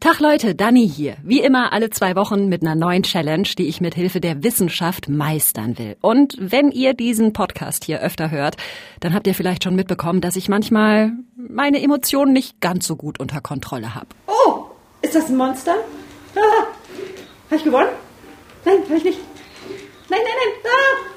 Tag 0.00 0.20
Leute, 0.20 0.54
Dani 0.54 0.86
hier. 0.86 1.16
Wie 1.22 1.40
immer 1.40 1.72
alle 1.72 1.88
zwei 1.88 2.14
Wochen 2.14 2.48
mit 2.48 2.60
einer 2.62 2.74
neuen 2.74 3.04
Challenge, 3.04 3.48
die 3.56 3.68
ich 3.68 3.80
mit 3.80 3.94
Hilfe 3.94 4.20
der 4.20 4.42
Wissenschaft 4.42 5.08
meistern 5.08 5.78
will. 5.78 5.96
Und 6.02 6.36
wenn 6.38 6.70
ihr 6.70 6.92
diesen 6.92 7.32
Podcast 7.32 7.84
hier 7.84 8.00
öfter 8.00 8.30
hört, 8.30 8.56
dann 9.00 9.14
habt 9.14 9.26
ihr 9.26 9.34
vielleicht 9.34 9.64
schon 9.64 9.76
mitbekommen, 9.76 10.20
dass 10.20 10.36
ich 10.36 10.48
manchmal 10.50 11.12
meine 11.36 11.82
Emotionen 11.82 12.34
nicht 12.34 12.60
ganz 12.60 12.86
so 12.86 12.96
gut 12.96 13.18
unter 13.18 13.40
Kontrolle 13.40 13.94
habe. 13.94 14.08
Oh, 14.26 14.64
ist 15.00 15.14
das 15.14 15.30
ein 15.30 15.36
Monster? 15.36 15.74
Ah, 16.36 16.66
habe 17.46 17.56
ich 17.56 17.64
gewonnen? 17.64 17.88
Nein, 18.66 18.82
habe 18.84 18.96
ich 18.96 19.04
nicht. 19.04 19.18
Nein, 20.10 20.20
nein, 20.22 20.34
nein. 20.62 20.72
Ah. 20.72 21.13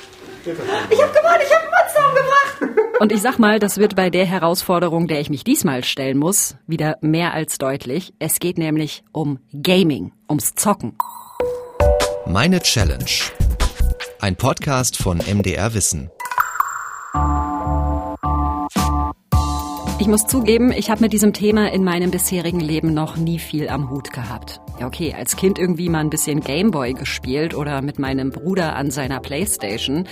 Ich 0.54 1.02
habe 1.02 1.11
gewonnen, 1.11 1.41
ich 1.43 1.55
habe 1.55 1.66
Monster 1.66 2.09
umgebracht. 2.09 3.00
Und 3.02 3.11
ich 3.11 3.21
sag 3.21 3.38
mal, 3.38 3.59
das 3.59 3.77
wird 3.77 3.95
bei 3.95 4.09
der 4.09 4.25
Herausforderung, 4.25 5.07
der 5.07 5.20
ich 5.20 5.30
mich 5.30 5.43
diesmal 5.43 5.84
stellen 5.84 6.18
muss, 6.18 6.55
wieder 6.68 6.98
mehr 7.02 7.34
als 7.34 7.57
deutlich. 7.57 8.13
Es 8.20 8.39
geht 8.39 8.57
nämlich 8.57 9.04
um 9.12 9.39
Gaming, 9.62 10.13
ums 10.30 10.55
Zocken. 10.55 10.98
Meine 12.25 12.62
Challenge. 12.62 13.05
Ein 14.20 14.36
Podcast 14.36 14.98
von 14.98 15.17
MDR 15.20 15.73
Wissen. 15.73 16.09
Ich 20.00 20.08
muss 20.08 20.28
zugeben, 20.28 20.72
ich 20.72 20.92
habe 20.92 21.02
mit 21.02 21.12
diesem 21.12 21.34
Thema 21.34 21.72
in 21.72 21.84
meinem 21.84 22.12
bisherigen 22.12 22.60
Leben 22.60 22.94
noch 22.94 23.18
nie 23.18 23.40
viel 23.40 23.68
am 23.68 23.90
Hut 23.90 24.14
gehabt. 24.14 24.62
Ja, 24.80 24.86
okay, 24.86 25.16
als 25.18 25.36
Kind 25.36 25.58
irgendwie 25.58 25.90
mal 25.90 26.02
ein 26.02 26.12
bisschen 26.12 26.42
Gameboy 26.42 26.94
gespielt 26.94 27.56
oder 27.56 27.82
mit 27.82 27.98
meinem 27.98 28.30
Bruder 28.30 28.76
an 28.76 28.92
seiner 28.92 29.20
Playstation. 29.20 30.08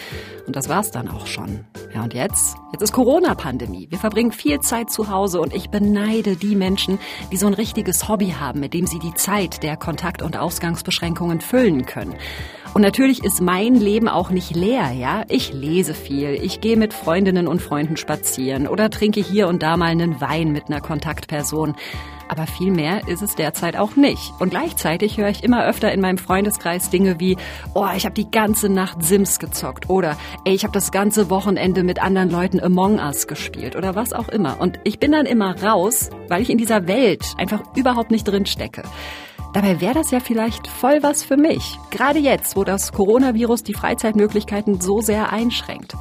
Und 0.47 0.55
das 0.55 0.69
war's 0.69 0.89
dann 0.89 1.07
auch 1.07 1.27
schon. 1.27 1.65
Ja, 1.93 2.03
und 2.03 2.15
jetzt? 2.15 2.55
Jetzt 2.71 2.81
ist 2.81 2.93
Corona-Pandemie. 2.93 3.85
Wir 3.91 3.99
verbringen 3.99 4.31
viel 4.31 4.59
Zeit 4.59 4.89
zu 4.89 5.09
Hause 5.11 5.39
und 5.39 5.53
ich 5.53 5.69
beneide 5.69 6.35
die 6.35 6.55
Menschen, 6.55 6.97
die 7.31 7.37
so 7.37 7.45
ein 7.45 7.53
richtiges 7.53 8.09
Hobby 8.09 8.33
haben, 8.39 8.61
mit 8.61 8.73
dem 8.73 8.87
sie 8.87 8.97
die 8.97 9.13
Zeit 9.13 9.61
der 9.61 9.77
Kontakt- 9.77 10.23
und 10.23 10.35
Ausgangsbeschränkungen 10.35 11.41
füllen 11.41 11.85
können. 11.85 12.15
Und 12.75 12.81
natürlich 12.81 13.23
ist 13.23 13.39
mein 13.39 13.75
Leben 13.75 14.09
auch 14.09 14.31
nicht 14.31 14.53
leer, 14.53 14.91
ja. 14.91 15.23
Ich 15.29 15.53
lese 15.53 15.93
viel, 15.93 16.31
ich 16.31 16.59
gehe 16.59 16.75
mit 16.75 16.93
Freundinnen 16.93 17.47
und 17.47 17.61
Freunden 17.61 17.95
spazieren 17.95 18.67
oder 18.67 18.89
trinke 18.89 19.21
hier 19.21 19.47
und 19.47 19.63
da 19.63 19.77
mal 19.77 19.91
einen 19.91 20.19
Wein 20.19 20.51
mit 20.51 20.67
einer 20.67 20.81
Kontaktperson. 20.81 21.75
Aber 22.27 22.47
viel 22.47 22.71
mehr 22.71 23.07
ist 23.07 23.21
es 23.21 23.35
derzeit 23.35 23.77
auch 23.77 23.95
nicht. 23.95 24.33
Und 24.39 24.49
gleichzeitig 24.49 25.17
höre 25.17 25.29
ich 25.29 25.41
immer 25.41 25.65
öfter 25.65 25.93
in 25.93 26.01
meinem 26.01 26.17
Freundeskreis 26.17 26.89
Dinge 26.89 27.17
wie, 27.17 27.37
oh, 27.73 27.87
ich 27.95 28.03
habe 28.03 28.13
die 28.13 28.29
ganze 28.29 28.67
Nacht 28.67 29.01
Sims 29.05 29.39
gezockt 29.39 29.89
oder 29.89 30.17
ey, 30.43 30.53
ich 30.53 30.65
habe 30.65 30.73
das 30.73 30.91
ganze 30.91 31.29
Wochenende 31.29 31.81
mit 31.81 32.03
anderen 32.03 32.29
Leuten 32.29 32.59
Among 32.59 32.99
Us 32.99 33.27
gespielt 33.27 33.77
oder 33.77 33.95
was 33.95 34.11
auch 34.11 34.27
immer. 34.27 34.59
Und 34.59 34.81
ich 34.83 34.99
bin 34.99 35.13
dann 35.13 35.25
immer 35.25 35.63
raus, 35.63 36.09
weil 36.27 36.41
ich 36.41 36.49
in 36.49 36.57
dieser 36.57 36.87
Welt 36.87 37.25
einfach 37.37 37.61
überhaupt 37.77 38.11
nicht 38.11 38.25
drin 38.25 38.45
stecke. 38.45 38.83
Dabei 39.55 39.79
wäre 39.79 39.93
das 39.93 40.11
ja 40.11 40.19
vielleicht 40.19 40.67
voll 40.67 41.01
was 41.01 41.23
für 41.23 41.37
mich. 41.37 41.79
Gerade 41.89 42.19
jetzt, 42.19 42.57
wo 42.57 42.65
das 42.65 42.91
Coronavirus 42.91 43.63
die 43.63 43.73
Freizeitmöglichkeiten 43.73 44.81
so 44.81 44.99
sehr 44.99 45.31
einschränkt. 45.31 45.95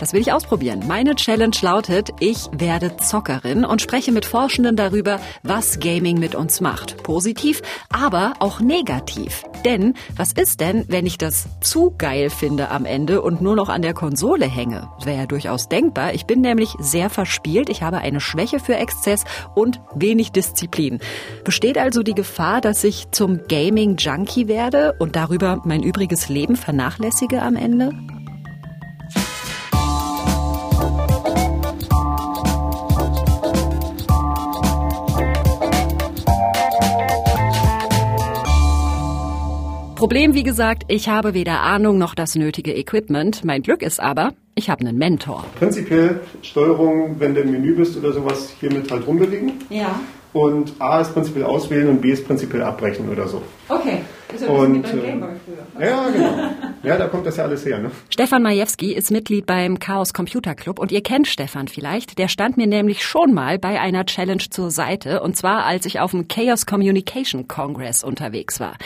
Das 0.00 0.14
will 0.14 0.22
ich 0.22 0.32
ausprobieren. 0.32 0.84
Meine 0.88 1.14
Challenge 1.14 1.54
lautet, 1.60 2.08
ich 2.20 2.48
werde 2.52 2.96
Zockerin 2.96 3.66
und 3.66 3.82
spreche 3.82 4.12
mit 4.12 4.24
Forschenden 4.24 4.74
darüber, 4.74 5.20
was 5.42 5.78
Gaming 5.78 6.18
mit 6.18 6.34
uns 6.34 6.62
macht. 6.62 7.02
Positiv, 7.02 7.60
aber 7.90 8.32
auch 8.38 8.60
negativ. 8.60 9.42
Denn 9.66 9.92
was 10.16 10.32
ist 10.32 10.60
denn, 10.60 10.86
wenn 10.88 11.04
ich 11.04 11.18
das 11.18 11.48
zu 11.60 11.94
geil 11.98 12.30
finde 12.30 12.70
am 12.70 12.86
Ende 12.86 13.20
und 13.20 13.42
nur 13.42 13.54
noch 13.54 13.68
an 13.68 13.82
der 13.82 13.92
Konsole 13.92 14.46
hänge? 14.46 14.88
Wäre 15.04 15.18
ja 15.18 15.26
durchaus 15.26 15.68
denkbar. 15.68 16.14
Ich 16.14 16.24
bin 16.24 16.40
nämlich 16.40 16.70
sehr 16.78 17.10
verspielt. 17.10 17.68
Ich 17.68 17.82
habe 17.82 17.98
eine 17.98 18.22
Schwäche 18.22 18.58
für 18.58 18.76
Exzess 18.76 19.24
und 19.54 19.82
wenig 19.94 20.32
Disziplin. 20.32 21.00
Besteht 21.44 21.76
also 21.76 22.02
die 22.02 22.14
Gefahr, 22.14 22.62
dass 22.62 22.84
ich 22.84 23.10
zum 23.10 23.40
Gaming-Junkie 23.48 24.48
werde 24.48 24.94
und 24.98 25.14
darüber 25.14 25.60
mein 25.66 25.82
übriges 25.82 26.30
Leben 26.30 26.56
vernachlässige 26.56 27.42
am 27.42 27.54
Ende? 27.54 27.92
Problem, 40.00 40.32
wie 40.32 40.44
gesagt, 40.44 40.84
ich 40.88 41.10
habe 41.10 41.34
weder 41.34 41.60
Ahnung 41.60 41.98
noch 41.98 42.14
das 42.14 42.34
nötige 42.34 42.74
Equipment. 42.74 43.44
Mein 43.44 43.60
Glück 43.60 43.82
ist 43.82 44.00
aber, 44.00 44.32
ich 44.54 44.70
habe 44.70 44.80
einen 44.80 44.96
Mentor. 44.96 45.44
Prinzipiell 45.58 46.20
Steuerung, 46.40 47.16
wenn 47.18 47.34
du 47.34 47.42
im 47.42 47.50
Menü 47.52 47.76
bist 47.76 47.98
oder 47.98 48.14
sowas, 48.14 48.54
hiermit 48.58 48.90
halt 48.90 49.06
rumbewegen. 49.06 49.52
Ja. 49.68 50.00
Und 50.32 50.72
A 50.78 51.02
ist 51.02 51.12
prinzipiell 51.12 51.44
auswählen 51.44 51.86
und 51.90 52.00
B 52.00 52.12
ist 52.12 52.26
prinzipiell 52.26 52.62
abbrechen 52.62 53.10
oder 53.10 53.28
so. 53.28 53.42
Okay. 53.68 53.98
Ist 54.34 54.40
ja 54.40 54.48
ein 54.48 54.56
Und, 54.56 54.82
bisschen 54.82 55.02
wie 55.02 55.06
beim 55.06 55.22
äh, 55.22 55.36
früher. 55.44 55.86
Ja, 55.86 56.08
genau. 56.08 56.50
Ja, 56.82 56.96
da 56.96 57.06
kommt 57.08 57.26
das 57.26 57.36
ja 57.36 57.44
alles 57.44 57.66
her, 57.66 57.78
ne? 57.78 57.90
Stefan 58.08 58.42
Majewski 58.42 58.94
ist 58.94 59.10
Mitglied 59.10 59.44
beim 59.44 59.80
Chaos 59.80 60.14
Computer 60.14 60.54
Club 60.54 60.78
und 60.78 60.92
ihr 60.92 61.02
kennt 61.02 61.26
Stefan 61.26 61.68
vielleicht. 61.68 62.16
Der 62.18 62.28
stand 62.28 62.56
mir 62.56 62.66
nämlich 62.66 63.04
schon 63.04 63.34
mal 63.34 63.58
bei 63.58 63.78
einer 63.78 64.06
Challenge 64.06 64.44
zur 64.48 64.70
Seite 64.70 65.20
und 65.20 65.36
zwar 65.36 65.66
als 65.66 65.84
ich 65.84 66.00
auf 66.00 66.12
dem 66.12 66.26
Chaos 66.26 66.64
Communication 66.64 67.48
Congress 67.48 68.02
unterwegs 68.02 68.60
war. 68.60 68.78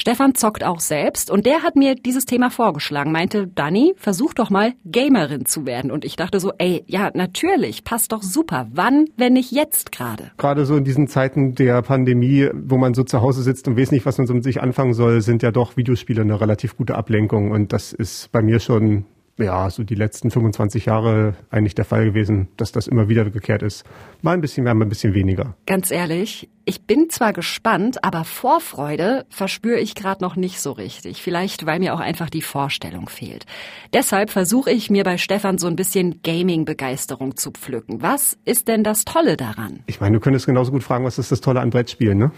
Stefan 0.00 0.34
zockt 0.34 0.64
auch 0.64 0.80
selbst 0.80 1.30
und 1.30 1.44
der 1.44 1.62
hat 1.62 1.74
mir 1.74 1.96
dieses 1.96 2.24
Thema 2.24 2.50
vorgeschlagen, 2.50 3.10
meinte, 3.10 3.48
Dani, 3.48 3.94
versuch 3.96 4.32
doch 4.32 4.48
mal 4.48 4.72
Gamerin 4.84 5.44
zu 5.44 5.66
werden. 5.66 5.90
Und 5.90 6.04
ich 6.04 6.14
dachte 6.14 6.38
so, 6.38 6.52
ey, 6.58 6.84
ja, 6.86 7.10
natürlich, 7.14 7.82
passt 7.82 8.12
doch 8.12 8.22
super. 8.22 8.68
Wann, 8.72 9.06
wenn 9.16 9.32
nicht 9.32 9.50
jetzt 9.50 9.90
gerade? 9.90 10.30
Gerade 10.38 10.66
so 10.66 10.76
in 10.76 10.84
diesen 10.84 11.08
Zeiten 11.08 11.56
der 11.56 11.82
Pandemie, 11.82 12.48
wo 12.54 12.78
man 12.78 12.94
so 12.94 13.02
zu 13.02 13.20
Hause 13.20 13.42
sitzt 13.42 13.66
und 13.66 13.76
weiß 13.76 13.90
nicht, 13.90 14.06
was 14.06 14.18
man 14.18 14.28
so 14.28 14.34
mit 14.34 14.44
sich 14.44 14.62
anfangen 14.62 14.94
soll, 14.94 15.20
sind 15.20 15.42
ja 15.42 15.50
doch 15.50 15.76
Videospiele 15.76 16.22
eine 16.22 16.40
relativ 16.40 16.76
gute 16.76 16.94
Ablenkung. 16.94 17.50
Und 17.50 17.72
das 17.72 17.92
ist 17.92 18.30
bei 18.30 18.40
mir 18.40 18.60
schon 18.60 19.04
ja, 19.38 19.70
so 19.70 19.84
die 19.84 19.94
letzten 19.94 20.30
25 20.30 20.86
Jahre 20.86 21.34
eigentlich 21.50 21.74
der 21.74 21.84
Fall 21.84 22.04
gewesen, 22.04 22.48
dass 22.56 22.72
das 22.72 22.86
immer 22.86 23.08
wieder 23.08 23.24
gekehrt 23.30 23.62
ist. 23.62 23.84
Mal 24.22 24.32
ein 24.32 24.40
bisschen 24.40 24.64
mehr, 24.64 24.74
mal 24.74 24.84
ein 24.84 24.88
bisschen 24.88 25.14
weniger. 25.14 25.54
Ganz 25.66 25.90
ehrlich, 25.90 26.48
ich 26.64 26.82
bin 26.86 27.08
zwar 27.08 27.32
gespannt, 27.32 28.04
aber 28.04 28.24
Vorfreude 28.24 29.24
verspüre 29.30 29.78
ich 29.78 29.94
gerade 29.94 30.22
noch 30.22 30.36
nicht 30.36 30.60
so 30.60 30.72
richtig. 30.72 31.22
Vielleicht, 31.22 31.64
weil 31.64 31.78
mir 31.78 31.94
auch 31.94 32.00
einfach 32.00 32.28
die 32.28 32.42
Vorstellung 32.42 33.08
fehlt. 33.08 33.46
Deshalb 33.94 34.28
versuche 34.28 34.70
ich 34.70 34.90
mir 34.90 35.02
bei 35.02 35.16
Stefan 35.16 35.56
so 35.56 35.66
ein 35.66 35.76
bisschen 35.76 36.20
Gaming-Begeisterung 36.22 37.36
zu 37.36 37.52
pflücken. 37.52 38.02
Was 38.02 38.36
ist 38.44 38.68
denn 38.68 38.84
das 38.84 39.06
Tolle 39.06 39.38
daran? 39.38 39.82
Ich 39.86 40.00
meine, 40.00 40.16
du 40.16 40.20
könntest 40.20 40.44
genauso 40.44 40.72
gut 40.72 40.82
fragen, 40.82 41.06
was 41.06 41.18
ist 41.18 41.32
das 41.32 41.40
Tolle 41.40 41.60
an 41.60 41.70
Brettspielen, 41.70 42.18
ne? 42.18 42.32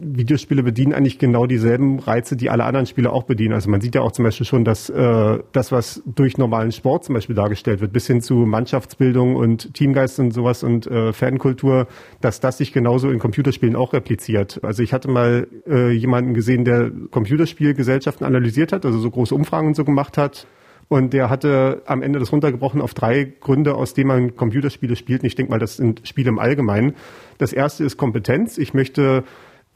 Videospiele 0.00 0.62
bedienen 0.62 0.92
eigentlich 0.94 1.18
genau 1.18 1.46
dieselben 1.46 1.98
Reize, 1.98 2.36
die 2.36 2.50
alle 2.50 2.64
anderen 2.64 2.86
Spiele 2.86 3.12
auch 3.12 3.24
bedienen. 3.24 3.54
Also 3.54 3.70
man 3.70 3.80
sieht 3.80 3.94
ja 3.94 4.00
auch 4.00 4.12
zum 4.12 4.24
Beispiel 4.24 4.46
schon, 4.46 4.64
dass 4.64 4.88
äh, 4.88 5.38
das, 5.52 5.72
was 5.72 6.02
durch 6.06 6.38
normalen 6.38 6.72
Sport 6.72 7.04
zum 7.04 7.14
Beispiel 7.14 7.36
dargestellt 7.36 7.80
wird, 7.80 7.92
bis 7.92 8.06
hin 8.06 8.20
zu 8.20 8.34
Mannschaftsbildung 8.34 9.36
und 9.36 9.74
Teamgeist 9.74 10.18
und 10.18 10.32
sowas 10.32 10.62
und 10.62 10.86
äh, 10.86 11.12
Fankultur, 11.12 11.86
dass 12.20 12.40
das 12.40 12.58
sich 12.58 12.72
genauso 12.72 13.10
in 13.10 13.18
Computerspielen 13.18 13.76
auch 13.76 13.92
repliziert. 13.92 14.60
Also 14.62 14.82
ich 14.82 14.92
hatte 14.92 15.08
mal 15.08 15.46
äh, 15.66 15.90
jemanden 15.90 16.34
gesehen, 16.34 16.64
der 16.64 16.90
Computerspielgesellschaften 17.10 18.26
analysiert 18.26 18.72
hat, 18.72 18.86
also 18.86 18.98
so 18.98 19.10
große 19.10 19.34
Umfragen 19.34 19.68
und 19.68 19.76
so 19.76 19.84
gemacht 19.84 20.16
hat. 20.16 20.46
Und 20.88 21.14
der 21.14 21.30
hatte 21.30 21.82
am 21.86 22.02
Ende 22.02 22.18
das 22.18 22.32
runtergebrochen 22.32 22.82
auf 22.82 22.92
drei 22.92 23.32
Gründe, 23.40 23.74
aus 23.76 23.94
denen 23.94 24.08
man 24.08 24.36
Computerspiele 24.36 24.94
spielt. 24.94 25.22
Und 25.22 25.26
ich 25.26 25.34
denke 25.34 25.50
mal, 25.50 25.58
das 25.58 25.76
sind 25.76 26.06
Spiele 26.06 26.28
im 26.28 26.38
Allgemeinen. 26.38 26.94
Das 27.38 27.54
erste 27.54 27.84
ist 27.84 27.96
Kompetenz. 27.96 28.58
Ich 28.58 28.74
möchte 28.74 29.24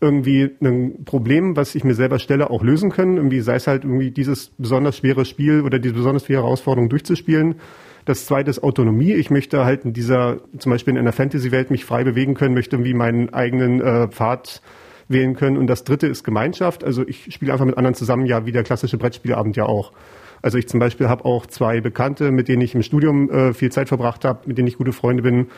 irgendwie 0.01 0.51
ein 0.61 1.05
Problem, 1.05 1.57
was 1.57 1.75
ich 1.75 1.85
mir 1.85 1.95
selber 1.95 2.19
stelle, 2.19 2.51
auch 2.51 2.63
lösen 2.63 2.91
können. 2.91 3.17
Irgendwie 3.17 3.41
sei 3.41 3.55
es 3.57 3.67
halt 3.67 3.85
irgendwie 3.85 4.11
dieses 4.11 4.53
besonders 4.59 4.99
schwere 4.99 5.25
Spiel 5.25 5.63
oder 5.63 5.79
diese 5.79 5.95
besonders 5.95 6.27
schwere 6.27 6.43
Herausforderung 6.43 6.89
durchzuspielen. 6.89 7.57
Das 8.05 8.27
zweite 8.27 8.51
ist 8.51 8.63
Autonomie. 8.63 9.15
Ich 9.15 9.31
möchte 9.31 9.65
halt 9.65 9.85
in 9.85 9.93
dieser, 9.93 10.39
zum 10.59 10.71
Beispiel 10.71 10.93
in 10.95 10.99
einer 10.99 11.13
Fantasy-Welt 11.13 11.71
mich 11.71 11.85
frei 11.85 12.05
bewegen 12.05 12.35
können, 12.35 12.55
möchte 12.55 12.77
irgendwie 12.77 12.95
meinen 12.95 13.33
eigenen 13.33 13.81
äh, 13.81 14.09
Pfad 14.09 14.61
wählen 15.09 15.35
können. 15.35 15.57
Und 15.57 15.67
das 15.67 15.85
dritte 15.85 16.07
ist 16.07 16.25
Gemeinschaft. 16.25 16.85
Also 16.85 17.07
ich 17.07 17.33
spiele 17.33 17.53
einfach 17.53 17.65
mit 17.65 17.79
anderen 17.79 17.95
zusammen, 17.95 18.27
ja, 18.27 18.45
wie 18.45 18.53
der 18.53 18.65
klassische 18.65 18.99
Brettspielabend 18.99 19.57
ja 19.57 19.65
auch. 19.65 19.93
Also 20.43 20.59
ich 20.59 20.69
zum 20.69 20.79
Beispiel 20.79 21.09
habe 21.09 21.25
auch 21.25 21.47
zwei 21.47 21.81
Bekannte, 21.81 22.31
mit 22.31 22.49
denen 22.49 22.63
ich 22.63 22.75
im 22.75 22.83
Studium 22.83 23.31
äh, 23.31 23.55
viel 23.55 23.73
Zeit 23.73 23.89
verbracht 23.89 24.25
habe, 24.25 24.41
mit 24.47 24.59
denen 24.59 24.69
ich 24.69 24.77
gute 24.77 24.93
Freunde 24.93 25.23
bin. 25.23 25.49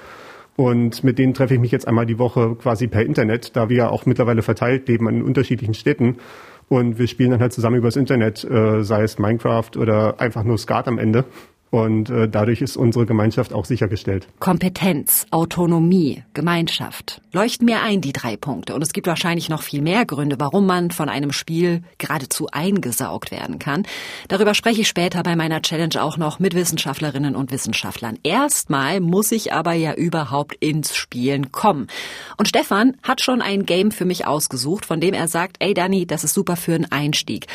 Und 0.59 1.05
mit 1.05 1.21
denen 1.21 1.35
treffe 1.35 1.55
ich 1.55 1.61
mich 1.61 1.71
jetzt 1.71 1.87
einmal 1.87 2.05
die 2.05 2.19
Woche 2.19 2.57
quasi 2.57 2.89
per 2.89 3.07
Internet, 3.07 3.55
da 3.55 3.69
wir 3.69 3.77
ja 3.77 3.89
auch 3.91 4.07
mittlerweile 4.07 4.43
verteilt 4.43 4.89
leben 4.89 5.09
in 5.09 5.23
unterschiedlichen 5.23 5.73
Städten. 5.73 6.17
Und 6.69 6.99
wir 6.99 7.07
spielen 7.07 7.31
dann 7.31 7.41
halt 7.41 7.53
zusammen 7.53 7.77
übers 7.77 7.95
Internet, 7.95 8.43
äh, 8.43 8.83
sei 8.83 9.05
es 9.05 9.21
Minecraft 9.21 9.71
oder 9.77 10.21
einfach 10.21 10.43
nur 10.43 10.59
Skat 10.59 10.89
am 10.89 10.99
Ende. 10.99 11.27
Und 11.71 12.09
äh, 12.09 12.29
dadurch 12.29 12.63
ist 12.63 12.77
unsere 12.77 13.05
Gemeinschaft 13.05 13.53
auch 13.53 13.65
sichergestellt. 13.65 14.27
Kompetenz, 14.39 15.27
Autonomie, 15.31 16.23
Gemeinschaft. 16.33 17.21
Leuchten 17.33 17.67
mir 17.67 17.83
ein, 17.83 18.01
die 18.01 18.13
drei 18.13 18.37
Punkte. 18.37 18.75
Und 18.75 18.83
es 18.83 18.93
gibt 18.93 19.07
wahrscheinlich 19.07 19.49
noch 19.49 19.63
viel 19.63 19.83
mehr 19.83 20.07
Gründe, 20.07 20.37
warum 20.39 20.67
man 20.67 20.91
von 20.91 21.09
einem 21.09 21.33
Spiel 21.33 21.83
geradezu 21.99 22.49
eingesaugt 22.51 23.31
werden 23.31 23.59
kann. 23.59 23.87
Darüber 24.29 24.55
spreche 24.55 24.81
ich 24.81 24.89
später 24.89 25.23
bei 25.23 25.37
meiner 25.37 25.61
Challenge 25.61 26.03
auch 26.03 26.17
noch 26.17 26.39
mit 26.39 26.55
Wissenschaftlerinnen 26.55 27.37
und 27.37 27.53
Wissenschaftlern. 27.53 28.19
Erstmal 28.23 29.01
muss 29.01 29.31
ich 29.33 29.53
aber 29.53 29.75
ja 29.75 29.93
überhaupt 29.93 30.57
ins 30.61 30.97
Spielen 30.97 31.53
kommen. 31.53 31.89
Und 32.39 32.49
Stefan 32.49 32.97
hat 33.03 33.21
schon 33.21 33.43
ein 33.43 33.67
Game 33.67 33.91
für 33.91 34.07
mich 34.07 34.27
ausgesucht, 34.27 34.87
von 34.87 35.01
dem 35.01 35.13
er 35.13 35.29
sagt, 35.29 35.57
ey 35.61 35.75
Dani, 35.75 36.07
das 36.07 36.25
ist 36.25 36.33
super 36.33 36.57
für 36.57 36.75
einen 36.75 36.91
Einstieg. 36.91 37.47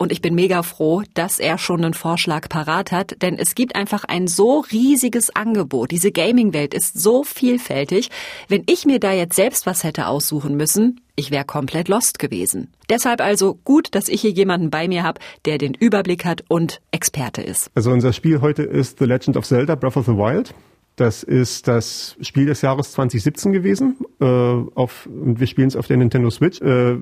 Und 0.00 0.12
ich 0.12 0.22
bin 0.22 0.36
mega 0.36 0.62
froh, 0.62 1.02
dass 1.14 1.40
er 1.40 1.58
schon 1.58 1.84
einen 1.84 1.92
Vorschlag 1.92 2.48
parat 2.48 2.92
hat, 2.92 3.20
denn 3.20 3.36
es 3.36 3.56
gibt 3.56 3.74
einfach 3.74 4.04
ein 4.04 4.28
so 4.28 4.60
riesiges 4.70 5.34
Angebot. 5.34 5.90
Diese 5.90 6.12
Gaming-Welt 6.12 6.72
ist 6.72 7.00
so 7.00 7.24
vielfältig. 7.24 8.08
Wenn 8.46 8.62
ich 8.66 8.86
mir 8.86 9.00
da 9.00 9.12
jetzt 9.12 9.34
selbst 9.34 9.66
was 9.66 9.82
hätte 9.82 10.06
aussuchen 10.06 10.56
müssen, 10.56 11.00
ich 11.16 11.32
wäre 11.32 11.44
komplett 11.44 11.88
lost 11.88 12.20
gewesen. 12.20 12.68
Deshalb 12.88 13.20
also 13.20 13.58
gut, 13.64 13.88
dass 13.96 14.08
ich 14.08 14.20
hier 14.20 14.30
jemanden 14.30 14.70
bei 14.70 14.86
mir 14.86 15.02
habe, 15.02 15.20
der 15.46 15.58
den 15.58 15.74
Überblick 15.74 16.24
hat 16.24 16.44
und 16.46 16.80
Experte 16.92 17.42
ist. 17.42 17.68
Also 17.74 17.90
unser 17.90 18.12
Spiel 18.12 18.40
heute 18.40 18.62
ist 18.62 19.00
The 19.00 19.04
Legend 19.04 19.36
of 19.36 19.46
Zelda 19.46 19.74
Breath 19.74 19.96
of 19.96 20.06
the 20.06 20.12
Wild. 20.12 20.54
Das 20.98 21.22
ist 21.22 21.68
das 21.68 22.16
Spiel 22.20 22.46
des 22.46 22.60
Jahres 22.60 22.90
2017 22.90 23.52
gewesen. 23.52 23.98
Äh, 24.20 24.24
auf, 24.24 25.06
und 25.06 25.38
wir 25.38 25.46
spielen 25.46 25.68
es 25.68 25.76
auf 25.76 25.86
der 25.86 25.96
Nintendo 25.96 26.28
Switch. 26.28 26.60
Äh, 26.60 26.96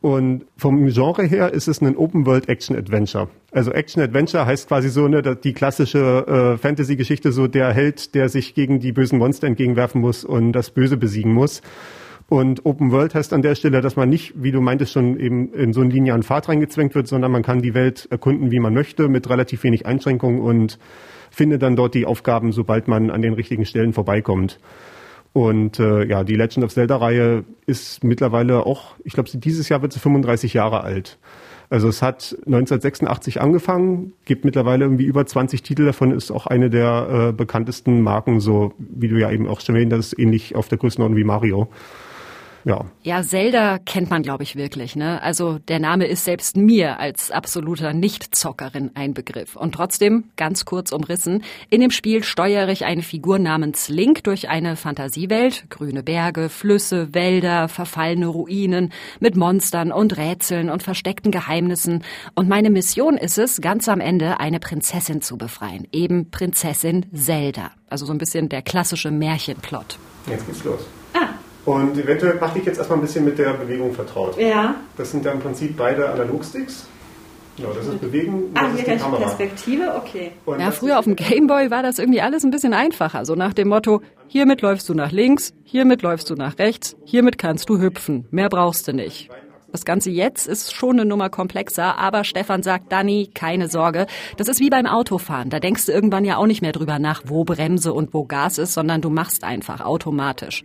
und 0.00 0.46
vom 0.56 0.88
Genre 0.88 1.22
her 1.22 1.52
ist 1.52 1.68
es 1.68 1.80
ein 1.80 1.96
Open 1.96 2.26
World 2.26 2.48
Action 2.48 2.76
Adventure. 2.76 3.28
Also 3.52 3.70
Action 3.70 4.02
Adventure 4.02 4.46
heißt 4.46 4.66
quasi 4.66 4.88
so 4.88 5.06
ne, 5.06 5.22
die 5.22 5.52
klassische 5.52 6.56
äh, 6.56 6.58
Fantasy-Geschichte, 6.58 7.30
so 7.30 7.46
der 7.46 7.72
Held, 7.72 8.16
der 8.16 8.28
sich 8.28 8.52
gegen 8.54 8.80
die 8.80 8.90
bösen 8.90 9.20
Monster 9.20 9.46
entgegenwerfen 9.46 10.00
muss 10.00 10.24
und 10.24 10.50
das 10.50 10.70
Böse 10.70 10.96
besiegen 10.96 11.32
muss. 11.32 11.62
Und 12.28 12.66
Open 12.66 12.90
World 12.90 13.14
heißt 13.14 13.32
an 13.32 13.42
der 13.42 13.54
Stelle, 13.54 13.80
dass 13.80 13.94
man 13.94 14.08
nicht, 14.08 14.32
wie 14.34 14.50
du 14.50 14.60
meintest, 14.60 14.90
schon 14.92 15.20
eben 15.20 15.54
in 15.54 15.72
so 15.72 15.82
einen 15.82 15.92
linearen 15.92 16.24
Pfad 16.24 16.48
reingezwängt 16.48 16.96
wird, 16.96 17.06
sondern 17.06 17.30
man 17.30 17.44
kann 17.44 17.62
die 17.62 17.74
Welt 17.74 18.08
erkunden, 18.10 18.50
wie 18.50 18.58
man 18.58 18.74
möchte, 18.74 19.08
mit 19.08 19.30
relativ 19.30 19.62
wenig 19.62 19.86
Einschränkungen 19.86 20.40
und 20.40 20.80
findet 21.36 21.60
dann 21.60 21.76
dort 21.76 21.92
die 21.92 22.06
Aufgaben, 22.06 22.50
sobald 22.52 22.88
man 22.88 23.10
an 23.10 23.20
den 23.20 23.34
richtigen 23.34 23.66
Stellen 23.66 23.92
vorbeikommt. 23.92 24.58
Und 25.34 25.78
äh, 25.78 26.06
ja, 26.06 26.24
die 26.24 26.34
Legend 26.34 26.64
of 26.64 26.72
Zelda-Reihe 26.72 27.44
ist 27.66 28.02
mittlerweile 28.02 28.64
auch, 28.64 28.94
ich 29.04 29.12
glaube, 29.12 29.28
dieses 29.34 29.68
Jahr 29.68 29.82
wird 29.82 29.92
sie 29.92 30.00
35 30.00 30.54
Jahre 30.54 30.80
alt. 30.80 31.18
Also 31.68 31.88
es 31.88 32.00
hat 32.00 32.34
1986 32.46 33.38
angefangen, 33.38 34.14
gibt 34.24 34.46
mittlerweile 34.46 34.86
irgendwie 34.86 35.04
über 35.04 35.26
20 35.26 35.62
Titel, 35.62 35.84
davon 35.84 36.10
ist 36.10 36.30
auch 36.30 36.46
eine 36.46 36.70
der 36.70 37.28
äh, 37.28 37.32
bekanntesten 37.32 38.00
Marken, 38.00 38.40
so 38.40 38.72
wie 38.78 39.08
du 39.08 39.18
ja 39.18 39.30
eben 39.30 39.46
auch 39.46 39.60
schon 39.60 39.74
erwähnt 39.74 39.92
hast, 39.92 40.18
ähnlich 40.18 40.56
auf 40.56 40.68
der 40.68 40.78
Größenordnung 40.78 41.18
wie 41.18 41.24
Mario. 41.24 41.68
Ja. 42.66 42.84
Ja, 43.04 43.22
Zelda 43.22 43.78
kennt 43.78 44.10
man, 44.10 44.22
glaube 44.22 44.42
ich, 44.42 44.56
wirklich. 44.56 44.96
Ne? 44.96 45.22
Also 45.22 45.60
der 45.60 45.78
Name 45.78 46.06
ist 46.06 46.24
selbst 46.24 46.56
mir 46.56 46.98
als 46.98 47.30
absoluter 47.30 47.92
Nicht-Zockerin 47.92 48.90
ein 48.94 49.14
Begriff. 49.14 49.54
Und 49.54 49.76
trotzdem, 49.76 50.24
ganz 50.34 50.64
kurz 50.64 50.90
umrissen, 50.90 51.44
in 51.70 51.80
dem 51.80 51.92
Spiel 51.92 52.24
steuere 52.24 52.68
ich 52.70 52.84
eine 52.84 53.02
Figur 53.02 53.38
namens 53.38 53.88
Link 53.88 54.24
durch 54.24 54.48
eine 54.48 54.74
Fantasiewelt, 54.74 55.70
grüne 55.70 56.02
Berge, 56.02 56.48
Flüsse, 56.48 57.14
Wälder, 57.14 57.68
verfallene 57.68 58.26
Ruinen, 58.26 58.92
mit 59.20 59.36
Monstern 59.36 59.92
und 59.92 60.16
Rätseln 60.16 60.68
und 60.68 60.82
versteckten 60.82 61.30
Geheimnissen. 61.30 62.02
Und 62.34 62.48
meine 62.48 62.70
Mission 62.70 63.16
ist 63.16 63.38
es, 63.38 63.60
ganz 63.60 63.88
am 63.88 64.00
Ende 64.00 64.40
eine 64.40 64.58
Prinzessin 64.58 65.22
zu 65.22 65.38
befreien. 65.38 65.86
Eben 65.92 66.32
Prinzessin 66.32 67.06
Zelda. 67.14 67.70
Also 67.88 68.06
so 68.06 68.12
ein 68.12 68.18
bisschen 68.18 68.48
der 68.48 68.62
klassische 68.62 69.12
Märchenplot. 69.12 70.00
Jetzt 70.26 70.46
geht's 70.48 70.64
los. 70.64 70.80
Und 71.66 71.98
eventuell 71.98 72.36
mache 72.36 72.60
ich 72.60 72.64
jetzt 72.64 72.78
erstmal 72.78 72.98
ein 72.98 73.02
bisschen 73.02 73.24
mit 73.24 73.38
der 73.38 73.52
Bewegung 73.54 73.92
vertraut. 73.92 74.38
Ja. 74.38 74.76
Das 74.96 75.10
sind 75.10 75.24
ja 75.24 75.32
im 75.32 75.40
Prinzip 75.40 75.76
beide 75.76 76.08
Analogsticks. 76.08 76.86
Ja, 77.58 77.68
das 77.74 77.86
ist 77.86 78.00
Bewegen. 78.00 78.54
Das 78.54 78.62
ah, 78.62 78.68
hier 78.68 78.78
ist 78.78 78.86
die 78.86 78.96
Kamera. 78.96 79.20
Perspektive, 79.22 79.94
okay. 79.96 80.32
Und 80.44 80.60
ja, 80.60 80.70
früher 80.70 80.98
auf 80.98 81.04
dem 81.04 81.16
Gameboy 81.16 81.70
war 81.70 81.82
das 81.82 81.98
irgendwie 81.98 82.20
alles 82.20 82.44
ein 82.44 82.50
bisschen 82.50 82.72
einfacher. 82.72 83.24
So 83.24 83.34
nach 83.34 83.52
dem 83.54 83.68
Motto, 83.68 84.02
hiermit 84.28 84.60
läufst 84.60 84.88
du 84.88 84.94
nach 84.94 85.10
links, 85.10 85.54
hiermit 85.64 86.02
läufst 86.02 86.30
du 86.30 86.34
nach 86.34 86.58
rechts, 86.58 86.96
hiermit 87.04 87.38
kannst 87.38 87.68
du 87.68 87.78
hüpfen. 87.78 88.26
Mehr 88.30 88.48
brauchst 88.48 88.86
du 88.86 88.92
nicht. 88.92 89.30
Das 89.72 89.84
Ganze 89.84 90.10
jetzt 90.10 90.46
ist 90.46 90.72
schon 90.74 91.00
eine 91.00 91.04
Nummer 91.04 91.30
komplexer, 91.30 91.98
aber 91.98 92.24
Stefan 92.24 92.62
sagt, 92.62 92.92
Dani, 92.92 93.30
keine 93.34 93.68
Sorge. 93.68 94.06
Das 94.36 94.48
ist 94.48 94.60
wie 94.60 94.70
beim 94.70 94.86
Autofahren. 94.86 95.50
Da 95.50 95.58
denkst 95.58 95.86
du 95.86 95.92
irgendwann 95.92 96.24
ja 96.24 96.36
auch 96.36 96.46
nicht 96.46 96.62
mehr 96.62 96.72
drüber 96.72 96.98
nach, 96.98 97.22
wo 97.26 97.44
Bremse 97.44 97.92
und 97.92 98.14
wo 98.14 98.24
Gas 98.24 98.58
ist, 98.58 98.74
sondern 98.74 99.00
du 99.00 99.10
machst 99.10 99.44
einfach 99.44 99.80
automatisch. 99.80 100.62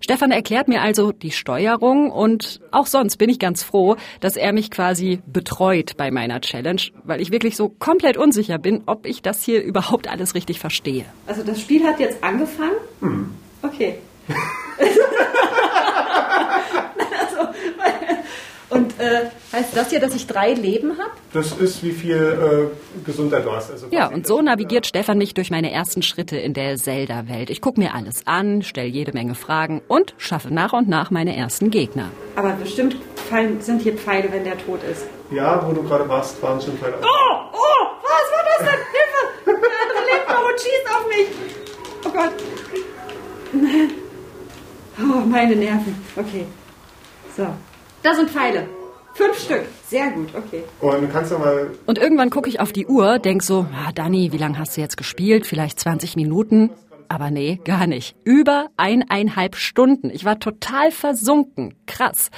Stefan 0.00 0.30
erklärt 0.30 0.68
mir 0.68 0.82
also 0.82 1.12
die 1.12 1.30
Steuerung 1.30 2.10
und 2.10 2.60
auch 2.70 2.86
sonst 2.86 3.16
bin 3.16 3.30
ich 3.30 3.38
ganz 3.38 3.62
froh, 3.62 3.96
dass 4.20 4.36
er 4.36 4.52
mich 4.52 4.70
quasi 4.70 5.20
betreut 5.26 5.96
bei 5.96 6.10
meiner 6.10 6.40
Challenge, 6.40 6.80
weil 7.04 7.20
ich 7.20 7.30
wirklich 7.30 7.56
so 7.56 7.68
komplett 7.68 8.16
unsicher 8.16 8.58
bin, 8.58 8.82
ob 8.86 9.06
ich 9.06 9.22
das 9.22 9.42
hier 9.42 9.62
überhaupt 9.62 10.08
alles 10.08 10.34
richtig 10.34 10.60
verstehe. 10.60 11.04
Also 11.26 11.42
das 11.42 11.60
Spiel 11.60 11.84
hat 11.84 12.00
jetzt 12.00 12.22
angefangen? 12.22 12.76
Hm. 13.00 13.30
Okay. 13.62 13.98
Und 18.70 18.87
äh, 18.98 19.26
heißt 19.52 19.76
das 19.76 19.90
hier, 19.90 20.00
dass 20.00 20.14
ich 20.14 20.26
drei 20.26 20.52
Leben 20.54 20.92
habe? 20.98 21.10
Das 21.32 21.52
ist, 21.52 21.82
wie 21.82 21.92
viel 21.92 22.70
äh, 22.72 23.04
Gesundheit 23.04 23.44
du 23.44 23.52
hast. 23.52 23.70
Also 23.70 23.86
ja, 23.90 24.06
und 24.08 24.26
so 24.26 24.40
navigiert 24.42 24.86
Stefan 24.86 25.18
mich 25.18 25.34
durch 25.34 25.50
meine 25.50 25.70
ersten 25.72 26.02
Schritte 26.02 26.36
in 26.36 26.54
der 26.54 26.76
Zelda-Welt. 26.76 27.50
Ich 27.50 27.60
gucke 27.60 27.80
mir 27.80 27.94
alles 27.94 28.26
an, 28.26 28.62
stelle 28.62 28.88
jede 28.88 29.12
Menge 29.12 29.34
Fragen 29.34 29.82
und 29.88 30.14
schaffe 30.18 30.52
nach 30.52 30.72
und 30.72 30.88
nach 30.88 31.10
meine 31.10 31.36
ersten 31.36 31.70
Gegner. 31.70 32.10
Aber 32.36 32.52
bestimmt 32.52 32.96
fallen, 33.28 33.60
sind 33.60 33.82
hier 33.82 33.94
Pfeile, 33.94 34.30
wenn 34.32 34.44
der 34.44 34.58
tot 34.58 34.80
ist. 34.90 35.06
Ja, 35.30 35.62
wo 35.66 35.72
du 35.72 35.82
gerade 35.82 36.08
warst, 36.08 36.42
waren 36.42 36.60
schon 36.60 36.76
Pfeile. 36.78 36.94
Oh, 37.02 37.36
oh, 37.52 37.86
was 38.02 38.32
war 38.32 38.44
das 38.44 38.66
denn? 38.68 38.80
Hilfe! 38.92 39.20
Der 39.46 39.80
andere 39.82 40.02
lebt 40.12 40.28
noch 40.28 40.44
und 40.48 40.60
schießt 40.60 40.86
auf 40.94 41.06
mich. 41.08 41.28
Oh 42.04 42.10
Gott. 42.10 43.92
Oh, 45.00 45.20
meine 45.24 45.54
Nerven. 45.54 45.94
Okay. 46.16 46.44
So. 47.36 47.46
Da 48.02 48.14
sind 48.14 48.30
Pfeile. 48.30 48.66
Fünf 49.18 49.36
Stück. 49.36 49.64
Sehr 49.88 50.12
gut, 50.12 50.28
okay. 50.32 50.62
Und 50.80 51.12
kannst 51.12 51.32
du 51.32 51.38
mal. 51.38 51.72
Und 51.86 51.98
irgendwann 51.98 52.30
gucke 52.30 52.48
ich 52.48 52.60
auf 52.60 52.72
die 52.72 52.86
Uhr, 52.86 53.18
denk 53.18 53.42
so, 53.42 53.66
ah, 53.74 53.90
Dani, 53.92 54.30
wie 54.30 54.36
lange 54.36 54.60
hast 54.60 54.76
du 54.76 54.80
jetzt 54.80 54.96
gespielt? 54.96 55.44
Vielleicht 55.44 55.80
20 55.80 56.14
Minuten? 56.14 56.70
Aber 57.08 57.32
nee, 57.32 57.60
gar 57.64 57.88
nicht. 57.88 58.14
Über 58.22 58.68
eineinhalb 58.76 59.56
Stunden. 59.56 60.10
Ich 60.10 60.24
war 60.24 60.38
total 60.38 60.92
versunken. 60.92 61.74
Krass. 61.86 62.30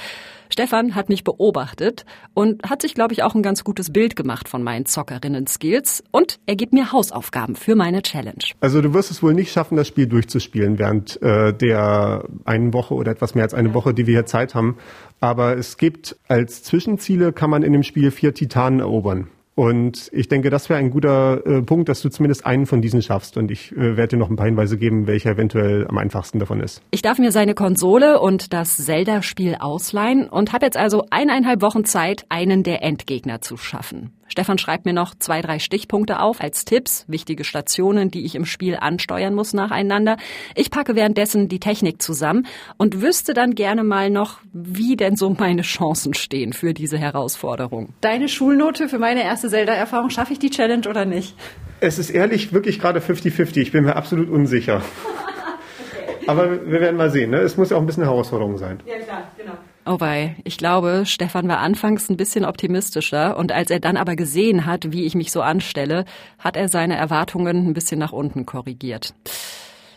Stefan 0.51 0.95
hat 0.95 1.07
mich 1.07 1.23
beobachtet 1.23 2.05
und 2.33 2.69
hat 2.69 2.81
sich, 2.81 2.93
glaube 2.93 3.13
ich, 3.13 3.23
auch 3.23 3.35
ein 3.35 3.41
ganz 3.41 3.63
gutes 3.63 3.91
Bild 3.91 4.17
gemacht 4.17 4.49
von 4.49 4.63
meinen 4.63 4.85
Zockerinnen-Skills 4.85 6.03
und 6.11 6.39
er 6.45 6.57
gibt 6.57 6.73
mir 6.73 6.91
Hausaufgaben 6.91 7.55
für 7.55 7.75
meine 7.75 8.01
Challenge. 8.01 8.43
Also 8.59 8.81
du 8.81 8.93
wirst 8.93 9.11
es 9.11 9.23
wohl 9.23 9.33
nicht 9.33 9.51
schaffen, 9.51 9.77
das 9.77 9.87
Spiel 9.87 10.07
durchzuspielen 10.07 10.77
während 10.77 11.21
äh, 11.21 11.53
der 11.53 12.25
einen 12.43 12.73
Woche 12.73 12.93
oder 12.93 13.11
etwas 13.11 13.33
mehr 13.33 13.45
als 13.45 13.53
eine 13.53 13.73
Woche, 13.73 13.93
die 13.93 14.07
wir 14.07 14.15
hier 14.15 14.25
Zeit 14.25 14.53
haben. 14.53 14.77
Aber 15.21 15.57
es 15.57 15.77
gibt 15.77 16.17
als 16.27 16.63
Zwischenziele 16.63 17.31
kann 17.31 17.49
man 17.49 17.63
in 17.63 17.71
dem 17.71 17.83
Spiel 17.83 18.11
vier 18.11 18.33
Titanen 18.33 18.81
erobern. 18.81 19.29
Und 19.61 20.09
ich 20.11 20.27
denke, 20.27 20.49
das 20.49 20.69
wäre 20.69 20.79
ein 20.79 20.89
guter 20.89 21.45
äh, 21.45 21.61
Punkt, 21.61 21.87
dass 21.87 22.01
du 22.01 22.09
zumindest 22.09 22.47
einen 22.47 22.65
von 22.65 22.81
diesen 22.81 23.03
schaffst. 23.03 23.37
Und 23.37 23.51
ich 23.51 23.71
äh, 23.73 23.95
werde 23.95 24.07
dir 24.07 24.17
noch 24.17 24.31
ein 24.31 24.35
paar 24.35 24.47
Hinweise 24.47 24.75
geben, 24.75 25.05
welcher 25.05 25.29
eventuell 25.29 25.85
am 25.87 25.99
einfachsten 25.99 26.39
davon 26.39 26.61
ist. 26.61 26.81
Ich 26.89 27.03
darf 27.03 27.19
mir 27.19 27.31
seine 27.31 27.53
Konsole 27.53 28.19
und 28.19 28.53
das 28.53 28.77
Zelda-Spiel 28.77 29.57
ausleihen 29.59 30.27
und 30.27 30.51
habe 30.51 30.65
jetzt 30.65 30.77
also 30.77 31.05
eineinhalb 31.11 31.61
Wochen 31.61 31.85
Zeit, 31.85 32.25
einen 32.29 32.63
der 32.63 32.81
Endgegner 32.81 33.41
zu 33.41 33.55
schaffen. 33.55 34.13
Stefan 34.31 34.57
schreibt 34.57 34.85
mir 34.85 34.93
noch 34.93 35.13
zwei, 35.13 35.41
drei 35.41 35.59
Stichpunkte 35.59 36.21
auf 36.21 36.39
als 36.39 36.63
Tipps, 36.63 37.03
wichtige 37.09 37.43
Stationen, 37.43 38.11
die 38.11 38.23
ich 38.23 38.35
im 38.35 38.45
Spiel 38.45 38.77
ansteuern 38.79 39.35
muss 39.35 39.51
nacheinander. 39.51 40.15
Ich 40.55 40.71
packe 40.71 40.95
währenddessen 40.95 41.49
die 41.49 41.59
Technik 41.59 42.01
zusammen 42.01 42.47
und 42.77 43.01
wüsste 43.01 43.33
dann 43.33 43.55
gerne 43.55 43.83
mal 43.83 44.09
noch, 44.09 44.39
wie 44.53 44.95
denn 44.95 45.17
so 45.17 45.35
meine 45.37 45.63
Chancen 45.63 46.13
stehen 46.13 46.53
für 46.53 46.73
diese 46.73 46.97
Herausforderung. 46.97 47.89
Deine 47.99 48.29
Schulnote 48.29 48.87
für 48.87 48.99
meine 48.99 49.21
erste 49.21 49.49
Zelda-Erfahrung, 49.51 50.09
schaffe 50.09 50.33
ich 50.33 50.39
die 50.39 50.49
Challenge 50.49 50.87
oder 50.89 51.05
nicht? 51.05 51.35
Es 51.79 51.99
ist 51.99 52.09
ehrlich 52.09 52.53
wirklich 52.53 52.79
gerade 52.79 52.99
50-50. 52.99 53.57
Ich 53.57 53.71
bin 53.71 53.83
mir 53.83 53.95
absolut 53.95 54.29
unsicher. 54.29 54.81
Aber 56.27 56.65
wir 56.65 56.81
werden 56.81 56.97
mal 56.97 57.11
sehen. 57.11 57.31
Ne? 57.31 57.37
Es 57.37 57.57
muss 57.57 57.69
ja 57.69 57.77
auch 57.77 57.81
ein 57.81 57.85
bisschen 57.85 58.03
eine 58.03 58.11
Herausforderung 58.11 58.57
sein. 58.57 58.79
Ja, 58.85 58.97
klar, 58.97 59.23
genau. 59.37 59.53
Oh 59.85 59.99
wei, 59.99 60.35
ich 60.43 60.57
glaube, 60.57 61.03
Stefan 61.07 61.47
war 61.47 61.57
anfangs 61.57 62.07
ein 62.09 62.17
bisschen 62.17 62.45
optimistischer 62.45 63.35
und 63.35 63.51
als 63.51 63.71
er 63.71 63.79
dann 63.79 63.97
aber 63.97 64.15
gesehen 64.15 64.67
hat, 64.67 64.91
wie 64.91 65.05
ich 65.05 65.15
mich 65.15 65.31
so 65.31 65.41
anstelle, 65.41 66.05
hat 66.37 66.55
er 66.55 66.67
seine 66.69 66.95
Erwartungen 66.95 67.67
ein 67.67 67.73
bisschen 67.73 67.97
nach 67.97 68.11
unten 68.11 68.45
korrigiert. 68.45 69.15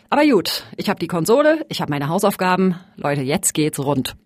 Aber 0.08 0.24
gut, 0.24 0.64
ich 0.78 0.88
habe 0.88 0.98
die 0.98 1.06
Konsole, 1.06 1.66
ich 1.68 1.82
habe 1.82 1.90
meine 1.90 2.08
Hausaufgaben. 2.08 2.76
Leute, 2.96 3.20
jetzt 3.20 3.52
geht's 3.52 3.78
rund. 3.78 4.16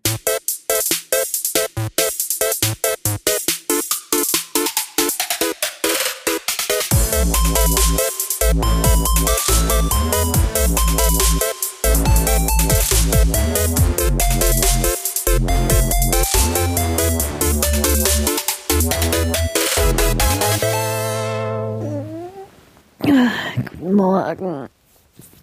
Guten 23.80 23.94
Morgen. 23.94 24.68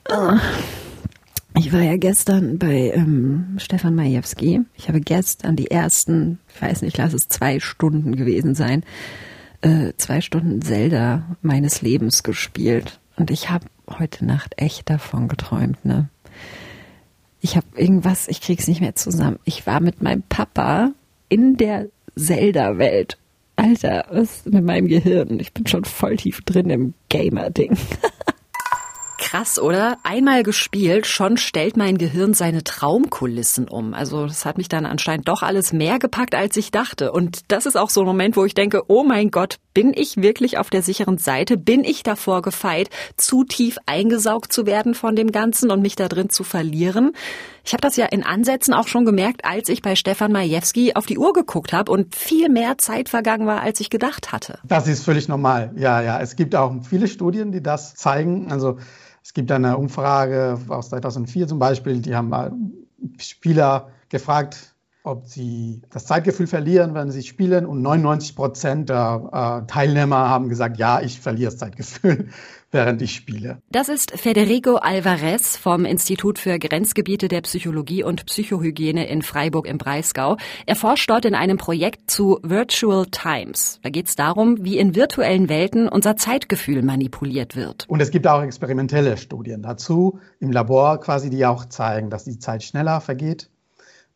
Ah. 0.10 0.40
Ich 1.58 1.72
war 1.72 1.82
ja 1.82 1.98
gestern 1.98 2.60
bei 2.60 2.92
ähm, 2.94 3.56
Stefan 3.58 3.96
Majewski. 3.96 4.62
Ich 4.76 4.88
habe 4.88 5.00
gestern 5.00 5.56
die 5.56 5.72
ersten, 5.72 6.40
ich 6.54 6.62
weiß 6.62 6.82
nicht, 6.82 6.98
lass 6.98 7.14
es 7.14 7.30
zwei 7.30 7.60
Stunden 7.60 8.16
gewesen 8.16 8.56
sein, 8.56 8.84
äh, 9.62 9.94
zwei 9.98 10.22
Stunden 10.22 10.62
Zelda 10.62 11.38
meines 11.42 11.82
Lebens 11.82 12.24
gespielt. 12.24 13.00
Und 13.16 13.32
ich 13.32 13.50
habe 13.50 13.66
heute 13.88 14.26
Nacht 14.26 14.56
echt 14.58 14.90
davon 14.90 15.28
geträumt, 15.28 15.84
ne? 15.86 16.10
Ich 17.46 17.56
habe 17.56 17.68
irgendwas, 17.76 18.28
ich 18.28 18.42
krieg's 18.42 18.68
nicht 18.68 18.82
mehr 18.82 18.96
zusammen. 18.96 19.38
Ich 19.44 19.68
war 19.68 19.80
mit 19.80 20.02
meinem 20.02 20.24
Papa 20.24 20.94
in 21.30 21.58
der 21.58 21.90
Zelda-Welt. 22.16 23.20
Alter, 23.56 24.06
was 24.10 24.38
ist 24.38 24.52
mit 24.52 24.64
meinem 24.64 24.88
Gehirn? 24.88 25.40
Ich 25.40 25.54
bin 25.54 25.68
schon 25.68 25.86
voll 25.86 26.18
tief 26.18 26.42
drin 26.42 26.72
im 26.72 26.96
Gamer-Ding. 27.10 27.78
Krass, 29.18 29.60
oder? 29.60 29.98
Einmal 30.04 30.44
gespielt, 30.44 31.08
schon 31.08 31.38
stellt 31.38 31.78
mein 31.78 31.98
Gehirn 31.98 32.34
seine 32.34 32.64
Traumkulissen 32.64 33.68
um. 33.68 33.94
Also 33.94 34.26
das 34.28 34.46
hat 34.46 34.58
mich 34.58 34.68
dann 34.68 34.86
anscheinend 34.86 35.28
doch 35.28 35.42
alles 35.42 35.72
mehr 35.72 36.00
gepackt, 36.00 36.36
als 36.36 36.58
ich 36.58 36.70
dachte. 36.70 37.12
Und 37.14 37.40
das 37.48 37.66
ist 37.66 37.78
auch 37.78 37.90
so 37.90 38.02
ein 38.02 38.08
Moment, 38.08 38.36
wo 38.36 38.44
ich 38.44 38.54
denke, 38.54 38.84
oh 38.88 39.04
mein 39.04 39.32
Gott, 39.32 39.58
bin 39.74 39.94
ich 39.96 40.18
wirklich 40.18 40.58
auf 40.58 40.70
der 40.70 40.82
sicheren 40.82 41.18
Seite? 41.18 41.58
Bin 41.58 41.84
ich 41.86 42.04
davor 42.04 42.42
gefeit, 42.42 42.90
zu 43.16 43.46
tief 43.46 43.78
eingesaugt 43.86 44.52
zu 44.52 44.66
werden 44.66 44.94
von 44.94 45.16
dem 45.16 45.32
Ganzen 45.32 45.72
und 45.72 45.82
mich 45.82 45.96
da 45.96 46.10
drin 46.10 46.30
zu 46.30 46.44
verlieren? 46.44 47.14
Ich 47.66 47.74
habe 47.74 47.82
das 47.82 47.96
ja 47.96 48.06
in 48.06 48.24
Ansätzen 48.24 48.76
auch 48.76 48.88
schon 48.88 49.06
gemerkt, 49.06 49.44
als 49.44 49.70
ich 49.70 49.82
bei 49.82 49.96
Stefan 49.96 50.32
Majewski 50.32 50.94
auf 50.94 51.08
die 51.08 51.18
Uhr 51.18 51.34
geguckt 51.34 51.74
habe 51.74 51.92
und 51.92 52.16
viel 52.16 52.48
mehr 52.50 52.78
Zeit 52.78 53.10
vergangen 53.10 53.48
war, 53.48 53.62
als 53.62 53.80
ich 53.80 53.90
gedacht 53.90 54.32
hatte. 54.32 54.60
Das 54.64 54.88
ist 54.88 55.04
völlig 55.04 55.28
normal. 55.28 55.72
Ja, 55.76 56.02
ja. 56.02 56.20
Es 56.20 56.36
gibt 56.36 56.56
auch 56.56 56.76
viele 56.88 57.08
Studien, 57.08 57.52
die 57.52 57.64
das 57.64 57.96
zeigen. 57.96 58.52
Also 58.52 58.78
es 59.24 59.34
gibt 59.34 59.52
eine 59.52 59.78
Umfrage 59.78 60.60
aus 60.68 60.90
2004 60.90 61.48
zum 61.48 61.58
Beispiel, 61.58 62.02
die 62.02 62.16
haben 62.16 62.30
mal 62.30 62.54
Spieler 63.18 63.90
gefragt, 64.10 64.75
ob 65.06 65.28
sie 65.28 65.82
das 65.92 66.06
Zeitgefühl 66.06 66.48
verlieren, 66.48 66.94
wenn 66.94 67.12
sie 67.12 67.24
spielen. 67.24 67.66
Und 67.66 67.82
99 67.82 68.36
Prozent 68.36 68.90
der 68.90 69.64
äh, 69.64 69.72
Teilnehmer 69.72 70.30
haben 70.30 70.50
gesagt, 70.50 70.78
ja, 70.78 71.02
ich 71.02 71.20
verliere 71.20 71.52
das 71.52 71.60
Zeitgefühl, 71.60 72.30
während 72.72 73.02
ich 73.02 73.14
spiele. 73.14 73.60
Das 73.72 73.88
ist 73.88 74.12
Federico 74.12 74.76
Alvarez 74.76 75.58
vom 75.58 75.86
Institut 75.86 76.40
für 76.40 76.58
Grenzgebiete 76.58 77.28
der 77.28 77.42
Psychologie 77.42 78.04
und 78.04 78.26
Psychohygiene 78.26 79.08
in 79.08 79.22
Freiburg 79.22 79.68
im 79.68 79.78
Breisgau. 79.78 80.38
Er 80.66 80.76
forscht 80.76 81.10
dort 81.10 81.26
in 81.26 81.36
einem 81.36 81.58
Projekt 81.58 82.10
zu 82.10 82.40
Virtual 82.42 83.06
Times. 83.06 83.80
Da 83.84 83.90
geht 83.90 84.08
es 84.08 84.16
darum, 84.16 84.64
wie 84.66 84.78
in 84.78 84.96
virtuellen 84.96 85.50
Welten 85.50 85.88
unser 85.88 86.18
Zeitgefühl 86.18 86.82
manipuliert 86.82 87.56
wird. 87.56 87.86
Und 87.88 88.02
es 88.02 88.12
gibt 88.12 88.28
auch 88.28 88.42
experimentelle 88.42 89.18
Studien 89.18 89.62
dazu 89.62 90.20
im 90.40 90.52
Labor 90.52 91.00
quasi, 91.00 91.30
die 91.30 91.46
auch 91.46 91.66
zeigen, 91.66 92.10
dass 92.10 92.24
die 92.24 92.40
Zeit 92.40 92.64
schneller 92.64 93.00
vergeht, 93.02 93.50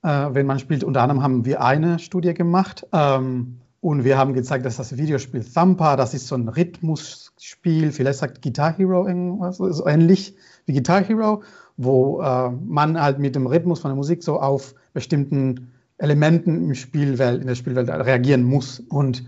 äh, 0.03 0.27
wenn 0.32 0.46
man 0.46 0.60
spielt. 0.60 0.84
Unter 0.84 1.01
anderem 1.01 1.24
haben 1.24 1.46
wir 1.46 1.62
eine 1.62 2.00
Studie 2.00 2.34
gemacht. 2.34 2.86
Ähm, 2.94 3.60
und 3.82 4.03
wir 4.03 4.18
haben 4.18 4.34
gezeigt, 4.34 4.65
dass 4.65 4.75
das 4.75 4.98
Videospiel 4.98 5.44
Thumper, 5.44 5.96
das 5.96 6.13
ist 6.13 6.27
so 6.27 6.36
ein 6.36 6.50
Rhythmusspiel, 6.50 7.94
vielleicht 7.94 8.20
sagt 8.20 8.41
Guitar 8.41 8.75
Hero 8.75 9.08
irgendwas, 9.08 9.58
so 9.58 9.88
ähnlich 9.88 10.36
wie 10.65 10.74
Guitar 10.74 11.01
Hero, 11.01 11.44
wo 11.77 12.22
äh, 12.22 12.50
man 12.50 13.01
halt 13.01 13.20
mit 13.20 13.36
dem 13.36 13.48
Rhythmus 13.48 13.79
von 13.79 13.91
der 13.91 13.96
Musik 13.96 14.22
so 14.22 14.41
auf 14.41 14.75
bestimmten 14.94 15.72
Elementen 15.98 16.65
im 16.65 16.75
Spielwelt, 16.75 17.39
in 17.41 17.48
der 17.48 17.56
Spielwelt 17.56 17.89
reagieren 17.89 18.44
muss. 18.44 18.82
Und 18.82 19.24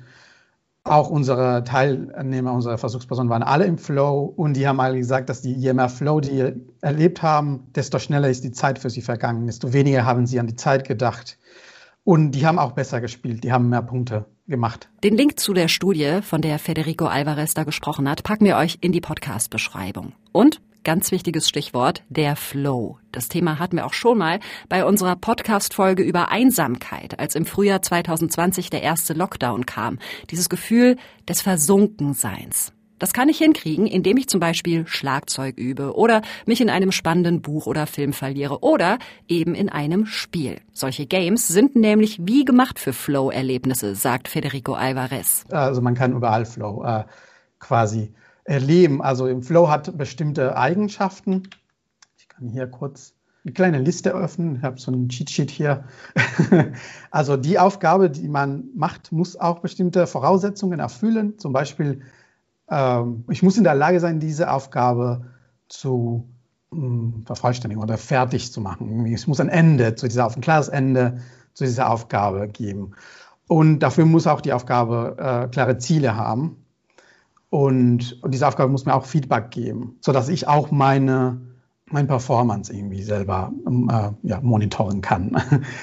auch 0.83 1.09
unsere 1.09 1.63
Teilnehmer, 1.63 2.53
unsere 2.53 2.77
Versuchspersonen 2.77 3.29
waren 3.29 3.43
alle 3.43 3.65
im 3.65 3.77
Flow 3.77 4.33
und 4.35 4.53
die 4.55 4.67
haben 4.67 4.79
alle 4.79 4.97
gesagt, 4.97 5.29
dass 5.29 5.41
die, 5.41 5.53
je 5.53 5.73
mehr 5.73 5.89
Flow 5.89 6.19
die 6.19 6.53
erlebt 6.81 7.21
haben, 7.21 7.67
desto 7.75 7.99
schneller 7.99 8.29
ist 8.29 8.43
die 8.43 8.51
Zeit 8.51 8.79
für 8.79 8.89
sie 8.89 9.01
vergangen, 9.01 9.45
desto 9.45 9.73
weniger 9.73 10.05
haben 10.05 10.25
sie 10.25 10.39
an 10.39 10.47
die 10.47 10.55
Zeit 10.55 10.87
gedacht. 10.87 11.37
Und 12.03 12.31
die 12.31 12.47
haben 12.47 12.57
auch 12.57 12.71
besser 12.71 12.99
gespielt, 12.99 13.43
die 13.43 13.51
haben 13.51 13.69
mehr 13.69 13.83
Punkte 13.83 14.25
gemacht. 14.47 14.89
Den 15.03 15.15
Link 15.15 15.39
zu 15.39 15.53
der 15.53 15.67
Studie, 15.67 16.21
von 16.23 16.41
der 16.41 16.57
Federico 16.57 17.05
Alvarez 17.05 17.53
da 17.53 17.63
gesprochen 17.63 18.09
hat, 18.09 18.23
packen 18.23 18.45
wir 18.45 18.57
euch 18.57 18.79
in 18.81 18.91
die 18.91 19.01
Podcast-Beschreibung. 19.01 20.13
Und 20.31 20.61
ganz 20.83 21.11
wichtiges 21.11 21.47
Stichwort, 21.47 22.03
der 22.09 22.35
Flow. 22.35 22.97
Das 23.11 23.27
Thema 23.27 23.59
hatten 23.59 23.77
wir 23.77 23.85
auch 23.85 23.93
schon 23.93 24.17
mal 24.17 24.39
bei 24.69 24.85
unserer 24.85 25.15
Podcast-Folge 25.15 26.03
über 26.03 26.29
Einsamkeit, 26.29 27.19
als 27.19 27.35
im 27.35 27.45
Frühjahr 27.45 27.81
2020 27.81 28.69
der 28.69 28.81
erste 28.81 29.13
Lockdown 29.13 29.65
kam. 29.65 29.99
Dieses 30.29 30.49
Gefühl 30.49 30.97
des 31.27 31.41
Versunkenseins. 31.41 32.73
Das 33.01 33.13
kann 33.13 33.29
ich 33.29 33.39
hinkriegen, 33.39 33.87
indem 33.87 34.17
ich 34.17 34.27
zum 34.27 34.39
Beispiel 34.39 34.85
Schlagzeug 34.85 35.57
übe 35.57 35.95
oder 35.95 36.21
mich 36.45 36.61
in 36.61 36.69
einem 36.69 36.91
spannenden 36.91 37.41
Buch 37.41 37.65
oder 37.65 37.87
Film 37.87 38.13
verliere 38.13 38.59
oder 38.61 38.99
eben 39.27 39.55
in 39.55 39.69
einem 39.69 40.05
Spiel. 40.05 40.61
Solche 40.71 41.07
Games 41.07 41.47
sind 41.47 41.75
nämlich 41.75 42.19
wie 42.21 42.45
gemacht 42.45 42.77
für 42.77 42.93
Flow-Erlebnisse, 42.93 43.95
sagt 43.95 44.27
Federico 44.27 44.73
Alvarez. 44.73 45.45
Also 45.49 45.81
man 45.81 45.95
kann 45.95 46.13
überall 46.13 46.45
Flow 46.45 46.83
äh, 46.83 47.05
quasi 47.57 48.13
erleben. 48.43 49.01
Also 49.01 49.27
im 49.27 49.43
Flow 49.43 49.69
hat 49.69 49.97
bestimmte 49.97 50.57
Eigenschaften. 50.57 51.43
Ich 52.17 52.27
kann 52.27 52.49
hier 52.49 52.67
kurz 52.67 53.13
eine 53.43 53.53
kleine 53.53 53.79
Liste 53.79 54.11
öffnen. 54.11 54.57
Ich 54.57 54.63
habe 54.63 54.79
so 54.79 54.91
einen 54.91 55.09
Cheat-Sheet 55.09 55.49
hier. 55.49 55.83
also 57.11 57.37
die 57.37 57.59
Aufgabe, 57.59 58.09
die 58.09 58.27
man 58.27 58.65
macht, 58.75 59.11
muss 59.11 59.35
auch 59.35 59.59
bestimmte 59.59 60.07
Voraussetzungen 60.07 60.79
erfüllen. 60.79 61.39
Zum 61.39 61.53
Beispiel 61.53 62.01
ähm, 62.71 63.25
ich 63.29 63.43
muss 63.43 63.57
in 63.57 63.65
der 63.65 63.75
Lage 63.75 63.99
sein, 63.99 64.19
diese 64.19 64.51
Aufgabe 64.51 65.25
zu 65.67 66.27
hm, 66.73 67.23
vervollständigen 67.25 67.83
oder 67.83 67.97
fertig 67.97 68.51
zu 68.51 68.61
machen. 68.61 69.05
Es 69.13 69.27
muss 69.27 69.39
ein 69.39 69.49
Ende 69.49 69.95
zu 69.95 70.07
dieser, 70.07 70.33
ein 70.33 70.41
klares 70.41 70.69
Ende 70.69 71.19
zu 71.53 71.65
dieser 71.65 71.91
Aufgabe 71.91 72.47
geben. 72.47 72.95
Und 73.47 73.79
dafür 73.79 74.05
muss 74.05 74.25
auch 74.25 74.41
die 74.41 74.53
Aufgabe 74.53 75.17
äh, 75.19 75.47
klare 75.49 75.77
Ziele 75.77 76.15
haben. 76.15 76.60
Und, 77.51 78.23
und, 78.23 78.33
diese 78.33 78.47
Aufgabe 78.47 78.71
muss 78.71 78.85
mir 78.85 78.95
auch 78.95 79.05
Feedback 79.05 79.51
geben, 79.51 79.97
sodass 79.99 80.29
ich 80.29 80.47
auch 80.47 80.71
meine, 80.71 81.41
meine 81.85 82.07
Performance 82.07 82.73
irgendwie 82.73 83.03
selber 83.03 83.51
äh, 83.67 84.27
ja, 84.27 84.39
monitoren 84.41 85.01
kann. 85.01 85.35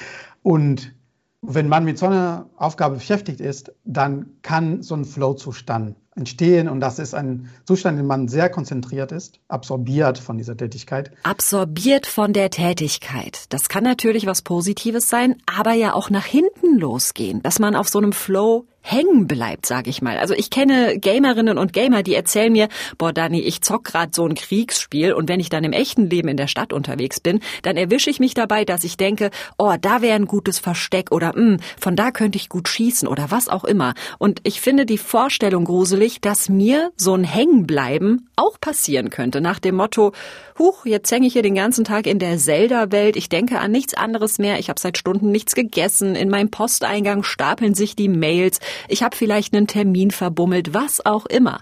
Und 0.41 0.93
wenn 1.41 1.69
man 1.69 1.85
mit 1.85 1.99
so 1.99 2.07
einer 2.07 2.49
Aufgabe 2.57 2.95
beschäftigt 2.95 3.39
ist, 3.39 3.71
dann 3.85 4.31
kann 4.41 4.81
so 4.81 4.95
ein 4.95 5.05
Flow-Zustand 5.05 5.95
entstehen 6.15 6.67
und 6.67 6.81
das 6.81 6.99
ist 6.99 7.13
ein 7.13 7.49
Zustand, 7.65 7.93
in 7.93 8.03
dem 8.03 8.07
man 8.07 8.27
sehr 8.27 8.49
konzentriert 8.49 9.11
ist, 9.11 9.39
absorbiert 9.47 10.17
von 10.17 10.37
dieser 10.37 10.57
Tätigkeit. 10.57 11.11
Absorbiert 11.23 12.07
von 12.07 12.33
der 12.33 12.49
Tätigkeit. 12.49 13.45
Das 13.49 13.69
kann 13.69 13.85
natürlich 13.85 14.25
was 14.25 14.41
Positives 14.41 15.09
sein, 15.09 15.37
aber 15.45 15.73
ja 15.73 15.93
auch 15.93 16.09
nach 16.09 16.25
hinten 16.25 16.77
losgehen, 16.77 17.41
dass 17.43 17.59
man 17.59 17.75
auf 17.75 17.87
so 17.87 17.99
einem 17.99 18.11
Flow 18.11 18.65
hängen 18.81 19.27
bleibt, 19.27 19.65
sage 19.65 19.89
ich 19.89 20.01
mal. 20.01 20.17
Also 20.17 20.33
ich 20.33 20.49
kenne 20.49 20.97
Gamerinnen 20.99 21.57
und 21.57 21.73
Gamer, 21.73 22.03
die 22.03 22.15
erzählen 22.15 22.51
mir, 22.51 22.69
boah 22.97 23.13
Dani, 23.13 23.41
ich 23.41 23.61
zock 23.61 23.83
gerade 23.83 24.11
so 24.13 24.25
ein 24.25 24.35
Kriegsspiel 24.35 25.13
und 25.13 25.29
wenn 25.29 25.39
ich 25.39 25.49
dann 25.49 25.63
im 25.63 25.73
echten 25.73 26.09
Leben 26.09 26.27
in 26.27 26.37
der 26.37 26.47
Stadt 26.47 26.73
unterwegs 26.73 27.19
bin, 27.19 27.39
dann 27.61 27.77
erwische 27.77 28.09
ich 28.09 28.19
mich 28.19 28.33
dabei, 28.33 28.65
dass 28.65 28.83
ich 28.83 28.97
denke, 28.97 29.31
oh, 29.57 29.73
da 29.79 30.01
wäre 30.01 30.15
ein 30.15 30.25
gutes 30.25 30.59
Versteck 30.59 31.11
oder 31.11 31.33
mh, 31.35 31.35
hm, 31.35 31.57
von 31.79 31.95
da 31.95 32.11
könnte 32.11 32.37
ich 32.37 32.49
gut 32.49 32.67
schießen 32.67 33.07
oder 33.07 33.31
was 33.31 33.49
auch 33.49 33.65
immer. 33.65 33.93
Und 34.17 34.39
ich 34.43 34.61
finde 34.61 34.85
die 34.85 34.97
Vorstellung 34.97 35.65
gruselig, 35.65 36.21
dass 36.21 36.49
mir 36.49 36.91
so 36.95 37.13
ein 37.13 37.23
Hängenbleiben 37.23 38.29
auch 38.35 38.59
passieren 38.59 39.09
könnte, 39.09 39.41
nach 39.41 39.59
dem 39.59 39.75
Motto, 39.75 40.13
huch, 40.57 40.85
jetzt 40.85 41.11
hänge 41.11 41.27
ich 41.27 41.33
hier 41.33 41.41
den 41.41 41.55
ganzen 41.55 41.83
Tag 41.83 42.07
in 42.07 42.19
der 42.19 42.37
Zelda-Welt, 42.37 43.15
ich 43.15 43.29
denke 43.29 43.59
an 43.59 43.71
nichts 43.71 43.93
anderes 43.93 44.39
mehr, 44.39 44.59
ich 44.59 44.69
habe 44.69 44.79
seit 44.79 44.97
Stunden 44.97 45.31
nichts 45.31 45.55
gegessen, 45.55 46.15
in 46.15 46.29
meinem 46.29 46.49
Posteingang 46.49 47.23
stapeln 47.23 47.73
sich 47.75 47.95
die 47.95 48.09
Mails, 48.09 48.59
ich 48.87 49.03
habe 49.03 49.15
vielleicht 49.15 49.53
einen 49.53 49.67
Termin 49.67 50.11
verbummelt, 50.11 50.73
was 50.73 51.05
auch 51.05 51.25
immer. 51.25 51.61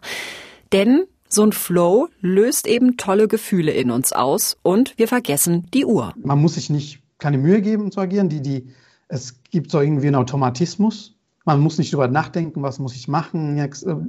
Denn 0.71 1.05
so 1.29 1.43
ein 1.43 1.51
Flow 1.51 2.07
löst 2.21 2.67
eben 2.67 2.97
tolle 2.97 3.27
Gefühle 3.27 3.71
in 3.71 3.91
uns 3.91 4.13
aus 4.13 4.57
und 4.63 4.97
wir 4.97 5.07
vergessen 5.07 5.67
die 5.73 5.85
Uhr. 5.85 6.13
Man 6.17 6.39
muss 6.39 6.55
sich 6.55 6.69
nicht 6.69 7.01
keine 7.17 7.37
Mühe 7.37 7.61
geben 7.61 7.91
zu 7.91 7.99
agieren. 7.99 8.29
Die, 8.29 8.41
die, 8.41 8.67
es 9.07 9.41
gibt 9.49 9.71
so 9.71 9.81
irgendwie 9.81 10.07
einen 10.07 10.15
Automatismus. 10.15 11.15
Man 11.45 11.59
muss 11.59 11.77
nicht 11.77 11.93
darüber 11.93 12.07
nachdenken, 12.07 12.61
was 12.61 12.79
muss 12.79 12.95
ich 12.95 13.07
machen. 13.07 13.55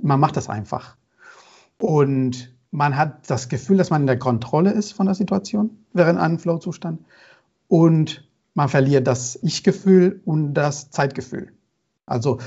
Man 0.03 0.21
macht 0.21 0.37
das 0.37 0.49
einfach. 0.49 0.97
Und 1.79 2.53
man 2.71 2.97
hat 2.97 3.31
das 3.31 3.49
Gefühl, 3.49 3.77
dass 3.77 3.91
man 3.91 4.03
in 4.03 4.07
der 4.07 4.19
Kontrolle 4.19 4.73
ist 4.73 4.93
von 4.93 5.07
der 5.07 5.15
Situation 5.15 5.85
während 5.93 6.19
einem 6.19 6.39
Flow-Zustand. 6.39 7.01
Und 7.69 8.29
man 8.55 8.69
verliert 8.69 9.07
das 9.07 9.39
Ich-Gefühl 9.43 10.21
und 10.25 10.55
das 10.55 10.91
Zeitgefühl. 10.91 11.53
Also 12.07 12.39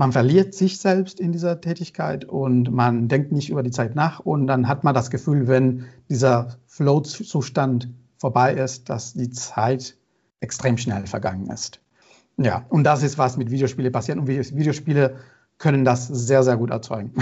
man 0.00 0.12
verliert 0.12 0.54
sich 0.54 0.78
selbst 0.78 1.20
in 1.20 1.30
dieser 1.30 1.60
Tätigkeit 1.60 2.24
und 2.24 2.72
man 2.72 3.08
denkt 3.08 3.32
nicht 3.32 3.50
über 3.50 3.62
die 3.62 3.70
Zeit 3.70 3.94
nach 3.94 4.20
und 4.20 4.46
dann 4.46 4.66
hat 4.66 4.82
man 4.82 4.94
das 4.94 5.10
Gefühl, 5.10 5.46
wenn 5.46 5.84
dieser 6.08 6.56
Flow-Zustand 6.68 7.90
vorbei 8.16 8.54
ist, 8.54 8.88
dass 8.88 9.12
die 9.12 9.28
Zeit 9.28 9.98
extrem 10.40 10.78
schnell 10.78 11.06
vergangen 11.06 11.50
ist. 11.50 11.82
Ja, 12.38 12.64
und 12.70 12.84
das 12.84 13.02
ist, 13.02 13.18
was 13.18 13.36
mit 13.36 13.50
Videospielen 13.50 13.92
passiert. 13.92 14.16
Und 14.16 14.26
Videospiele 14.26 15.16
können 15.60 15.84
das 15.84 16.08
sehr, 16.08 16.42
sehr 16.42 16.56
gut 16.56 16.70
erzeugen. 16.70 17.12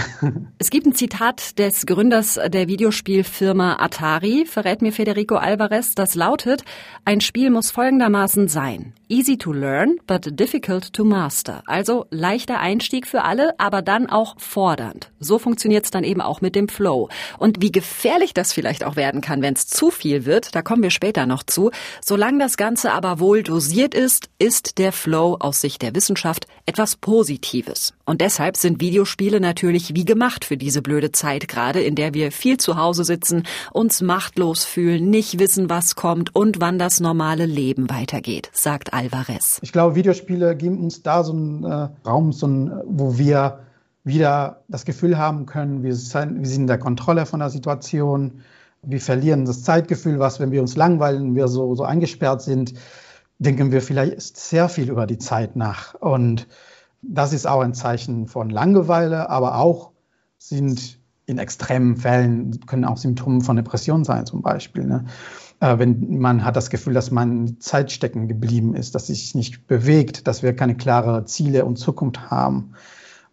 Es 0.57 0.69
gibt 0.69 0.87
ein 0.87 0.95
Zitat 0.95 1.59
des 1.59 1.85
Gründers 1.85 2.39
der 2.47 2.67
Videospielfirma 2.67 3.77
Atari, 3.79 4.45
verrät 4.45 4.81
mir 4.81 4.91
Federico 4.91 5.35
Alvarez, 5.35 5.93
das 5.93 6.15
lautet, 6.15 6.63
ein 7.05 7.21
Spiel 7.21 7.49
muss 7.49 7.69
folgendermaßen 7.69 8.47
sein. 8.47 8.93
Easy 9.09 9.37
to 9.37 9.51
learn, 9.51 9.97
but 10.07 10.39
difficult 10.39 10.93
to 10.93 11.03
master. 11.03 11.63
Also 11.65 12.05
leichter 12.11 12.59
Einstieg 12.59 13.07
für 13.07 13.23
alle, 13.23 13.59
aber 13.59 13.81
dann 13.81 14.07
auch 14.07 14.39
fordernd. 14.39 15.11
So 15.19 15.39
funktioniert 15.39 15.85
es 15.85 15.91
dann 15.91 16.03
eben 16.03 16.21
auch 16.21 16.41
mit 16.41 16.55
dem 16.55 16.69
Flow. 16.69 17.09
Und 17.39 17.61
wie 17.61 17.71
gefährlich 17.71 18.33
das 18.33 18.53
vielleicht 18.53 18.83
auch 18.83 18.95
werden 18.95 19.21
kann, 19.21 19.41
wenn 19.41 19.55
es 19.55 19.67
zu 19.67 19.89
viel 19.89 20.25
wird, 20.25 20.55
da 20.55 20.61
kommen 20.61 20.83
wir 20.83 20.91
später 20.91 21.25
noch 21.25 21.43
zu. 21.43 21.71
Solange 22.01 22.39
das 22.39 22.55
Ganze 22.55 22.91
aber 22.91 23.19
wohl 23.19 23.43
dosiert 23.43 23.95
ist, 23.95 24.29
ist 24.37 24.77
der 24.77 24.91
Flow 24.91 25.37
aus 25.39 25.59
Sicht 25.59 25.81
der 25.81 25.95
Wissenschaft 25.95 26.45
etwas 26.67 26.95
Positives. 26.95 27.93
Und 28.05 28.21
deshalb 28.29 28.57
sind 28.57 28.79
Videospiele 28.79 29.39
natürlich 29.39 29.95
wie 29.95 30.05
gemacht 30.05 30.45
für 30.45 30.55
diese 30.55 30.83
blöde 30.83 31.11
Zeit 31.11 31.47
gerade, 31.47 31.81
in 31.81 31.95
der 31.95 32.13
wir 32.13 32.31
viel 32.31 32.57
zu 32.57 32.77
Hause 32.77 33.03
sitzen, 33.03 33.41
uns 33.73 34.03
machtlos 34.03 34.65
fühlen, 34.65 35.09
nicht 35.09 35.39
wissen, 35.39 35.67
was 35.67 35.95
kommt 35.95 36.35
und 36.35 36.61
wann 36.61 36.77
das 36.77 36.99
normale 36.99 37.47
Leben 37.47 37.89
weitergeht, 37.89 38.51
sagt 38.53 38.93
Alvarez. 38.93 39.57
Ich 39.63 39.71
glaube, 39.71 39.95
Videospiele 39.95 40.55
geben 40.55 40.77
uns 40.77 41.01
da 41.01 41.23
so 41.23 41.33
einen 41.33 41.63
äh, 41.63 41.89
Raum, 42.05 42.31
so 42.31 42.45
einen, 42.45 42.71
wo 42.85 43.17
wir 43.17 43.61
wieder 44.03 44.61
das 44.67 44.85
Gefühl 44.85 45.17
haben 45.17 45.47
können, 45.47 45.81
wir 45.81 45.95
sind, 45.95 46.39
wir 46.39 46.47
sind 46.47 46.61
in 46.61 46.67
der 46.67 46.77
Kontrolle 46.77 47.25
von 47.25 47.39
der 47.39 47.49
Situation, 47.49 48.43
wir 48.83 49.01
verlieren 49.01 49.45
das 49.45 49.63
Zeitgefühl, 49.63 50.19
was, 50.19 50.39
wenn 50.39 50.51
wir 50.51 50.61
uns 50.61 50.77
langweilen, 50.77 51.35
wir 51.35 51.47
so, 51.47 51.73
so 51.73 51.83
eingesperrt 51.83 52.43
sind, 52.43 52.75
denken 53.39 53.71
wir 53.71 53.81
vielleicht 53.81 54.37
sehr 54.37 54.69
viel 54.69 54.91
über 54.91 55.07
die 55.07 55.17
Zeit 55.17 55.55
nach. 55.55 55.95
Und 55.95 56.47
das 57.01 57.33
ist 57.33 57.47
auch 57.47 57.61
ein 57.61 57.73
Zeichen 57.73 58.27
von 58.27 58.49
Langeweile, 58.49 59.29
aber 59.29 59.57
auch 59.57 59.91
sind 60.37 60.99
in 61.25 61.37
extremen 61.37 61.95
Fällen 61.95 62.59
können 62.65 62.85
auch 62.85 62.97
Symptome 62.97 63.41
von 63.41 63.55
Depression 63.55 64.03
sein, 64.03 64.25
zum 64.25 64.41
Beispiel. 64.41 64.85
Ne? 64.85 65.05
Äh, 65.59 65.77
wenn 65.77 66.17
man 66.17 66.43
hat 66.43 66.55
das 66.55 66.69
Gefühl, 66.71 66.93
dass 66.93 67.11
man 67.11 67.59
Zeit 67.59 67.91
stecken 67.91 68.27
geblieben 68.27 68.75
ist, 68.75 68.95
dass 68.95 69.07
sich 69.07 69.35
nicht 69.35 69.67
bewegt, 69.67 70.27
dass 70.27 70.41
wir 70.41 70.55
keine 70.55 70.75
klare 70.75 71.25
Ziele 71.25 71.65
und 71.65 71.77
Zukunft 71.77 72.31
haben. 72.31 72.73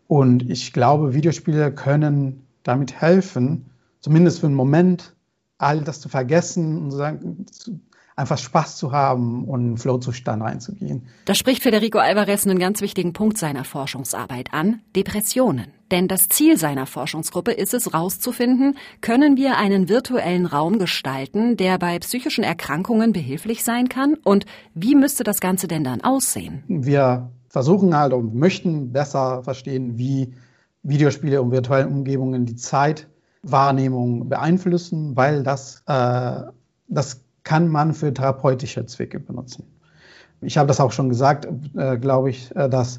Und 0.08 0.48
ich 0.50 0.72
glaube, 0.72 1.14
Videospiele 1.14 1.72
können 1.72 2.46
damit 2.62 3.00
helfen, 3.00 3.70
zumindest 4.00 4.40
für 4.40 4.46
einen 4.46 4.54
Moment, 4.54 5.16
all 5.58 5.80
das 5.80 6.00
zu 6.00 6.10
vergessen 6.10 6.76
und 6.78 6.90
sagen, 6.90 7.46
einfach 8.16 8.38
Spaß 8.38 8.76
zu 8.76 8.92
haben 8.92 9.44
und 9.44 9.72
in 9.72 9.76
Flow-Zustand 9.76 10.42
reinzugehen. 10.42 11.06
Da 11.26 11.34
spricht 11.34 11.62
Federico 11.62 11.98
Alvarez 11.98 12.46
einen 12.46 12.58
ganz 12.58 12.80
wichtigen 12.80 13.12
Punkt 13.12 13.36
seiner 13.36 13.64
Forschungsarbeit 13.64 14.52
an, 14.52 14.80
Depressionen. 14.96 15.66
Denn 15.90 16.08
das 16.08 16.28
Ziel 16.28 16.58
seiner 16.58 16.86
Forschungsgruppe 16.86 17.52
ist 17.52 17.74
es, 17.74 17.86
herauszufinden, 17.86 18.76
können 19.02 19.36
wir 19.36 19.58
einen 19.58 19.88
virtuellen 19.88 20.46
Raum 20.46 20.78
gestalten, 20.78 21.56
der 21.56 21.78
bei 21.78 21.98
psychischen 21.98 22.42
Erkrankungen 22.42 23.12
behilflich 23.12 23.62
sein 23.62 23.88
kann? 23.88 24.14
Und 24.24 24.46
wie 24.74 24.96
müsste 24.96 25.22
das 25.22 25.38
Ganze 25.38 25.68
denn 25.68 25.84
dann 25.84 26.00
aussehen? 26.00 26.64
Wir 26.66 27.30
versuchen 27.48 27.96
halt 27.96 28.14
und 28.14 28.34
möchten 28.34 28.92
besser 28.92 29.42
verstehen, 29.44 29.98
wie 29.98 30.34
Videospiele 30.82 31.40
und 31.42 31.52
virtuelle 31.52 31.86
Umgebungen 31.86 32.46
die 32.46 32.56
Zeitwahrnehmung 32.56 34.28
beeinflussen, 34.28 35.16
weil 35.16 35.42
das, 35.42 35.82
äh, 35.86 36.42
das 36.88 37.25
kann 37.46 37.68
man 37.68 37.94
für 37.94 38.12
therapeutische 38.12 38.86
Zwecke 38.86 39.20
benutzen. 39.20 39.64
Ich 40.40 40.58
habe 40.58 40.66
das 40.66 40.80
auch 40.80 40.90
schon 40.90 41.08
gesagt, 41.08 41.46
äh, 41.76 41.96
glaube 41.96 42.28
ich, 42.28 42.54
äh, 42.56 42.68
dass 42.68 42.98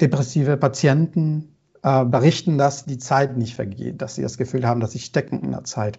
depressive 0.00 0.56
Patienten 0.56 1.56
äh, 1.82 2.04
berichten, 2.04 2.56
dass 2.56 2.86
die 2.86 2.98
Zeit 2.98 3.36
nicht 3.36 3.56
vergeht, 3.56 4.00
dass 4.00 4.14
sie 4.14 4.22
das 4.22 4.38
Gefühl 4.38 4.64
haben, 4.64 4.78
dass 4.78 4.92
sie 4.92 5.00
stecken 5.00 5.40
in 5.40 5.50
der 5.50 5.64
Zeit. 5.64 5.98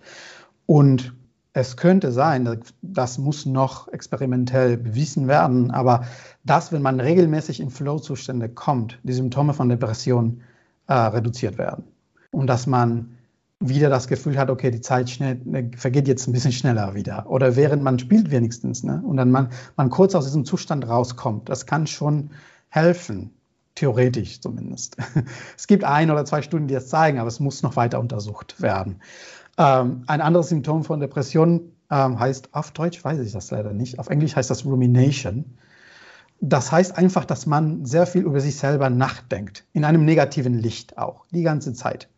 Und 0.66 1.14
es 1.52 1.76
könnte 1.76 2.14
sein, 2.14 2.62
das 2.82 3.18
muss 3.18 3.46
noch 3.46 3.90
experimentell 3.90 4.78
bewiesen 4.78 5.28
werden, 5.28 5.70
aber 5.70 6.06
dass, 6.46 6.72
wenn 6.72 6.82
man 6.82 7.02
regelmäßig 7.02 7.60
in 7.60 7.72
Flow-Zustände 7.72 8.48
kommt, 8.48 9.00
die 9.04 9.12
Symptome 9.14 9.54
von 9.54 9.68
Depression 9.68 10.44
äh, 10.88 10.94
reduziert 10.94 11.58
werden. 11.58 11.84
Und 12.32 12.48
dass 12.48 12.68
man 12.68 13.18
wieder 13.62 13.90
das 13.90 14.08
Gefühl 14.08 14.38
hat, 14.38 14.50
okay, 14.50 14.72
die 14.72 14.82
Zeit 14.82 15.10
schnell, 15.10 15.40
ne, 15.46 15.72
vergeht 15.78 16.08
jetzt 16.08 16.28
ein 16.28 16.34
bisschen 16.34 16.52
schneller 16.52 16.96
wieder. 16.96 17.30
Oder 17.30 17.56
während 17.56 17.84
man 17.84 18.00
spielt 18.00 18.32
wenigstens. 18.32 18.84
Ne? 18.84 19.02
Und 19.06 19.18
dann 19.18 19.32
man, 19.32 19.50
man 19.78 19.90
kurz 19.90 20.16
aus 20.16 20.26
diesem 20.26 20.46
Zustand 20.46 20.88
rauskommt. 20.88 21.48
Das 21.48 21.66
kann 21.66 21.88
schon 21.88 22.32
helfen. 22.70 23.32
Theoretisch 23.76 24.42
zumindest. 24.42 24.98
Es 25.58 25.68
gibt 25.68 25.86
ein 25.86 26.12
oder 26.12 26.26
zwei 26.26 26.42
Studien, 26.42 26.68
die 26.68 26.74
das 26.74 26.88
zeigen, 26.88 27.20
aber 27.20 27.30
es 27.30 27.40
muss 27.40 27.64
noch 27.64 27.78
weiter 27.78 28.00
untersucht 28.00 28.62
werden. 28.62 29.00
Ähm, 29.58 30.04
ein 30.08 30.22
anderes 30.22 30.50
Symptom 30.50 30.84
von 30.84 31.00
Depression 31.00 31.72
ähm, 31.90 32.20
heißt, 32.20 32.54
auf 32.54 32.72
Deutsch 32.72 33.04
weiß 33.04 33.20
ich 33.20 33.32
das 33.32 33.52
leider 33.52 33.74
nicht, 33.74 34.00
auf 34.00 34.10
Englisch 34.10 34.36
heißt 34.36 34.50
das 34.50 34.66
Rumination. 34.66 35.58
Das 36.40 36.72
heißt 36.72 36.98
einfach, 36.98 37.26
dass 37.26 37.46
man 37.46 37.86
sehr 37.86 38.08
viel 38.08 38.24
über 38.24 38.40
sich 38.40 38.58
selber 38.58 38.90
nachdenkt, 38.90 39.66
in 39.74 39.86
einem 39.86 40.04
negativen 40.04 40.56
Licht 40.56 40.98
auch, 40.98 41.26
die 41.32 41.44
ganze 41.44 41.74
Zeit 41.74 42.10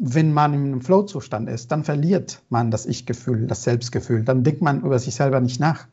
wenn 0.00 0.32
man 0.32 0.54
im 0.54 0.80
Flow-Zustand 0.80 1.48
ist, 1.48 1.72
dann 1.72 1.84
verliert 1.84 2.42
man 2.48 2.70
das 2.70 2.86
Ich-Gefühl, 2.86 3.46
das 3.46 3.64
Selbstgefühl. 3.64 4.22
Dann 4.22 4.44
denkt 4.44 4.62
man 4.62 4.82
über 4.82 4.98
sich 4.98 5.14
selber 5.14 5.40
nicht 5.40 5.60
nach. 5.60 5.86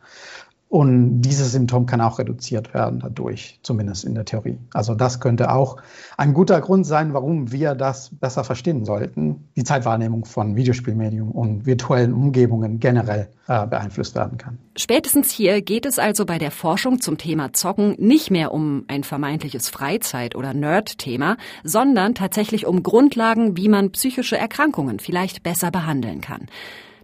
Und 0.68 1.22
dieses 1.22 1.52
Symptom 1.52 1.86
kann 1.86 2.02
auch 2.02 2.18
reduziert 2.18 2.74
werden 2.74 3.00
dadurch, 3.00 3.60
zumindest 3.62 4.04
in 4.04 4.16
der 4.16 4.26
Theorie. 4.26 4.58
Also 4.74 4.96
das 4.96 5.20
könnte 5.20 5.52
auch 5.52 5.78
ein 6.18 6.34
guter 6.34 6.60
Grund 6.60 6.88
sein, 6.88 7.14
warum 7.14 7.52
wir 7.52 7.76
das 7.76 8.10
besser 8.10 8.44
verstehen 8.44 8.84
sollten, 8.84 9.48
die 9.56 9.64
Zeitwahrnehmung 9.64 10.26
von 10.26 10.56
Videospielmedium 10.56 11.32
und 11.32 11.66
virtuellen 11.68 12.14
Umgebungen 12.14 12.80
generell 12.80 13.30
äh, 13.48 13.68
beeinflusst 13.68 14.16
werden 14.16 14.40
kann. 14.40 14.58
Spätestens 14.76 15.32
hier 15.32 15.62
geht 15.62 15.86
es 15.86 16.00
also 16.00 16.26
bei 16.26 16.40
der 16.40 16.52
Forschung 16.52 17.00
zum 17.00 17.20
Thema 17.20 17.54
Zocken 17.54 17.96
nicht 18.00 18.32
mehr 18.32 18.52
um 18.52 18.86
ein 18.88 19.04
vermeintliches 19.04 19.70
Freizeit- 19.70 20.36
oder 20.36 20.54
Nerd-Thema, 20.54 21.38
sondern 21.64 22.16
tatsächlich 22.16 22.66
um 22.66 22.82
Grundlagen, 22.82 23.56
wie 23.56 23.70
man 23.70 23.92
psychische 23.92 24.38
Erkrankungen 24.38 25.00
vielleicht 25.00 25.44
besser 25.44 25.70
behandeln 25.70 26.22
kann. 26.22 26.48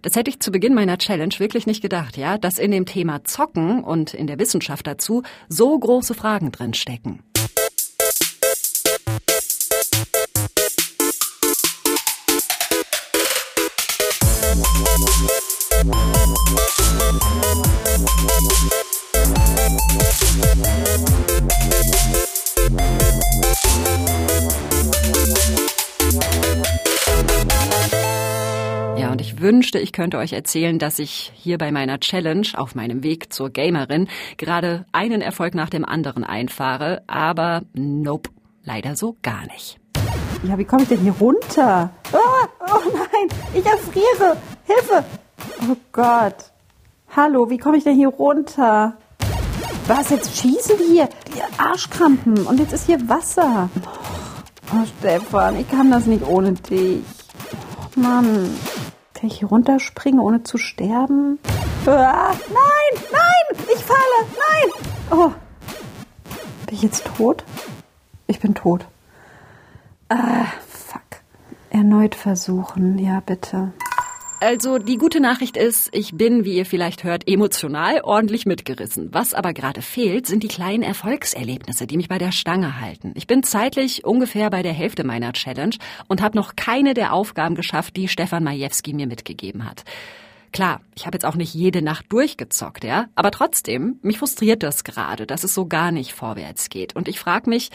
Das 0.01 0.15
hätte 0.15 0.29
ich 0.29 0.39
zu 0.39 0.51
Beginn 0.51 0.73
meiner 0.73 0.97
Challenge 0.97 1.33
wirklich 1.37 1.67
nicht 1.67 1.81
gedacht, 1.81 2.17
ja, 2.17 2.37
dass 2.37 2.57
in 2.57 2.71
dem 2.71 2.85
Thema 2.85 3.23
Zocken 3.23 3.83
und 3.83 4.13
in 4.13 4.27
der 4.27 4.39
Wissenschaft 4.39 4.87
dazu 4.87 5.23
so 5.47 5.77
große 5.77 6.13
Fragen 6.13 6.51
drin 6.51 6.73
stecken. 6.73 7.23
Wünschte, 29.41 29.79
ich 29.79 29.91
könnte 29.91 30.17
euch 30.17 30.33
erzählen, 30.33 30.79
dass 30.79 30.99
ich 30.99 31.31
hier 31.35 31.57
bei 31.57 31.71
meiner 31.71 31.99
Challenge 31.99 32.47
auf 32.55 32.75
meinem 32.75 33.03
Weg 33.03 33.33
zur 33.33 33.49
Gamerin 33.49 34.07
gerade 34.37 34.85
einen 34.91 35.21
Erfolg 35.21 35.55
nach 35.55 35.69
dem 35.69 35.85
anderen 35.85 36.23
einfahre, 36.23 37.03
aber 37.07 37.63
nope, 37.73 38.29
leider 38.63 38.95
so 38.95 39.17
gar 39.21 39.45
nicht. 39.47 39.79
Ja, 40.43 40.57
wie 40.57 40.65
komme 40.65 40.83
ich 40.83 40.89
denn 40.89 41.01
hier 41.01 41.13
runter? 41.13 41.91
Oh, 42.11 42.17
oh 42.61 42.91
nein, 42.93 43.37
ich 43.53 43.65
erfriere. 43.65 44.37
Hilfe! 44.65 45.03
Oh 45.69 45.75
Gott. 45.91 46.35
Hallo, 47.15 47.49
wie 47.49 47.57
komme 47.57 47.77
ich 47.77 47.83
denn 47.83 47.95
hier 47.95 48.09
runter? 48.09 48.97
Was, 49.87 50.09
jetzt 50.09 50.39
schießen 50.39 50.77
die 50.77 50.93
hier? 50.93 51.09
Die 51.27 51.59
Arschkrampen. 51.59 52.45
Und 52.45 52.59
jetzt 52.59 52.73
ist 52.73 52.85
hier 52.85 53.09
Wasser. 53.09 53.69
Oh, 54.73 54.85
Stefan, 54.99 55.59
ich 55.59 55.69
kann 55.69 55.91
das 55.91 56.05
nicht 56.05 56.25
ohne 56.25 56.53
dich. 56.53 57.03
Oh, 57.95 57.99
Mann. 57.99 58.49
Kann 59.21 59.29
ich 59.29 59.37
hier 59.37 59.49
runterspringen, 59.49 60.19
ohne 60.19 60.41
zu 60.41 60.57
sterben? 60.57 61.37
Ah, 61.85 62.33
nein, 62.49 63.03
nein, 63.11 63.63
ich 63.71 63.83
falle, 63.83 63.99
nein. 64.31 64.71
Oh, 65.11 65.31
bin 66.65 66.75
ich 66.75 66.81
jetzt 66.81 67.05
tot? 67.05 67.43
Ich 68.25 68.39
bin 68.39 68.55
tot. 68.55 68.87
Ah, 70.09 70.45
fuck. 70.67 71.21
Erneut 71.69 72.15
versuchen, 72.15 72.97
ja 72.97 73.19
bitte. 73.19 73.71
Also 74.41 74.79
die 74.79 74.97
gute 74.97 75.19
Nachricht 75.19 75.55
ist, 75.55 75.89
ich 75.93 76.15
bin, 76.15 76.45
wie 76.45 76.55
ihr 76.55 76.65
vielleicht 76.65 77.03
hört, 77.03 77.27
emotional 77.27 78.01
ordentlich 78.01 78.47
mitgerissen. 78.47 79.13
Was 79.13 79.35
aber 79.35 79.53
gerade 79.53 79.83
fehlt, 79.83 80.25
sind 80.25 80.41
die 80.41 80.47
kleinen 80.47 80.81
Erfolgserlebnisse, 80.81 81.85
die 81.85 81.95
mich 81.95 82.09
bei 82.09 82.17
der 82.17 82.31
Stange 82.31 82.81
halten. 82.81 83.11
Ich 83.13 83.27
bin 83.27 83.43
zeitlich 83.43 84.03
ungefähr 84.03 84.49
bei 84.49 84.63
der 84.63 84.73
Hälfte 84.73 85.03
meiner 85.03 85.33
Challenge 85.33 85.75
und 86.07 86.23
habe 86.23 86.35
noch 86.35 86.55
keine 86.55 86.95
der 86.95 87.13
Aufgaben 87.13 87.53
geschafft, 87.53 87.95
die 87.95 88.07
Stefan 88.07 88.43
Majewski 88.43 88.93
mir 88.93 89.05
mitgegeben 89.05 89.63
hat. 89.63 89.83
Klar, 90.51 90.81
ich 90.95 91.05
habe 91.05 91.15
jetzt 91.15 91.25
auch 91.25 91.35
nicht 91.35 91.53
jede 91.53 91.83
Nacht 91.83 92.05
durchgezockt, 92.09 92.83
ja, 92.83 93.09
aber 93.13 93.29
trotzdem, 93.29 93.99
mich 94.01 94.17
frustriert 94.17 94.63
das 94.63 94.83
gerade, 94.83 95.27
dass 95.27 95.43
es 95.43 95.53
so 95.53 95.67
gar 95.67 95.91
nicht 95.91 96.13
vorwärts 96.13 96.69
geht. 96.69 96.95
Und 96.95 97.07
ich 97.07 97.19
frage 97.19 97.47
mich, 97.47 97.69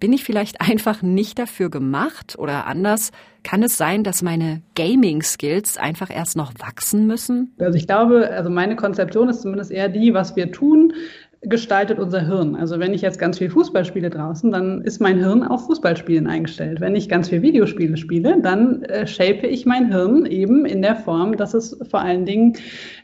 Bin 0.00 0.14
ich 0.14 0.24
vielleicht 0.24 0.62
einfach 0.62 1.02
nicht 1.02 1.38
dafür 1.38 1.68
gemacht 1.68 2.36
oder 2.38 2.66
anders? 2.66 3.12
Kann 3.42 3.62
es 3.62 3.76
sein, 3.76 4.02
dass 4.02 4.22
meine 4.22 4.62
Gaming-Skills 4.74 5.76
einfach 5.76 6.10
erst 6.10 6.36
noch 6.38 6.52
wachsen 6.58 7.06
müssen? 7.06 7.54
Also 7.58 7.76
ich 7.76 7.86
glaube, 7.86 8.30
also 8.30 8.48
meine 8.48 8.76
Konzeption 8.76 9.28
ist 9.28 9.42
zumindest 9.42 9.70
eher 9.70 9.90
die, 9.90 10.14
was 10.14 10.36
wir 10.36 10.52
tun, 10.52 10.94
gestaltet 11.42 11.98
unser 11.98 12.26
Hirn. 12.26 12.54
Also 12.54 12.78
wenn 12.78 12.92
ich 12.92 13.00
jetzt 13.00 13.18
ganz 13.18 13.38
viel 13.38 13.48
Fußball 13.48 13.84
spiele 13.84 14.10
draußen, 14.10 14.50
dann 14.50 14.82
ist 14.82 15.00
mein 15.00 15.18
Hirn 15.18 15.42
auf 15.42 15.66
Fußballspielen 15.66 16.26
eingestellt. 16.26 16.80
Wenn 16.80 16.94
ich 16.94 17.08
ganz 17.08 17.30
viel 17.30 17.40
Videospiele 17.40 17.96
spiele, 17.96 18.40
dann 18.42 18.82
äh, 18.82 19.06
shape 19.06 19.46
ich 19.46 19.64
mein 19.64 19.90
Hirn 19.90 20.26
eben 20.26 20.66
in 20.66 20.82
der 20.82 20.96
Form, 20.96 21.36
dass 21.38 21.54
es 21.54 21.78
vor 21.90 22.00
allen 22.00 22.26
Dingen 22.26 22.54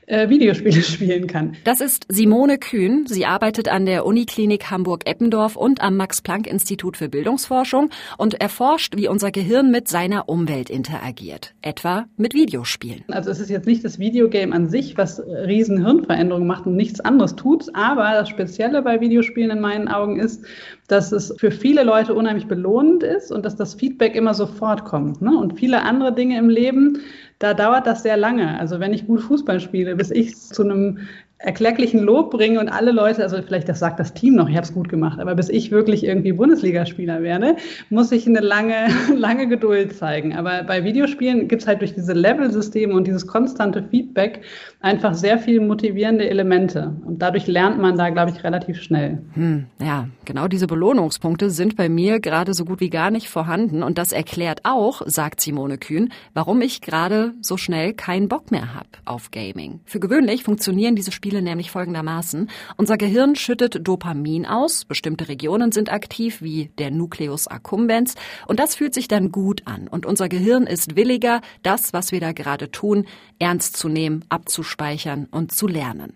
äh, 0.07 0.29
Videospiele 0.29 0.83
spielen 0.83 1.27
kann. 1.27 1.57
Das 1.65 1.81
ist 1.81 2.07
Simone 2.09 2.59
Kühn. 2.59 3.07
Sie 3.07 3.27
arbeitet 3.27 3.69
an 3.69 3.87
der 3.87 4.07
Uniklinik 4.07 4.71
Hamburg-Eppendorf 4.71 5.57
und 5.57 5.81
am 5.81 5.97
Max-Planck-Institut 5.97 6.97
für 6.97 7.09
Bildungsforschung 7.09 7.91
und 8.17 8.41
erforscht, 8.41 8.97
wie 8.97 9.09
unser 9.09 9.31
Gehirn 9.31 9.71
mit 9.71 9.89
seiner 9.89 10.29
Umwelt 10.29 10.71
interagiert, 10.71 11.55
etwa 11.63 12.07
mit 12.17 12.35
Videospielen. 12.35 13.05
Also 13.09 13.31
es 13.31 13.41
ist 13.41 13.51
jetzt 13.51 13.67
nicht 13.67 13.85
das 13.85 13.99
Videogame 13.99 14.55
an 14.55 14.69
sich, 14.69 14.97
was 14.97 15.21
riesen 15.21 15.85
Hirnveränderungen 15.85 16.47
macht 16.47 16.67
und 16.67 16.77
nichts 16.77 17.01
anderes 17.01 17.37
tut, 17.37 17.67
aber 17.75 18.13
das 18.13 18.29
Spezielle 18.29 18.83
bei 18.83 19.01
Videospielen 19.01 19.51
in 19.51 19.61
meinen 19.61 19.89
Augen 19.89 20.19
ist, 20.19 20.45
dass 20.89 21.13
es 21.13 21.35
für 21.39 21.51
viele 21.51 21.83
Leute 21.83 22.15
unheimlich 22.15 22.47
belohnend 22.47 23.03
ist 23.03 23.33
und 23.33 23.45
dass 23.45 23.57
das 23.57 23.75
Feedback 23.75 24.15
immer 24.15 24.35
sofort 24.35 24.85
kommt. 24.85 25.21
Ne? 25.21 25.37
Und 25.37 25.59
viele 25.59 25.83
andere 25.83 26.15
Dinge 26.15 26.39
im 26.39 26.49
Leben, 26.49 27.01
da 27.39 27.55
dauert 27.55 27.87
das 27.87 28.03
sehr 28.03 28.17
lange. 28.17 28.59
Also 28.59 28.81
wenn 28.81 28.93
ich 28.93 29.07
gut 29.07 29.21
Fußball 29.23 29.61
spiele, 29.61 29.97
bis 29.97 30.11
ich 30.11 30.37
zu 30.37 30.63
einem 30.63 31.01
erklecklichen 31.39 32.01
Lob 32.01 32.31
bringe 32.31 32.59
und 32.59 32.69
alle 32.69 32.93
Leute, 32.93 33.23
also 33.23 33.37
vielleicht 33.43 33.69
das 33.69 33.79
sagt 33.79 34.01
das 34.01 34.15
Team 34.15 34.35
noch, 34.37 34.49
ich 34.49 34.57
habe 34.57 34.67
es 34.67 34.73
gut 34.73 34.89
gemacht, 34.89 35.21
aber 35.21 35.35
bis 35.35 35.51
ich 35.51 35.71
wirklich 35.71 36.03
irgendwie 36.05 36.33
Bundesligaspieler 36.33 37.23
werde, 37.23 37.57
muss 37.91 38.11
ich 38.11 38.27
eine 38.27 38.41
lange, 38.41 38.89
lange 39.15 39.47
Geduld 39.47 39.95
zeigen. 39.95 40.35
Aber 40.35 40.63
bei 40.63 40.83
Videospielen 40.85 41.47
gibt 41.47 41.63
es 41.63 41.69
halt 41.69 41.83
durch 41.83 41.95
diese 41.95 42.15
Level-Systeme 42.15 42.95
und 42.95 43.07
dieses 43.07 43.27
konstante 43.27 43.83
Feedback 43.83 44.43
einfach 44.81 45.15
sehr 45.15 45.39
viele 45.39 45.61
motivierende 45.61 46.29
Elemente. 46.29 46.97
Und 47.05 47.21
dadurch 47.21 47.47
lernt 47.47 47.79
man 47.79 47.97
da, 47.97 48.09
glaube 48.09 48.31
ich, 48.31 48.43
relativ 48.43 48.81
schnell. 48.81 49.19
Hm, 49.35 49.67
ja, 49.79 50.09
genau 50.25 50.49
diese 50.49 50.67
Belohnungspunkte 50.67 51.51
sind 51.51 51.77
bei 51.77 51.91
mir 51.91 52.19
gerade 52.19 52.55
so 52.55 52.65
gut 52.65 52.81
wie 52.81 52.91
gar 52.91 53.11
nicht 53.11 53.29
vorhanden. 53.29 53.83
Und 53.83 53.99
das 53.99 54.13
erklärt 54.13 54.61
auch, 54.65 55.03
sagt 55.05 55.43
Simone 55.43 55.77
Kühn, 55.77 56.11
warum 56.33 56.63
ich 56.63 56.81
gerade 56.81 57.35
so 57.43 57.59
schnell 57.59 57.93
keinen 57.93 58.29
Bock 58.29 58.51
mehr 58.51 58.75
habe 58.75 58.89
auf 59.05 59.31
Gaming. 59.31 59.81
Für 59.85 60.01
gewöhnlich 60.01 60.43
funktionieren 60.43 60.97
diese 60.97 61.13
Spiele 61.13 61.26
Spiele 61.27 61.43
nämlich 61.43 61.73
folgendermaßen. 61.73 62.49
Unser 62.77 62.97
Gehirn 62.97 63.35
schüttet 63.35 63.81
Dopamin 63.83 64.47
aus, 64.47 64.85
bestimmte 64.85 65.27
Regionen 65.27 65.73
sind 65.73 65.91
aktiv, 65.91 66.41
wie 66.41 66.71
der 66.79 66.93
Nucleus 66.93 67.49
accumbens, 67.49 68.15
und 68.47 68.61
das 68.61 68.77
fühlt 68.77 68.95
sich 68.95 69.09
dann 69.09 69.33
gut 69.33 69.63
an. 69.65 69.89
Und 69.89 70.07
unser 70.07 70.29
Gehirn 70.29 70.69
ist 70.69 70.95
williger, 70.95 71.41
das, 71.65 71.93
was 71.93 72.13
wir 72.13 72.21
da 72.21 72.31
gerade 72.31 72.71
tun, 72.71 73.07
ernst 73.41 73.77
zu 73.77 73.89
nehmen, 73.89 74.25
abzuspeichern 74.29 75.27
und 75.29 75.51
zu 75.51 75.67
lernen. 75.67 76.15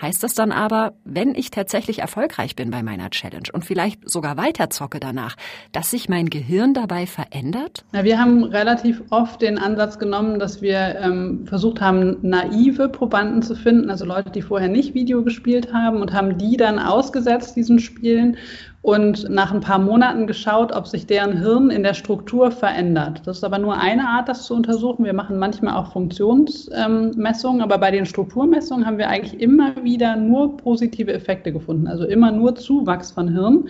Heißt 0.00 0.22
das 0.22 0.34
dann 0.34 0.50
aber, 0.50 0.94
wenn 1.04 1.34
ich 1.34 1.50
tatsächlich 1.50 1.98
erfolgreich 1.98 2.56
bin 2.56 2.70
bei 2.70 2.82
meiner 2.82 3.10
Challenge 3.10 3.48
und 3.52 3.64
vielleicht 3.64 4.08
sogar 4.08 4.36
weiterzocke 4.36 4.98
danach, 4.98 5.36
dass 5.72 5.90
sich 5.90 6.08
mein 6.08 6.30
Gehirn 6.30 6.72
dabei 6.72 7.06
verändert? 7.06 7.84
Na, 7.92 8.04
wir 8.04 8.18
haben 8.18 8.44
relativ 8.44 9.02
oft 9.10 9.42
den 9.42 9.58
Ansatz 9.58 9.98
genommen, 9.98 10.38
dass 10.38 10.62
wir 10.62 10.96
ähm, 11.00 11.46
versucht 11.46 11.80
haben, 11.80 12.16
naive 12.22 12.88
Probanden 12.88 13.42
zu 13.42 13.54
finden, 13.54 13.90
also 13.90 14.06
Leute, 14.06 14.30
die 14.30 14.42
vorher 14.42 14.68
nicht 14.68 14.94
Video 14.94 15.22
gespielt 15.22 15.72
haben 15.72 16.00
und 16.00 16.12
haben 16.12 16.38
die 16.38 16.56
dann 16.56 16.78
ausgesetzt, 16.78 17.56
diesen 17.56 17.78
Spielen 17.78 18.36
und 18.82 19.28
nach 19.28 19.52
ein 19.52 19.60
paar 19.60 19.78
Monaten 19.78 20.26
geschaut, 20.26 20.72
ob 20.72 20.86
sich 20.86 21.06
deren 21.06 21.36
Hirn 21.36 21.68
in 21.68 21.82
der 21.82 21.92
Struktur 21.92 22.50
verändert. 22.50 23.20
Das 23.26 23.38
ist 23.38 23.44
aber 23.44 23.58
nur 23.58 23.76
eine 23.76 24.08
Art, 24.08 24.26
das 24.28 24.44
zu 24.44 24.54
untersuchen. 24.54 25.04
Wir 25.04 25.12
machen 25.12 25.38
manchmal 25.38 25.74
auch 25.74 25.92
Funktionsmessungen, 25.92 27.60
aber 27.60 27.76
bei 27.76 27.90
den 27.90 28.06
Strukturmessungen 28.06 28.86
haben 28.86 28.96
wir 28.96 29.08
eigentlich 29.08 29.38
immer 29.38 29.74
wieder 29.84 30.16
nur 30.16 30.56
positive 30.56 31.12
Effekte 31.12 31.52
gefunden, 31.52 31.88
also 31.88 32.04
immer 32.04 32.32
nur 32.32 32.54
Zuwachs 32.54 33.10
von 33.10 33.28
Hirn. 33.28 33.68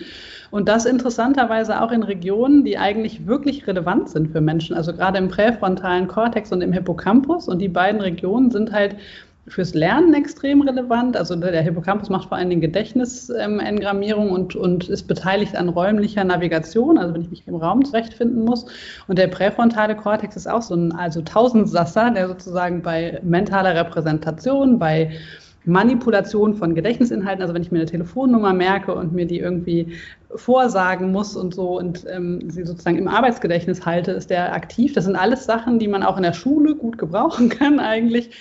Und 0.49 0.69
das 0.69 0.85
interessanterweise 0.85 1.81
auch 1.81 1.91
in 1.91 2.03
Regionen, 2.03 2.63
die 2.63 2.77
eigentlich 2.77 3.27
wirklich 3.27 3.67
relevant 3.67 4.09
sind 4.09 4.31
für 4.31 4.41
Menschen, 4.41 4.75
also 4.75 4.93
gerade 4.93 5.17
im 5.17 5.27
präfrontalen 5.27 6.07
Kortex 6.07 6.53
und 6.53 6.61
im 6.61 6.71
Hippocampus. 6.71 7.49
Und 7.49 7.59
die 7.59 7.69
beiden 7.69 7.99
Regionen 7.99 8.49
sind 8.49 8.71
halt 8.71 8.95
fürs 9.47 9.73
Lernen 9.73 10.13
extrem 10.13 10.61
relevant. 10.61 11.17
Also 11.17 11.35
der 11.35 11.61
Hippocampus 11.61 12.09
macht 12.09 12.29
vor 12.29 12.37
allen 12.37 12.49
Dingen 12.49 12.61
Gedächtnisengrammierung 12.61 14.27
ähm, 14.27 14.33
und, 14.33 14.55
und 14.55 14.89
ist 14.89 15.07
beteiligt 15.07 15.55
an 15.55 15.69
räumlicher 15.69 16.23
Navigation, 16.23 16.97
also 16.97 17.13
wenn 17.13 17.21
ich 17.21 17.29
mich 17.29 17.47
im 17.47 17.55
Raum 17.55 17.83
zurechtfinden 17.83 18.45
muss. 18.45 18.65
Und 19.07 19.17
der 19.17 19.27
präfrontale 19.27 19.95
Kortex 19.95 20.35
ist 20.35 20.47
auch 20.47 20.61
so 20.61 20.75
ein 20.75 20.93
also 20.93 21.21
Tausendsasser, 21.21 22.11
der 22.11 22.27
sozusagen 22.27 22.81
bei 22.81 23.19
mentaler 23.23 23.75
Repräsentation, 23.75 24.77
bei 24.77 25.11
Manipulation 25.65 26.55
von 26.55 26.73
Gedächtnisinhalten, 26.73 27.41
also 27.41 27.53
wenn 27.53 27.61
ich 27.61 27.71
mir 27.71 27.79
eine 27.79 27.85
Telefonnummer 27.85 28.51
merke 28.53 28.95
und 28.95 29.13
mir 29.13 29.27
die 29.27 29.39
irgendwie 29.39 29.95
vorsagen 30.33 31.11
muss 31.11 31.35
und 31.35 31.53
so 31.53 31.77
und 31.77 32.05
ähm, 32.09 32.49
sie 32.49 32.63
sozusagen 32.63 32.97
im 32.97 33.07
Arbeitsgedächtnis 33.07 33.85
halte, 33.85 34.11
ist 34.11 34.29
der 34.29 34.53
aktiv. 34.53 34.93
Das 34.93 35.05
sind 35.05 35.15
alles 35.15 35.45
Sachen, 35.45 35.77
die 35.77 35.87
man 35.87 36.03
auch 36.03 36.17
in 36.17 36.23
der 36.23 36.33
Schule 36.33 36.75
gut 36.75 36.97
gebrauchen 36.97 37.49
kann 37.49 37.79
eigentlich. 37.79 38.31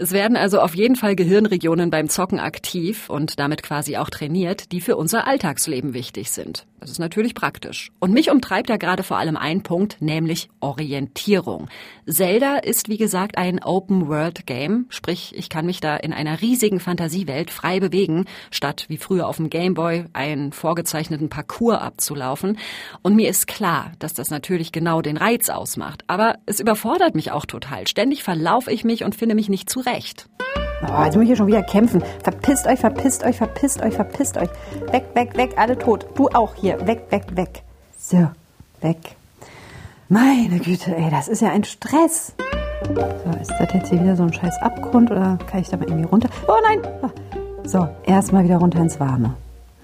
Es 0.00 0.12
werden 0.12 0.36
also 0.36 0.60
auf 0.60 0.76
jeden 0.76 0.94
Fall 0.94 1.16
Gehirnregionen 1.16 1.90
beim 1.90 2.08
Zocken 2.08 2.38
aktiv 2.38 3.10
und 3.10 3.40
damit 3.40 3.64
quasi 3.64 3.96
auch 3.96 4.10
trainiert, 4.10 4.70
die 4.70 4.80
für 4.80 4.96
unser 4.96 5.26
Alltagsleben 5.26 5.92
wichtig 5.92 6.30
sind. 6.30 6.66
Das 6.78 6.88
ist 6.88 7.00
natürlich 7.00 7.34
praktisch. 7.34 7.90
Und 7.98 8.12
mich 8.12 8.30
umtreibt 8.30 8.70
da 8.70 8.76
gerade 8.76 9.02
vor 9.02 9.18
allem 9.18 9.36
ein 9.36 9.64
Punkt, 9.64 9.96
nämlich 10.00 10.50
Orientierung. 10.60 11.68
Zelda 12.08 12.56
ist 12.56 12.88
wie 12.88 12.96
gesagt 12.96 13.36
ein 13.36 13.62
Open-World-Game, 13.62 14.86
sprich 14.88 15.34
ich 15.36 15.50
kann 15.50 15.66
mich 15.66 15.80
da 15.80 15.94
in 15.96 16.14
einer 16.14 16.40
riesigen 16.40 16.80
Fantasiewelt 16.80 17.50
frei 17.50 17.80
bewegen, 17.80 18.24
statt 18.50 18.86
wie 18.88 18.96
früher 18.96 19.28
auf 19.28 19.36
dem 19.36 19.50
Gameboy 19.50 20.06
einen 20.14 20.52
vorgezeichneten 20.52 21.28
Parcours 21.28 21.78
abzulaufen. 21.78 22.58
Und 23.02 23.14
mir 23.14 23.28
ist 23.28 23.46
klar, 23.46 23.92
dass 23.98 24.14
das 24.14 24.30
natürlich 24.30 24.72
genau 24.72 25.02
den 25.02 25.18
Reiz 25.18 25.50
ausmacht. 25.50 26.02
Aber 26.06 26.36
es 26.46 26.60
überfordert 26.60 27.14
mich 27.14 27.30
auch 27.30 27.44
total. 27.44 27.86
Ständig 27.86 28.22
verlaufe 28.22 28.72
ich 28.72 28.84
mich 28.84 29.04
und 29.04 29.14
finde 29.14 29.34
mich 29.34 29.50
nicht 29.50 29.68
zurecht. 29.68 30.28
Oh, 30.82 31.04
jetzt 31.04 31.14
muss 31.14 31.24
ich 31.24 31.28
hier 31.28 31.36
schon 31.36 31.48
wieder 31.48 31.62
kämpfen. 31.62 32.02
Verpisst 32.22 32.66
euch, 32.66 32.78
verpisst 32.78 33.22
euch, 33.24 33.36
verpisst 33.36 33.82
euch, 33.82 33.94
verpisst 33.94 34.38
euch. 34.38 34.48
Weg, 34.92 35.04
weg, 35.14 35.36
weg, 35.36 35.50
alle 35.56 35.76
tot. 35.76 36.06
Du 36.14 36.28
auch 36.28 36.54
hier. 36.54 36.86
Weg, 36.86 37.02
weg, 37.10 37.24
weg. 37.36 37.62
So, 37.98 38.30
weg. 38.80 39.17
Meine 40.10 40.58
Güte, 40.58 40.96
ey, 40.96 41.10
das 41.10 41.28
ist 41.28 41.42
ja 41.42 41.50
ein 41.50 41.64
Stress. 41.64 42.32
So, 42.86 43.40
ist 43.42 43.52
das 43.58 43.74
jetzt 43.74 43.90
hier 43.90 44.00
wieder 44.00 44.16
so 44.16 44.22
ein 44.22 44.32
scheiß 44.32 44.56
Abgrund 44.62 45.10
oder 45.10 45.36
kann 45.50 45.60
ich 45.60 45.68
da 45.68 45.76
mal 45.76 45.86
irgendwie 45.86 46.08
runter? 46.08 46.30
Oh 46.46 46.56
nein! 46.62 46.80
Ah. 47.02 47.10
So, 47.64 47.86
erstmal 48.06 48.44
wieder 48.44 48.56
runter 48.56 48.78
ins 48.78 48.98
Warme. 48.98 49.34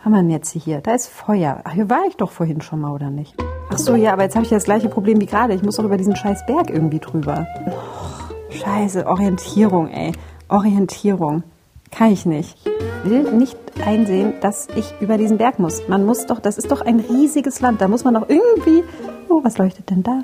Haben 0.02 0.12
wir 0.12 0.22
denn 0.22 0.30
jetzt 0.30 0.50
hier? 0.52 0.80
Da 0.80 0.94
ist 0.94 1.08
Feuer. 1.08 1.60
Ach, 1.64 1.72
hier 1.72 1.90
war 1.90 2.06
ich 2.08 2.16
doch 2.16 2.30
vorhin 2.30 2.62
schon 2.62 2.80
mal, 2.80 2.92
oder 2.92 3.10
nicht? 3.10 3.34
Ach 3.70 3.76
so, 3.76 3.96
ja, 3.96 4.14
aber 4.14 4.22
jetzt 4.22 4.34
habe 4.34 4.44
ich 4.44 4.50
das 4.50 4.64
gleiche 4.64 4.88
Problem 4.88 5.20
wie 5.20 5.26
gerade. 5.26 5.52
Ich 5.52 5.62
muss 5.62 5.76
doch 5.76 5.84
über 5.84 5.98
diesen 5.98 6.16
scheiß 6.16 6.46
Berg 6.46 6.70
irgendwie 6.70 7.00
drüber. 7.00 7.46
Oh, 7.66 8.50
scheiße, 8.50 9.06
Orientierung, 9.06 9.88
ey. 9.88 10.12
Orientierung. 10.48 11.42
Kann 11.90 12.12
ich 12.12 12.24
nicht. 12.24 12.56
Will 13.04 13.30
nicht 13.30 13.58
einsehen, 13.84 14.32
dass 14.40 14.68
ich 14.74 14.94
über 15.00 15.18
diesen 15.18 15.36
Berg 15.36 15.58
muss. 15.58 15.86
Man 15.86 16.06
muss 16.06 16.24
doch, 16.24 16.40
das 16.40 16.56
ist 16.56 16.70
doch 16.70 16.80
ein 16.80 17.00
riesiges 17.00 17.60
Land. 17.60 17.82
Da 17.82 17.88
muss 17.88 18.04
man 18.04 18.14
doch 18.14 18.28
irgendwie. 18.28 18.82
Oh, 19.28 19.42
was 19.42 19.58
leuchtet 19.58 19.90
denn 19.90 20.02
da? 20.02 20.22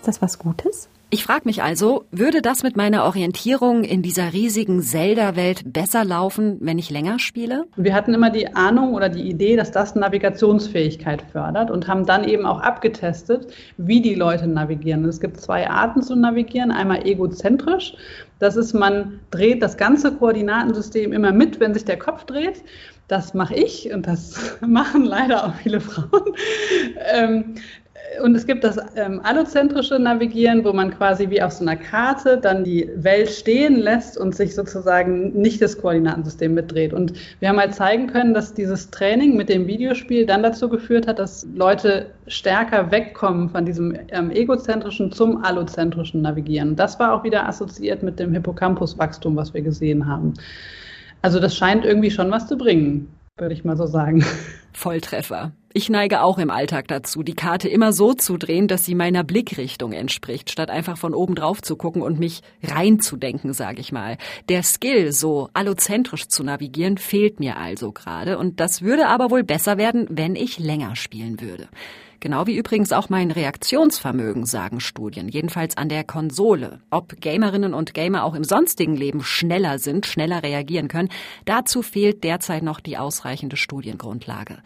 Ist 0.00 0.08
das 0.08 0.22
was 0.22 0.38
Gutes? 0.38 0.88
Ich 1.14 1.24
frage 1.24 1.42
mich 1.44 1.62
also, 1.62 2.06
würde 2.10 2.40
das 2.40 2.62
mit 2.62 2.74
meiner 2.74 3.04
Orientierung 3.04 3.84
in 3.84 4.00
dieser 4.00 4.32
riesigen 4.32 4.80
Zelda-Welt 4.80 5.70
besser 5.70 6.06
laufen, 6.06 6.56
wenn 6.62 6.78
ich 6.78 6.88
länger 6.88 7.18
spiele? 7.18 7.66
Wir 7.76 7.92
hatten 7.92 8.14
immer 8.14 8.30
die 8.30 8.56
Ahnung 8.56 8.94
oder 8.94 9.10
die 9.10 9.28
Idee, 9.28 9.56
dass 9.56 9.70
das 9.70 9.94
Navigationsfähigkeit 9.94 11.22
fördert 11.30 11.70
und 11.70 11.86
haben 11.86 12.06
dann 12.06 12.24
eben 12.24 12.46
auch 12.46 12.60
abgetestet, 12.60 13.52
wie 13.76 14.00
die 14.00 14.14
Leute 14.14 14.46
navigieren. 14.46 15.04
Es 15.04 15.20
gibt 15.20 15.38
zwei 15.38 15.68
Arten 15.68 16.00
zu 16.00 16.16
navigieren. 16.16 16.70
Einmal 16.70 17.06
egozentrisch. 17.06 17.94
Das 18.38 18.56
ist, 18.56 18.72
man 18.72 19.20
dreht 19.30 19.62
das 19.62 19.76
ganze 19.76 20.12
Koordinatensystem 20.12 21.12
immer 21.12 21.32
mit, 21.32 21.60
wenn 21.60 21.74
sich 21.74 21.84
der 21.84 21.98
Kopf 21.98 22.24
dreht. 22.24 22.64
Das 23.08 23.34
mache 23.34 23.54
ich 23.54 23.92
und 23.92 24.06
das 24.06 24.56
machen 24.66 25.04
leider 25.04 25.44
auch 25.44 25.54
viele 25.56 25.82
Frauen. 25.82 26.34
Ähm, 27.12 27.56
und 28.22 28.34
es 28.34 28.46
gibt 28.46 28.64
das 28.64 28.78
ähm, 28.96 29.20
allozentrische 29.22 29.98
Navigieren, 29.98 30.64
wo 30.64 30.72
man 30.72 30.90
quasi 30.90 31.30
wie 31.30 31.42
auf 31.42 31.52
so 31.52 31.64
einer 31.64 31.76
Karte 31.76 32.38
dann 32.38 32.64
die 32.64 32.88
Welt 32.96 33.30
stehen 33.30 33.76
lässt 33.76 34.18
und 34.18 34.34
sich 34.34 34.54
sozusagen 34.54 35.32
nicht 35.32 35.62
das 35.62 35.78
Koordinatensystem 35.78 36.52
mitdreht. 36.52 36.92
Und 36.92 37.14
wir 37.40 37.48
haben 37.48 37.58
halt 37.58 37.74
zeigen 37.74 38.06
können, 38.06 38.34
dass 38.34 38.54
dieses 38.54 38.90
Training 38.90 39.36
mit 39.36 39.48
dem 39.48 39.66
Videospiel 39.66 40.26
dann 40.26 40.42
dazu 40.42 40.68
geführt 40.68 41.06
hat, 41.06 41.18
dass 41.18 41.46
Leute 41.54 42.06
stärker 42.26 42.90
wegkommen 42.90 43.50
von 43.50 43.64
diesem 43.64 43.96
ähm, 44.08 44.30
egozentrischen 44.30 45.12
zum 45.12 45.42
allozentrischen 45.44 46.22
Navigieren. 46.22 46.76
Das 46.76 46.98
war 46.98 47.14
auch 47.14 47.24
wieder 47.24 47.48
assoziiert 47.48 48.02
mit 48.02 48.18
dem 48.18 48.32
Hippocampuswachstum, 48.32 49.36
was 49.36 49.54
wir 49.54 49.62
gesehen 49.62 50.06
haben. 50.06 50.34
Also 51.22 51.40
das 51.40 51.56
scheint 51.56 51.84
irgendwie 51.84 52.10
schon 52.10 52.30
was 52.30 52.46
zu 52.46 52.56
bringen. 52.56 53.08
würde 53.38 53.54
ich 53.54 53.64
mal 53.64 53.76
so 53.76 53.86
sagen. 53.86 54.24
Volltreffer. 54.72 55.52
Ich 55.74 55.88
neige 55.88 56.20
auch 56.20 56.36
im 56.36 56.50
Alltag 56.50 56.86
dazu, 56.88 57.22
die 57.22 57.34
Karte 57.34 57.66
immer 57.66 57.94
so 57.94 58.12
zu 58.12 58.36
drehen, 58.36 58.68
dass 58.68 58.84
sie 58.84 58.94
meiner 58.94 59.24
Blickrichtung 59.24 59.92
entspricht, 59.92 60.50
statt 60.50 60.68
einfach 60.68 60.98
von 60.98 61.14
oben 61.14 61.34
drauf 61.34 61.62
zu 61.62 61.76
gucken 61.76 62.02
und 62.02 62.18
mich 62.18 62.42
reinzudenken, 62.62 63.54
sage 63.54 63.80
ich 63.80 63.90
mal. 63.90 64.18
Der 64.50 64.64
Skill, 64.64 65.12
so 65.12 65.48
allozentrisch 65.54 66.28
zu 66.28 66.44
navigieren, 66.44 66.98
fehlt 66.98 67.40
mir 67.40 67.56
also 67.56 67.90
gerade 67.90 68.36
und 68.36 68.60
das 68.60 68.82
würde 68.82 69.06
aber 69.08 69.30
wohl 69.30 69.44
besser 69.44 69.78
werden, 69.78 70.06
wenn 70.10 70.36
ich 70.36 70.58
länger 70.58 70.94
spielen 70.94 71.40
würde. 71.40 71.68
Genau 72.20 72.46
wie 72.46 72.56
übrigens 72.56 72.92
auch 72.92 73.08
mein 73.08 73.30
Reaktionsvermögen, 73.30 74.44
sagen 74.44 74.78
Studien, 74.78 75.28
jedenfalls 75.28 75.76
an 75.78 75.88
der 75.88 76.04
Konsole. 76.04 76.80
Ob 76.90 77.20
Gamerinnen 77.20 77.72
und 77.72 77.94
Gamer 77.94 78.24
auch 78.24 78.34
im 78.34 78.44
sonstigen 78.44 78.94
Leben 78.94 79.22
schneller 79.22 79.78
sind, 79.78 80.06
schneller 80.06 80.42
reagieren 80.42 80.88
können, 80.88 81.08
dazu 81.46 81.82
fehlt 81.82 82.22
derzeit 82.22 82.62
noch 82.62 82.78
die 82.78 82.98
ausreichende 82.98 83.56
Studiengrundlage. 83.56 84.58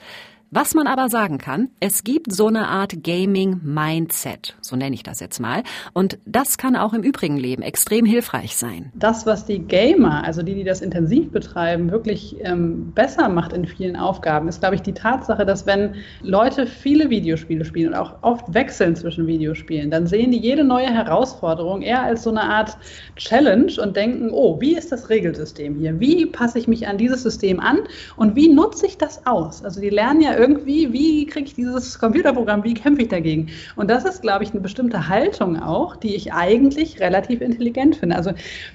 Was 0.59 0.75
man 0.75 0.87
aber 0.87 1.11
sagen 1.11 1.37
kann, 1.37 1.69
es 1.81 2.03
gibt 2.03 2.33
so 2.33 2.47
eine 2.47 2.69
Art 2.69 3.05
Gaming-Mindset, 3.05 4.57
so 4.63 4.75
nenne 4.75 4.95
ich 4.95 5.03
das 5.03 5.21
jetzt 5.21 5.39
mal. 5.39 5.63
Und 5.93 6.19
das 6.25 6.57
kann 6.57 6.77
auch 6.77 6.95
im 6.95 7.03
übrigen 7.03 7.37
Leben 7.37 7.61
extrem 7.61 8.07
hilfreich 8.07 8.57
sein. 8.57 8.91
Das, 8.95 9.27
was 9.27 9.45
die 9.45 9.59
Gamer, 9.59 10.25
also 10.25 10.43
die, 10.43 10.55
die 10.55 10.65
das 10.65 10.81
intensiv 10.81 11.31
betreiben, 11.31 11.91
wirklich 11.91 12.37
ähm, 12.41 12.93
besser 12.95 13.29
macht 13.29 13.53
in 13.53 13.67
vielen 13.67 13.97
Aufgaben, 13.97 14.49
ist, 14.49 14.61
glaube 14.61 14.77
ich, 14.77 14.81
die 14.81 14.95
Tatsache, 14.95 15.45
dass 15.45 15.67
wenn 15.67 15.97
Leute 16.23 16.67
viele 16.67 17.11
Videospiele 17.11 17.67
spielen 17.67 17.89
und 17.89 17.99
auch 17.99 18.15
oft 18.23 18.55
wechseln 18.55 18.97
zwischen 18.97 19.27
Videospielen, 19.27 19.91
dann 19.91 20.07
sehen 20.07 20.31
die 20.31 20.41
jede 20.41 20.65
neue 20.65 20.89
Herausforderung 20.89 21.83
eher 21.83 22.03
als 22.03 22.23
so 22.23 22.31
eine 22.31 22.45
Art 22.45 22.79
Challenge 23.17 23.75
und 23.83 23.95
denken, 23.95 24.31
oh, 24.31 24.59
wie 24.59 24.75
ist 24.75 24.91
das 24.91 25.11
Regelsystem 25.11 25.75
hier? 25.75 26.01
Wie 26.01 26.25
passe 26.25 26.59
ich 26.59 26.67
mich 26.67 26.89
an 26.89 26.97
dieses 26.97 27.23
System 27.23 27.61
an 27.61 27.81
und 28.17 28.37
wie 28.37 28.49
nutze 28.49 28.87
ich 28.87 28.97
das 28.97 29.27
aus? 29.27 29.63
Also 29.63 29.83
die 29.83 29.91
lernen 29.91 30.23
ja 30.23 30.31
irgendwie, 30.33 30.46
wie 30.65 31.27
kriege 31.27 31.47
ich 31.47 31.55
dieses 31.55 31.99
Computerprogramm, 31.99 32.65
wie 32.65 32.75
kämpfe 32.75 33.03
ich 33.03 33.09
dagegen? 33.09 33.49
Und 33.77 33.91
das 33.91 34.05
ist, 34.05 34.23
glaube 34.23 34.45
ich, 34.45 34.53
eine 34.53 34.61
bestimmte 34.61 35.09
Haltung 35.09 35.61
auch, 35.61 35.97
die 35.97 36.15
ich 36.15 36.33
eigentlich 36.33 37.01
relativ 37.01 37.41
intelligent 37.41 37.97
finde. 37.97 38.17
Also 38.17 38.33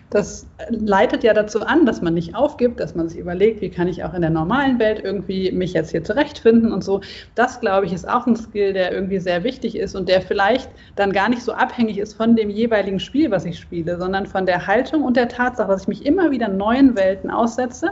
das 0.10 0.45
leitet 0.69 1.23
ja 1.23 1.34
dazu 1.34 1.62
an, 1.62 1.86
dass 1.86 2.01
man 2.01 2.13
nicht 2.13 2.36
aufgibt, 2.36 2.79
dass 2.79 2.95
man 2.95 3.07
sich 3.07 3.19
überlegt, 3.19 3.62
wie 3.62 3.69
kann 3.69 3.88
ich 3.88 4.03
auch 4.03 4.13
in 4.13 4.21
der 4.21 4.29
normalen 4.29 4.79
Welt 4.79 5.01
irgendwie 5.03 5.51
mich 5.51 5.73
jetzt 5.73 5.91
hier 5.91 6.03
zurechtfinden 6.03 6.71
und 6.71 6.84
so. 6.84 7.01
Das, 7.36 7.60
glaube 7.60 7.86
ich, 7.86 7.93
ist 7.93 8.07
auch 8.07 8.27
ein 8.27 8.36
Skill, 8.36 8.73
der 8.73 8.91
irgendwie 8.91 9.19
sehr 9.19 9.43
wichtig 9.43 9.77
ist 9.77 9.95
und 9.95 10.10
der 10.10 10.21
vielleicht 10.21 10.69
dann 10.95 11.12
gar 11.13 11.29
nicht 11.29 11.41
so 11.41 11.53
abhängig 11.53 11.97
ist 11.97 12.13
von 12.13 12.36
dem 12.36 12.49
jeweiligen 12.49 12.99
Spiel, 12.99 13.31
was 13.31 13.45
ich 13.45 13.60
spiele, 13.60 13.97
sondern 13.97 14.25
von 14.25 14.45
der 14.45 14.67
Haltung 14.67 15.03
und 15.03 15.15
der 15.15 15.29
Tatsache, 15.29 15.69
dass 15.69 15.84
ich 15.84 15.88
mich 15.88 16.05
immer 16.05 16.31
wieder 16.31 16.49
neuen 16.49 16.95
Welten 16.95 17.29
aussetze 17.29 17.91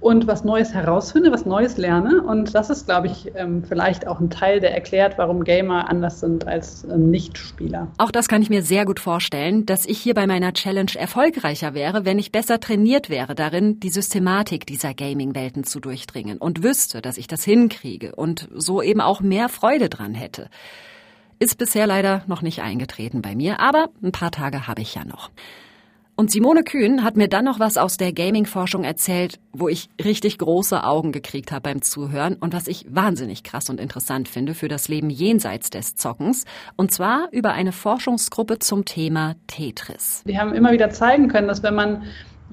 und 0.00 0.26
was 0.26 0.44
Neues 0.44 0.74
herausfinde, 0.74 1.30
was 1.30 1.46
Neues 1.46 1.78
lerne. 1.78 2.22
Und 2.22 2.54
das 2.54 2.70
ist, 2.70 2.86
glaube 2.86 3.01
ich, 3.01 3.01
ähm, 3.34 3.64
vielleicht 3.64 4.06
auch 4.06 4.20
ein 4.20 4.30
Teil, 4.30 4.60
der 4.60 4.74
erklärt, 4.74 5.18
warum 5.18 5.44
Gamer 5.44 5.88
anders 5.88 6.20
sind 6.20 6.46
als 6.46 6.84
ähm, 6.84 7.10
Nichtspieler. 7.10 7.88
Auch 7.98 8.10
das 8.10 8.28
kann 8.28 8.42
ich 8.42 8.50
mir 8.50 8.62
sehr 8.62 8.84
gut 8.84 9.00
vorstellen, 9.00 9.66
dass 9.66 9.86
ich 9.86 9.98
hier 9.98 10.14
bei 10.14 10.26
meiner 10.26 10.52
Challenge 10.52 10.92
erfolgreicher 10.96 11.74
wäre, 11.74 12.04
wenn 12.04 12.18
ich 12.18 12.32
besser 12.32 12.60
trainiert 12.60 13.10
wäre 13.10 13.34
darin, 13.34 13.80
die 13.80 13.90
Systematik 13.90 14.66
dieser 14.66 14.94
Gaming-Welten 14.94 15.64
zu 15.64 15.80
durchdringen 15.80 16.38
und 16.38 16.62
wüsste, 16.62 17.02
dass 17.02 17.18
ich 17.18 17.26
das 17.26 17.44
hinkriege 17.44 18.14
und 18.14 18.48
so 18.54 18.82
eben 18.82 19.00
auch 19.00 19.20
mehr 19.20 19.48
Freude 19.48 19.88
dran 19.88 20.14
hätte. 20.14 20.48
Ist 21.38 21.58
bisher 21.58 21.86
leider 21.86 22.22
noch 22.28 22.42
nicht 22.42 22.62
eingetreten 22.62 23.20
bei 23.20 23.34
mir, 23.34 23.58
aber 23.58 23.88
ein 24.02 24.12
paar 24.12 24.30
Tage 24.30 24.68
habe 24.68 24.82
ich 24.82 24.94
ja 24.94 25.04
noch. 25.04 25.30
Und 26.14 26.30
Simone 26.30 26.62
Kühn 26.62 27.02
hat 27.02 27.16
mir 27.16 27.26
dann 27.26 27.46
noch 27.46 27.58
was 27.58 27.78
aus 27.78 27.96
der 27.96 28.12
Gaming-Forschung 28.12 28.84
erzählt, 28.84 29.40
wo 29.52 29.68
ich 29.68 29.88
richtig 30.02 30.36
große 30.36 30.84
Augen 30.84 31.10
gekriegt 31.10 31.52
habe 31.52 31.62
beim 31.62 31.80
Zuhören 31.80 32.34
und 32.34 32.52
was 32.52 32.66
ich 32.66 32.84
wahnsinnig 32.90 33.44
krass 33.44 33.70
und 33.70 33.80
interessant 33.80 34.28
finde 34.28 34.54
für 34.54 34.68
das 34.68 34.88
Leben 34.88 35.08
jenseits 35.08 35.70
des 35.70 35.96
Zockens. 35.96 36.44
Und 36.76 36.92
zwar 36.92 37.28
über 37.32 37.52
eine 37.52 37.72
Forschungsgruppe 37.72 38.58
zum 38.58 38.84
Thema 38.84 39.36
Tetris. 39.46 40.22
Die 40.26 40.38
haben 40.38 40.52
immer 40.52 40.72
wieder 40.72 40.90
zeigen 40.90 41.28
können, 41.28 41.48
dass 41.48 41.62
wenn 41.62 41.74
man 41.74 42.02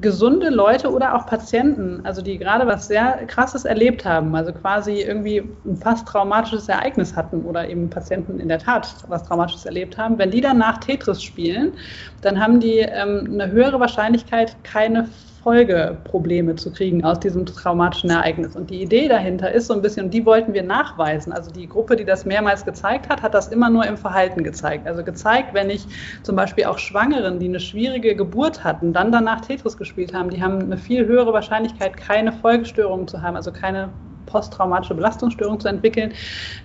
gesunde 0.01 0.49
Leute 0.49 0.91
oder 0.91 1.15
auch 1.15 1.25
Patienten, 1.25 2.01
also 2.05 2.21
die 2.21 2.37
gerade 2.37 2.65
was 2.67 2.87
sehr 2.87 3.25
Krasses 3.27 3.65
erlebt 3.65 4.05
haben, 4.05 4.35
also 4.35 4.53
quasi 4.53 5.01
irgendwie 5.01 5.43
ein 5.65 5.75
fast 5.75 6.07
traumatisches 6.07 6.69
Ereignis 6.69 7.15
hatten 7.15 7.43
oder 7.43 7.69
eben 7.69 7.89
Patienten 7.89 8.39
in 8.39 8.47
der 8.47 8.59
Tat 8.59 8.87
was 9.07 9.23
Traumatisches 9.23 9.65
erlebt 9.65 9.97
haben, 9.97 10.17
wenn 10.17 10.31
die 10.31 10.41
danach 10.41 10.77
Tetris 10.77 11.21
spielen, 11.21 11.73
dann 12.21 12.39
haben 12.39 12.59
die 12.59 12.79
ähm, 12.79 13.29
eine 13.31 13.51
höhere 13.51 13.79
Wahrscheinlichkeit, 13.79 14.55
keine 14.63 15.09
Folgeprobleme 15.43 16.55
zu 16.55 16.71
kriegen 16.71 17.03
aus 17.03 17.19
diesem 17.19 17.45
traumatischen 17.45 18.09
Ereignis. 18.09 18.55
Und 18.55 18.69
die 18.69 18.81
Idee 18.81 19.07
dahinter 19.07 19.51
ist 19.51 19.67
so 19.67 19.73
ein 19.73 19.81
bisschen, 19.81 20.05
und 20.05 20.13
die 20.13 20.25
wollten 20.25 20.53
wir 20.53 20.63
nachweisen. 20.63 21.31
Also 21.31 21.51
die 21.51 21.67
Gruppe, 21.67 21.95
die 21.95 22.05
das 22.05 22.25
mehrmals 22.25 22.65
gezeigt 22.65 23.09
hat, 23.09 23.21
hat 23.21 23.33
das 23.33 23.47
immer 23.47 23.69
nur 23.69 23.85
im 23.85 23.97
Verhalten 23.97 24.43
gezeigt. 24.43 24.85
Also 24.87 25.03
gezeigt, 25.03 25.53
wenn 25.53 25.69
ich 25.69 25.87
zum 26.23 26.35
Beispiel 26.35 26.65
auch 26.65 26.77
Schwangeren, 26.77 27.39
die 27.39 27.47
eine 27.47 27.59
schwierige 27.59 28.15
Geburt 28.15 28.63
hatten, 28.63 28.91
dann 28.93 29.11
danach 29.11 29.41
Tetris 29.41 29.77
gespielt 29.77 30.13
haben, 30.13 30.29
die 30.29 30.43
haben 30.43 30.59
eine 30.59 30.77
viel 30.77 31.05
höhere 31.05 31.33
Wahrscheinlichkeit, 31.33 31.95
keine 31.95 32.31
Folgestörungen 32.31 33.07
zu 33.07 33.21
haben, 33.21 33.35
also 33.35 33.51
keine 33.51 33.89
posttraumatische 34.29 34.93
Belastungsstörung 34.93 35.59
zu 35.59 35.67
entwickeln, 35.67 36.13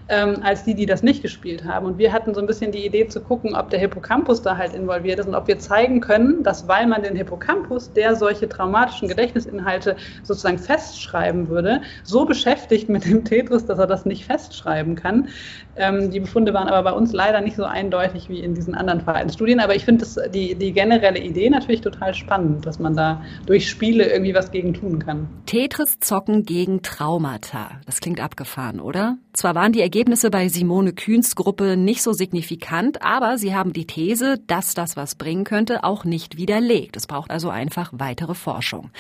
ähm, 0.09 0.37
als 0.43 0.65
die, 0.65 0.75
die 0.75 0.87
das 0.87 1.03
nicht 1.03 1.23
gespielt 1.23 1.65
haben. 1.65 1.87
Und 1.87 1.99
wir 1.99 2.13
hatten 2.13 2.35
so 2.35 2.41
ein 2.41 2.47
bisschen 2.47 2.73
die 2.73 2.85
Idee 2.85 3.09
zu 3.09 3.21
gucken, 3.21 3.55
ob 3.55 3.71
der 3.71 3.81
Hippocampus 3.81 4.43
da 4.43 4.57
halt 4.57 4.75
involviert 4.75 5.19
ist 5.19 5.27
und 5.27 5.35
ob 5.35 5.49
wir 5.49 5.59
zeigen 5.59 6.01
können, 6.01 6.43
dass 6.43 6.69
weil 6.69 6.87
man 6.87 7.03
den 7.03 7.17
Hippocampus, 7.17 7.93
der 7.93 8.15
solche 8.17 8.49
traumatischen 8.49 9.09
Gedächtnisinhalte 9.09 9.97
sozusagen 10.23 10.59
festschreiben 10.59 11.49
würde, 11.49 11.81
so 12.03 12.25
beschäftigt 12.25 12.89
mit 12.89 13.05
dem 13.05 13.25
Tetris, 13.25 13.67
dass 13.67 13.79
er 13.79 13.87
das 13.87 14.05
nicht 14.05 14.25
festschreiben 14.27 14.95
kann. 14.95 15.29
Ähm, 15.77 16.11
die 16.11 16.21
Befunde 16.21 16.55
waren 16.55 16.69
aber 16.69 16.91
bei 16.91 16.97
uns 16.97 17.13
leider 17.13 17.41
nicht 17.41 17.57
so 17.57 17.65
eindeutig 17.65 18.29
wie 18.29 18.41
in 18.41 18.55
diesen 18.55 18.75
anderen 18.75 19.01
Verhaltensstudien. 19.01 19.61
Aber 19.61 19.75
ich 19.75 19.85
finde 19.85 20.05
die, 20.31 20.55
die 20.55 20.73
generelle 20.73 21.19
Idee 21.19 21.51
natürlich 21.51 21.81
total 21.81 22.15
spannend, 22.15 22.67
dass 22.67 22.79
man 22.79 22.95
da 22.95 23.23
durch 23.47 23.69
Spiele 23.69 24.11
irgendwie 24.11 24.35
was 24.35 24.51
gegen 24.51 24.75
tun 24.75 24.99
kann. 24.99 25.29
Tetris 25.47 25.99
zocken 26.01 26.45
gegen 26.45 26.83
Traumata. 26.83 27.54
Das 27.87 28.01
klingt 28.01 28.21
abgefahren, 28.21 28.81
oder? 28.81 29.19
Zwar 29.33 29.55
waren 29.55 29.73
die 29.73 29.81
Ergebnisse 29.81 30.31
bei 30.31 30.49
Simone 30.49 30.93
Kühns 30.93 31.35
Gruppe 31.37 31.77
nicht 31.77 32.03
so 32.03 32.13
signifikant, 32.13 33.03
aber 33.03 33.39
sie 33.39 33.55
haben 33.55 33.73
die 33.73 33.87
These, 33.87 34.39
dass 34.47 34.75
das 34.75 34.97
was 34.97 35.15
bringen 35.15 35.45
könnte, 35.45 35.85
auch 35.85 36.05
nicht 36.05 36.37
widerlegt. 36.37 36.97
Es 36.97 37.07
braucht 37.07 37.31
also 37.31 37.51
einfach 37.51 37.91
weitere 37.93 38.35
Forschung. 38.35 38.91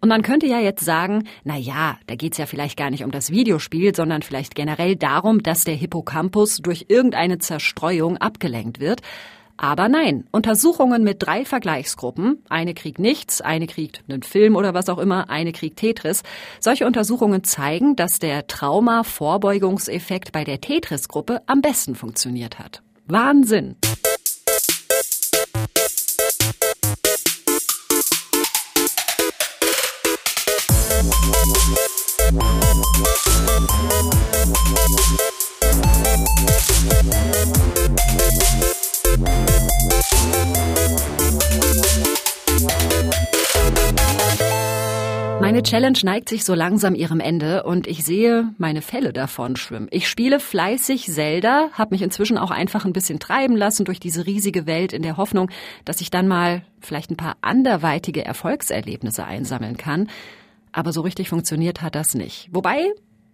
Und 0.00 0.08
man 0.08 0.22
könnte 0.22 0.46
ja 0.46 0.60
jetzt 0.60 0.84
sagen, 0.84 1.24
na 1.42 1.56
ja, 1.56 1.98
da 2.06 2.14
geht's 2.14 2.38
ja 2.38 2.46
vielleicht 2.46 2.76
gar 2.76 2.90
nicht 2.90 3.02
um 3.02 3.10
das 3.10 3.30
Videospiel, 3.30 3.94
sondern 3.94 4.22
vielleicht 4.22 4.54
generell 4.54 4.94
darum, 4.94 5.42
dass 5.42 5.64
der 5.64 5.74
Hippocampus 5.74 6.58
durch 6.58 6.86
irgendeine 6.88 7.38
Zerstreuung 7.38 8.16
abgelenkt 8.16 8.78
wird. 8.78 9.00
Aber 9.60 9.88
nein, 9.88 10.24
Untersuchungen 10.30 11.02
mit 11.02 11.20
drei 11.20 11.44
Vergleichsgruppen, 11.44 12.44
eine 12.48 12.74
kriegt 12.74 13.00
nichts, 13.00 13.40
eine 13.40 13.66
kriegt 13.66 14.04
einen 14.08 14.22
Film 14.22 14.54
oder 14.54 14.72
was 14.72 14.88
auch 14.88 14.98
immer, 14.98 15.30
eine 15.30 15.52
kriegt 15.52 15.80
Tetris. 15.80 16.22
Solche 16.60 16.86
Untersuchungen 16.86 17.42
zeigen, 17.42 17.96
dass 17.96 18.20
der 18.20 18.46
Trauma-Vorbeugungseffekt 18.46 20.30
bei 20.30 20.44
der 20.44 20.60
Tetris-Gruppe 20.60 21.42
am 21.46 21.60
besten 21.60 21.96
funktioniert 21.96 22.60
hat. 22.60 22.82
Wahnsinn! 23.06 23.74
Meine 45.48 45.62
Challenge 45.62 45.98
neigt 46.02 46.28
sich 46.28 46.44
so 46.44 46.52
langsam 46.52 46.94
ihrem 46.94 47.20
Ende 47.20 47.62
und 47.62 47.86
ich 47.86 48.04
sehe 48.04 48.52
meine 48.58 48.82
Fälle 48.82 49.14
davon 49.14 49.56
schwimmen. 49.56 49.88
Ich 49.90 50.06
spiele 50.06 50.40
fleißig 50.40 51.10
Zelda, 51.10 51.70
habe 51.72 51.94
mich 51.94 52.02
inzwischen 52.02 52.36
auch 52.36 52.50
einfach 52.50 52.84
ein 52.84 52.92
bisschen 52.92 53.18
treiben 53.18 53.56
lassen 53.56 53.86
durch 53.86 53.98
diese 53.98 54.26
riesige 54.26 54.66
Welt 54.66 54.92
in 54.92 55.00
der 55.00 55.16
Hoffnung, 55.16 55.48
dass 55.86 56.02
ich 56.02 56.10
dann 56.10 56.28
mal 56.28 56.64
vielleicht 56.80 57.10
ein 57.10 57.16
paar 57.16 57.36
anderweitige 57.40 58.26
Erfolgserlebnisse 58.26 59.24
einsammeln 59.24 59.78
kann. 59.78 60.10
Aber 60.70 60.92
so 60.92 61.00
richtig 61.00 61.30
funktioniert 61.30 61.80
hat 61.80 61.94
das 61.94 62.14
nicht. 62.14 62.50
Wobei, 62.52 62.92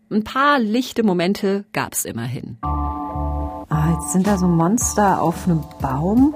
ein 0.09 0.22
paar 0.22 0.61
lichte 0.61 1.03
Momente 1.03 1.64
gab's 1.72 2.05
immerhin. 2.05 2.59
Ah, 2.62 3.90
jetzt 3.90 4.12
sind 4.12 4.29
da 4.29 4.38
so 4.38 4.46
Monster 4.46 5.20
auf 5.20 5.48
einem 5.48 5.64
Baum. 5.83 6.33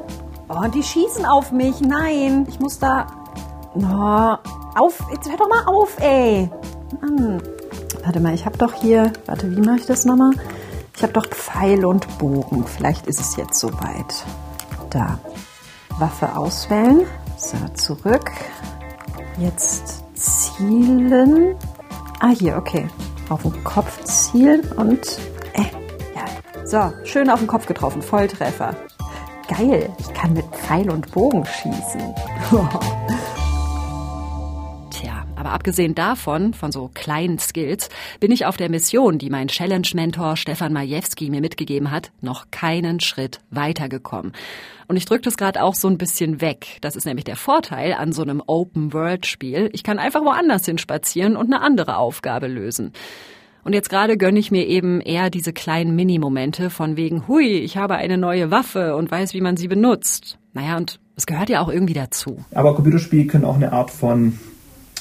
Oh, 0.49 0.67
die 0.75 0.83
schießen 0.83 1.25
auf 1.25 1.53
mich. 1.53 1.81
Nein, 1.81 2.47
ich 2.49 2.59
muss 2.59 2.81
da. 2.81 3.07
Oh, 3.85 4.37
auf, 4.79 4.99
jetzt 5.13 5.29
hör 5.29 5.37
doch 5.37 5.49
mal 5.49 5.65
auf, 5.67 5.99
ey. 6.01 6.51
Mann. 7.01 7.43
Warte 8.05 8.21
mal, 8.21 8.35
ich 8.35 8.47
habe 8.47 8.57
doch 8.59 8.73
hier, 8.73 9.13
warte, 9.27 9.55
wie 9.55 9.61
mache 9.61 9.79
ich 9.79 9.87
das 9.87 10.05
nochmal? 10.05 10.33
Ich 10.97 11.03
habe 11.03 11.13
doch 11.13 11.27
Pfeil 11.27 11.85
und 11.85 12.19
Bogen. 12.19 12.65
Vielleicht 12.67 13.07
ist 13.07 13.21
es 13.21 13.37
jetzt 13.37 13.61
soweit. 13.61 14.25
Da. 14.91 15.19
Waffe 15.99 16.37
auswählen. 16.37 17.07
So, 17.37 17.57
zurück. 17.75 18.33
Jetzt 19.39 20.03
zielen. 20.15 21.55
Ah, 22.21 22.31
hier, 22.31 22.57
okay. 22.57 22.89
Auf 23.29 23.43
den 23.43 23.63
Kopf 23.63 24.03
zielen 24.05 24.63
und. 24.73 25.19
Äh, 25.53 25.63
ja. 26.17 26.25
So, 26.65 26.93
schön 27.05 27.31
auf 27.31 27.39
den 27.39 27.49
Kopf 27.49 27.67
getroffen. 27.67 28.03
Volltreffer. 28.03 28.75
Geil, 29.49 29.91
ich 29.99 30.13
kann 30.15 30.33
mit 30.35 30.47
Pfeil 30.47 30.91
und 30.91 31.13
Bogen 31.13 31.45
schießen. 31.47 32.15
Aber 35.49 35.55
abgesehen 35.55 35.95
davon, 35.95 36.53
von 36.53 36.73
so 36.73 36.91
kleinen 36.93 37.39
Skills, 37.39 37.89
bin 38.21 38.31
ich 38.31 38.45
auf 38.45 38.59
der 38.59 38.69
Mission, 38.69 39.17
die 39.17 39.31
mein 39.31 39.49
Challenge-Mentor 39.49 40.37
Stefan 40.37 40.75
Majewski 40.75 41.31
mir 41.31 41.41
mitgegeben 41.41 41.91
hat, 41.91 42.11
noch 42.21 42.51
keinen 42.51 43.01
Schritt 43.01 43.41
weitergekommen. 43.51 44.33
Und 44.89 44.99
ich 44.99 45.07
drücke 45.07 45.23
das 45.23 45.39
gerade 45.39 45.63
auch 45.63 45.75
so 45.75 45.89
ein 45.89 45.97
bisschen 45.97 46.43
weg. 46.43 46.77
Das 46.83 46.97
ist 46.97 47.07
nämlich 47.07 47.25
der 47.25 47.37
Vorteil 47.37 47.95
an 47.95 48.13
so 48.13 48.21
einem 48.21 48.43
Open-World-Spiel. 48.47 49.71
Ich 49.73 49.83
kann 49.83 49.99
einfach 49.99 50.21
woanders 50.23 50.67
hin 50.67 50.77
spazieren 50.77 51.35
und 51.35 51.47
eine 51.47 51.63
andere 51.63 51.97
Aufgabe 51.97 52.47
lösen. 52.47 52.93
Und 53.65 53.73
jetzt 53.73 53.89
gerade 53.89 54.19
gönne 54.19 54.39
ich 54.39 54.51
mir 54.51 54.67
eben 54.67 55.01
eher 55.01 55.31
diese 55.31 55.55
kleinen 55.55 55.97
Mini-Momente 55.97 56.69
von 56.69 56.99
wegen, 56.99 57.27
hui, 57.27 57.53
ich 57.57 57.79
habe 57.79 57.95
eine 57.95 58.19
neue 58.19 58.51
Waffe 58.51 58.97
und 58.97 59.11
weiß, 59.11 59.33
wie 59.33 59.41
man 59.41 59.57
sie 59.57 59.69
benutzt. 59.69 60.37
Naja, 60.53 60.77
und 60.77 61.01
es 61.17 61.25
gehört 61.25 61.49
ja 61.49 61.63
auch 61.63 61.71
irgendwie 61.71 61.95
dazu. 61.95 62.45
Aber 62.55 62.75
Computerspiele 62.75 63.27
können 63.27 63.47
auch 63.47 63.57
eine 63.57 63.73
Art 63.73 63.91
von 63.91 64.39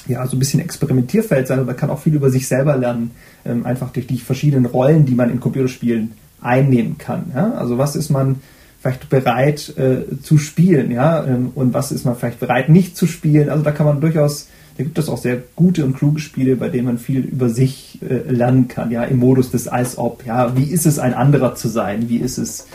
ja, 0.08 0.26
so 0.26 0.36
ein 0.36 0.38
bisschen 0.38 0.60
Experimentierfeld 0.60 1.46
sein 1.46 1.60
oder 1.60 1.74
kann 1.74 1.90
auch 1.90 2.00
viel 2.00 2.14
über 2.14 2.30
sich 2.30 2.48
selber 2.48 2.76
lernen, 2.76 3.12
ähm, 3.44 3.64
einfach 3.64 3.90
durch 3.90 4.06
die 4.06 4.18
verschiedenen 4.18 4.66
Rollen, 4.66 5.06
die 5.06 5.14
man 5.14 5.30
in 5.30 5.40
Computerspielen 5.40 6.12
einnehmen 6.40 6.98
kann. 6.98 7.26
Ja? 7.34 7.52
Also 7.52 7.78
was 7.78 7.96
ist 7.96 8.10
man 8.10 8.36
vielleicht 8.80 9.08
bereit 9.08 9.74
äh, 9.76 10.20
zu 10.22 10.38
spielen, 10.38 10.90
ja, 10.90 11.24
ähm, 11.24 11.50
und 11.54 11.74
was 11.74 11.92
ist 11.92 12.04
man 12.04 12.16
vielleicht 12.16 12.40
bereit 12.40 12.68
nicht 12.68 12.96
zu 12.96 13.06
spielen. 13.06 13.48
Also 13.48 13.64
da 13.64 13.72
kann 13.72 13.86
man 13.86 14.00
durchaus, 14.00 14.48
da 14.76 14.84
gibt 14.84 14.98
es 14.98 15.08
auch 15.08 15.18
sehr 15.18 15.38
gute 15.56 15.84
und 15.84 15.96
kluge 15.96 16.20
Spiele, 16.20 16.56
bei 16.56 16.68
denen 16.68 16.86
man 16.86 16.98
viel 16.98 17.20
über 17.20 17.48
sich 17.48 17.98
äh, 18.08 18.30
lernen 18.30 18.68
kann, 18.68 18.90
ja, 18.90 19.02
im 19.02 19.18
Modus 19.18 19.50
des 19.50 19.66
als 19.66 19.98
ob, 19.98 20.24
ja, 20.24 20.56
wie 20.56 20.70
ist 20.70 20.86
es 20.86 20.98
ein 20.98 21.14
anderer 21.14 21.56
zu 21.56 21.68
sein, 21.68 22.08
wie 22.08 22.18
ist 22.18 22.38
es 22.38 22.66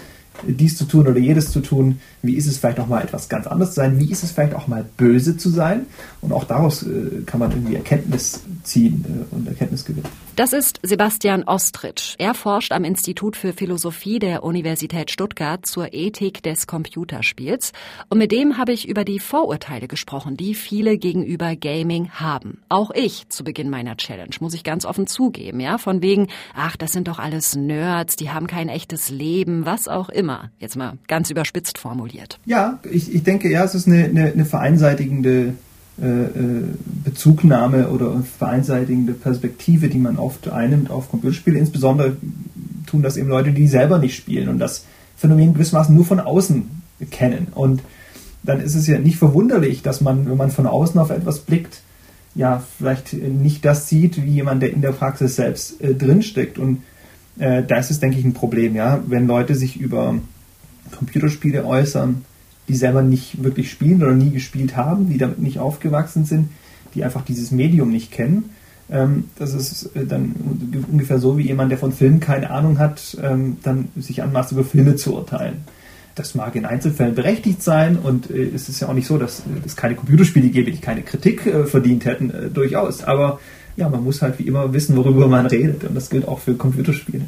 dies 0.47 0.77
zu 0.77 0.85
tun 0.85 1.07
oder 1.07 1.19
jedes 1.19 1.51
zu 1.51 1.61
tun, 1.61 1.99
wie 2.21 2.35
ist 2.35 2.47
es 2.47 2.57
vielleicht 2.57 2.79
auch 2.79 2.87
mal 2.87 3.03
etwas 3.03 3.29
ganz 3.29 3.47
anderes 3.47 3.71
zu 3.71 3.75
sein, 3.75 3.99
wie 3.99 4.11
ist 4.11 4.23
es 4.23 4.31
vielleicht 4.31 4.55
auch 4.55 4.67
mal 4.67 4.85
böse 4.97 5.37
zu 5.37 5.49
sein 5.49 5.85
und 6.21 6.31
auch 6.31 6.43
daraus 6.43 6.83
äh, 6.83 7.23
kann 7.25 7.39
man 7.39 7.51
irgendwie 7.51 7.75
Erkenntnis 7.75 8.41
ziehen 8.63 9.05
äh, 9.07 9.35
und 9.35 9.47
Erkenntnis 9.47 9.85
gewinnen. 9.85 10.07
Das 10.35 10.51
ist 10.51 10.79
Sebastian 10.81 11.43
Ostritsch. 11.43 12.15
Er 12.17 12.33
forscht 12.33 12.71
am 12.71 12.85
Institut 12.85 13.35
für 13.35 13.53
Philosophie 13.53 14.17
der 14.17 14.43
Universität 14.43 15.11
Stuttgart 15.11 15.63
zur 15.63 15.93
Ethik 15.93 16.41
des 16.41 16.65
Computerspiels. 16.65 17.71
Und 18.09 18.17
mit 18.17 18.31
dem 18.31 18.57
habe 18.57 18.73
ich 18.73 18.87
über 18.89 19.05
die 19.05 19.19
Vorurteile 19.19 19.87
gesprochen, 19.87 20.35
die 20.35 20.55
viele 20.55 20.97
gegenüber 20.97 21.55
Gaming 21.55 22.09
haben. 22.13 22.63
Auch 22.67 22.89
ich 22.89 23.29
zu 23.29 23.43
Beginn 23.43 23.69
meiner 23.69 23.95
Challenge, 23.95 24.33
muss 24.39 24.55
ich 24.55 24.63
ganz 24.63 24.85
offen 24.85 25.05
zugeben, 25.05 25.59
ja, 25.59 25.77
von 25.77 26.01
wegen, 26.01 26.27
ach, 26.55 26.77
das 26.77 26.93
sind 26.93 27.07
doch 27.07 27.19
alles 27.19 27.55
Nerds, 27.55 28.15
die 28.15 28.31
haben 28.31 28.47
kein 28.47 28.69
echtes 28.69 29.11
Leben, 29.11 29.67
was 29.67 29.87
auch 29.87 30.09
immer. 30.09 30.22
Jetzt 30.59 30.75
mal 30.75 30.93
ganz 31.07 31.29
überspitzt 31.29 31.77
formuliert. 31.77 32.39
Ja, 32.45 32.79
ich, 32.89 33.13
ich 33.13 33.23
denke, 33.23 33.49
ja, 33.49 33.63
es 33.63 33.75
ist 33.75 33.87
eine, 33.87 34.05
eine, 34.05 34.31
eine 34.31 34.45
vereinseitigende 34.45 35.53
äh, 36.01 36.05
äh, 36.05 36.63
Bezugnahme 37.03 37.89
oder 37.89 38.23
vereinseitigende 38.23 39.13
Perspektive, 39.13 39.89
die 39.89 39.99
man 39.99 40.17
oft 40.17 40.49
einnimmt 40.49 40.89
auf 40.89 41.11
Computerspiele. 41.11 41.59
Insbesondere 41.59 42.17
tun 42.87 43.03
das 43.03 43.15
eben 43.15 43.29
Leute, 43.29 43.51
die 43.51 43.67
selber 43.67 43.99
nicht 43.99 44.15
spielen 44.15 44.49
und 44.49 44.57
das 44.57 44.85
Phänomen 45.17 45.53
gewissermaßen 45.53 45.93
nur 45.93 46.05
von 46.05 46.19
außen 46.19 46.65
kennen. 47.11 47.47
Und 47.53 47.83
dann 48.41 48.59
ist 48.59 48.73
es 48.73 48.87
ja 48.87 48.97
nicht 48.97 49.17
verwunderlich, 49.17 49.83
dass 49.83 50.01
man, 50.01 50.27
wenn 50.27 50.37
man 50.37 50.49
von 50.49 50.65
außen 50.65 50.99
auf 50.99 51.11
etwas 51.11 51.39
blickt, 51.39 51.81
ja, 52.35 52.63
vielleicht 52.77 53.13
nicht 53.13 53.63
das 53.63 53.87
sieht, 53.87 54.23
wie 54.23 54.31
jemand, 54.31 54.63
der 54.63 54.73
in 54.73 54.81
der 54.81 54.93
Praxis 54.93 55.35
selbst 55.35 55.79
äh, 55.81 55.93
drinsteckt. 55.93 56.57
Und 56.57 56.81
äh, 57.39 57.63
da 57.63 57.77
ist 57.77 57.91
es, 57.91 57.99
denke 57.99 58.19
ich, 58.19 58.25
ein 58.25 58.33
Problem, 58.33 58.75
ja, 58.75 59.01
wenn 59.07 59.27
Leute 59.27 59.55
sich 59.55 59.79
über 59.79 60.15
Computerspiele 60.97 61.65
äußern, 61.65 62.25
die 62.67 62.75
selber 62.75 63.01
nicht 63.01 63.43
wirklich 63.43 63.71
spielen 63.71 64.01
oder 64.01 64.13
nie 64.13 64.29
gespielt 64.29 64.75
haben, 64.75 65.09
die 65.09 65.17
damit 65.17 65.39
nicht 65.39 65.59
aufgewachsen 65.59 66.25
sind, 66.25 66.49
die 66.95 67.03
einfach 67.03 67.23
dieses 67.23 67.51
Medium 67.51 67.91
nicht 67.91 68.11
kennen. 68.11 68.51
Ähm, 68.89 69.25
das 69.37 69.53
ist 69.53 69.95
äh, 69.95 70.05
dann 70.05 70.33
ungefähr 70.91 71.19
so 71.19 71.37
wie 71.37 71.47
jemand, 71.47 71.71
der 71.71 71.77
von 71.77 71.91
Filmen 71.91 72.19
keine 72.19 72.51
Ahnung 72.51 72.79
hat, 72.79 73.17
ähm, 73.21 73.57
dann 73.63 73.89
sich 73.97 74.21
anmaßt, 74.21 74.51
über 74.51 74.63
Filme 74.63 74.95
zu 74.95 75.15
urteilen. 75.15 75.63
Das 76.15 76.35
mag 76.35 76.55
in 76.55 76.65
Einzelfällen 76.65 77.15
berechtigt 77.15 77.63
sein 77.63 77.97
und 77.97 78.29
äh, 78.29 78.51
es 78.53 78.69
ist 78.69 78.79
ja 78.79 78.87
auch 78.87 78.93
nicht 78.93 79.07
so, 79.07 79.17
dass 79.17 79.41
es 79.65 79.75
keine 79.75 79.95
Computerspiele 79.95 80.49
gäbe, 80.49 80.71
die 80.71 80.79
keine 80.79 81.01
Kritik 81.01 81.45
äh, 81.47 81.65
verdient 81.65 82.05
hätten, 82.05 82.31
durchaus. 82.53 83.03
Aber 83.03 83.39
ja, 83.75 83.89
man 83.89 84.03
muss 84.03 84.21
halt 84.21 84.39
wie 84.39 84.43
immer 84.43 84.73
wissen, 84.73 84.95
worüber 84.95 85.27
man 85.27 85.45
redet 85.45 85.83
und 85.83 85.95
das 85.95 86.09
gilt 86.09 86.27
auch 86.27 86.39
für 86.39 86.55
Computerspiele. 86.55 87.25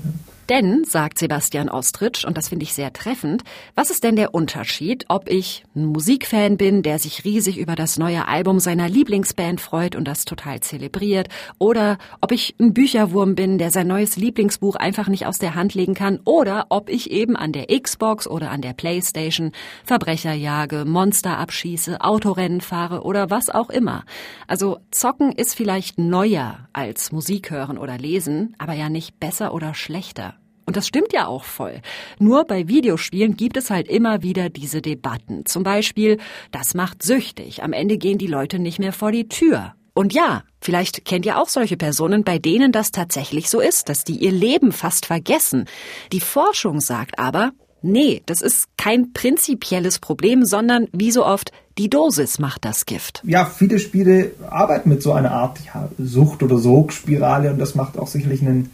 Denn, 0.49 0.84
sagt 0.84 1.17
Sebastian 1.17 1.69
Ostritsch, 1.69 2.23
und 2.23 2.38
das 2.38 2.49
finde 2.49 2.63
ich 2.63 2.73
sehr 2.73 2.93
treffend, 2.93 3.43
was 3.73 3.89
ist 3.89 4.03
denn 4.03 4.15
der 4.15 4.36
Unterschied, 4.36 5.05
ob 5.08 5.27
ich 5.27 5.63
ein 5.75 5.86
Musikfan 5.86 6.58
bin, 6.58 6.84
der 6.84 6.99
sich 6.99 7.25
riesig 7.25 7.58
über 7.58 7.75
das 7.75 7.97
neue 7.97 8.27
Album 8.27 8.60
seiner 8.60 8.88
Lieblingsband 8.88 9.60
freut 9.60 9.95
und 9.95 10.08
das 10.08 10.23
total 10.23 10.60
zelebriert, 10.60 11.29
oder 11.58 11.97
ob 12.21 12.31
ich 12.31 12.55
ein 12.60 12.75
Bücherwurm 12.75 13.34
bin, 13.34 13.58
der 13.58 13.71
sein 13.71 13.88
neues 13.88 14.17
Lieblingsbuch 14.17 14.75
einfach 14.75 15.08
nicht 15.08 15.25
aus 15.25 15.39
der 15.39 15.55
Hand 15.55 15.73
legen 15.73 15.95
kann, 15.95 16.19
oder 16.25 16.67
ob 16.69 16.89
ich 16.89 17.10
eben 17.10 17.36
an 17.36 17.51
der 17.51 17.65
Xbox 17.67 18.27
oder 18.27 18.51
an 18.51 18.62
der 18.62 18.73
Playstation 18.73 19.51
Verbrecher 19.84 20.34
jage, 20.34 20.86
Monster 20.86 21.39
abschieße, 21.39 22.01
Autorennen 22.01 22.62
fahre 22.62 23.01
oder 23.01 23.31
was 23.31 23.49
auch 23.49 23.71
immer. 23.71 24.03
Also 24.47 24.77
zocken 24.91 25.31
ist 25.31 25.55
vielleicht 25.55 25.97
neuer 25.97 26.67
als 26.71 27.12
Musik 27.12 27.49
hören 27.49 27.79
oder 27.79 27.97
lesen, 27.97 28.55
aber 28.60 28.73
ja 28.73 28.89
nicht 28.89 29.19
besser 29.19 29.51
oder 29.53 29.73
schlechter. 29.73 30.34
Und 30.65 30.75
das 30.75 30.88
stimmt 30.88 31.13
ja 31.13 31.28
auch 31.28 31.43
voll. 31.43 31.82
Nur 32.19 32.45
bei 32.45 32.67
Videospielen 32.67 33.38
gibt 33.38 33.58
es 33.58 33.69
halt 33.69 33.88
immer 33.88 34.23
wieder 34.23 34.49
diese 34.49 34.82
Debatten. 34.82 35.45
Zum 35.45 35.63
Beispiel, 35.63 36.17
das 36.51 36.73
macht 36.73 37.04
süchtig. 37.04 37.63
Am 37.63 37.73
Ende 37.73 37.97
gehen 37.97 38.17
die 38.17 38.28
Leute 38.28 38.60
nicht 38.60 38.80
mehr 38.80 38.93
vor 38.93 39.12
die 39.12 39.28
Tür. 39.28 39.75
Und 39.93 40.13
ja, 40.13 40.43
vielleicht 40.60 41.06
kennt 41.06 41.25
ihr 41.25 41.39
auch 41.39 41.47
solche 41.47 41.78
Personen, 41.78 42.23
bei 42.23 42.38
denen 42.38 42.73
das 42.73 42.91
tatsächlich 42.91 43.49
so 43.49 43.62
ist, 43.62 43.88
dass 43.88 44.04
die 44.04 44.17
ihr 44.17 44.32
Leben 44.32 44.73
fast 44.73 45.06
vergessen. 45.06 45.65
Die 46.12 46.19
Forschung 46.19 46.82
sagt 46.82 47.17
aber, 47.17 47.51
nee, 47.82 48.21
das 48.25 48.41
ist 48.41 48.65
kein 48.75 49.13
prinzipielles 49.13 49.99
Problem, 49.99 50.43
sondern 50.43 50.88
wie 50.91 51.12
so 51.12 51.25
oft, 51.25 51.51
die 51.78 51.89
Dosis 51.89 52.39
macht 52.39 52.65
das 52.65 52.86
Gift. 52.86 53.21
Ja, 53.25 53.45
viele 53.45 53.80
Spiele 53.80 54.32
arbeiten 54.49 54.89
mit 54.89 55.01
so 55.01 55.13
einer 55.13 55.32
Art 55.32 55.60
ja, 55.65 55.89
Sucht- 55.97 56.43
oder 56.43 56.58
Sogspirale 56.58 57.51
und 57.51 57.60
das 57.60 57.75
macht 57.75 57.97
auch 57.97 58.08
sicherlich 58.08 58.41
einen 58.41 58.71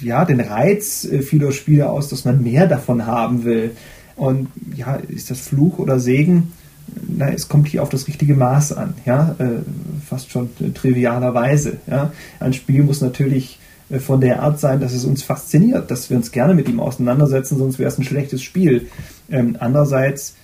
ja, 0.00 0.24
den 0.24 0.40
Reiz 0.40 1.04
äh, 1.04 1.22
vieler 1.22 1.52
Spiele 1.52 1.88
aus, 1.88 2.08
dass 2.08 2.24
man 2.24 2.42
mehr 2.42 2.66
davon 2.66 3.06
haben 3.06 3.44
will. 3.44 3.72
Und 4.16 4.48
ja, 4.74 4.96
ist 4.96 5.30
das 5.30 5.40
Fluch 5.40 5.78
oder 5.78 6.00
Segen? 6.00 6.52
Na, 7.06 7.30
es 7.30 7.48
kommt 7.48 7.68
hier 7.68 7.82
auf 7.82 7.90
das 7.90 8.08
richtige 8.08 8.34
Maß 8.34 8.72
an, 8.72 8.94
ja, 9.04 9.36
äh, 9.38 9.60
fast 10.08 10.30
schon 10.30 10.48
trivialerweise. 10.74 11.78
Ja. 11.86 12.12
Ein 12.40 12.54
Spiel 12.54 12.82
muss 12.82 13.00
natürlich 13.00 13.58
äh, 13.90 13.98
von 13.98 14.20
der 14.20 14.42
Art 14.42 14.58
sein, 14.58 14.80
dass 14.80 14.94
es 14.94 15.04
uns 15.04 15.22
fasziniert, 15.22 15.90
dass 15.90 16.10
wir 16.10 16.16
uns 16.16 16.32
gerne 16.32 16.54
mit 16.54 16.68
ihm 16.68 16.80
auseinandersetzen, 16.80 17.58
sonst 17.58 17.78
wäre 17.78 17.88
es 17.88 17.98
ein 17.98 18.04
schlechtes 18.04 18.42
Spiel. 18.42 18.88
Ähm, 19.30 19.56
andererseits 19.60 20.34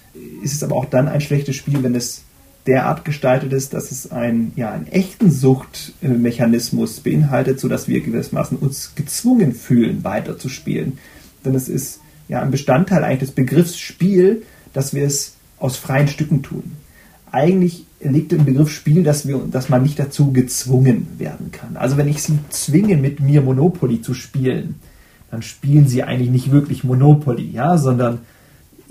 ist 0.42 0.54
es 0.54 0.62
aber 0.62 0.76
auch 0.76 0.84
dann 0.84 1.08
ein 1.08 1.20
schlechtes 1.20 1.56
Spiel, 1.56 1.82
wenn 1.82 1.94
es 1.94 2.22
derart 2.66 3.05
gestaltet 3.05 3.53
ist, 3.53 3.74
dass 3.74 3.90
es 3.90 4.11
ein, 4.11 4.53
ja, 4.57 4.70
einen 4.70 4.87
echten 4.87 5.31
Suchtmechanismus 5.31 7.00
beinhaltet, 7.00 7.61
sodass 7.61 7.88
wir 7.88 8.00
gewissermaßen 8.00 8.57
uns 8.57 8.94
gezwungen 8.94 9.55
fühlen, 9.55 10.03
weiterzuspielen. 10.03 10.98
Denn 11.44 11.55
es 11.55 11.68
ist 11.68 12.00
ja 12.29 12.40
ein 12.40 12.50
Bestandteil 12.50 13.05
eigentlich 13.05 13.29
des 13.29 13.33
Begriffs 13.33 13.79
Spiel, 13.79 14.42
dass 14.72 14.94
wir 14.94 15.05
es 15.05 15.35
aus 15.59 15.77
freien 15.77 16.09
Stücken 16.09 16.42
tun. 16.42 16.72
Eigentlich 17.31 17.85
liegt 18.00 18.33
im 18.33 18.44
Begriff 18.44 18.70
Spiel, 18.70 19.03
dass, 19.03 19.27
wir, 19.27 19.38
dass 19.50 19.68
man 19.68 19.83
nicht 19.83 19.98
dazu 19.98 20.33
gezwungen 20.33 21.09
werden 21.18 21.50
kann. 21.53 21.77
Also 21.77 21.96
wenn 21.96 22.09
ich 22.09 22.22
sie 22.22 22.38
zwinge, 22.48 22.96
mit 22.96 23.20
mir 23.20 23.42
Monopoly 23.42 24.00
zu 24.00 24.14
spielen, 24.14 24.77
dann 25.31 25.42
spielen 25.42 25.88
sie 25.88 26.03
eigentlich 26.03 26.31
nicht 26.31 26.50
wirklich 26.50 26.85
Monopoly, 26.85 27.50
ja, 27.50 27.77
sondern 27.77 28.20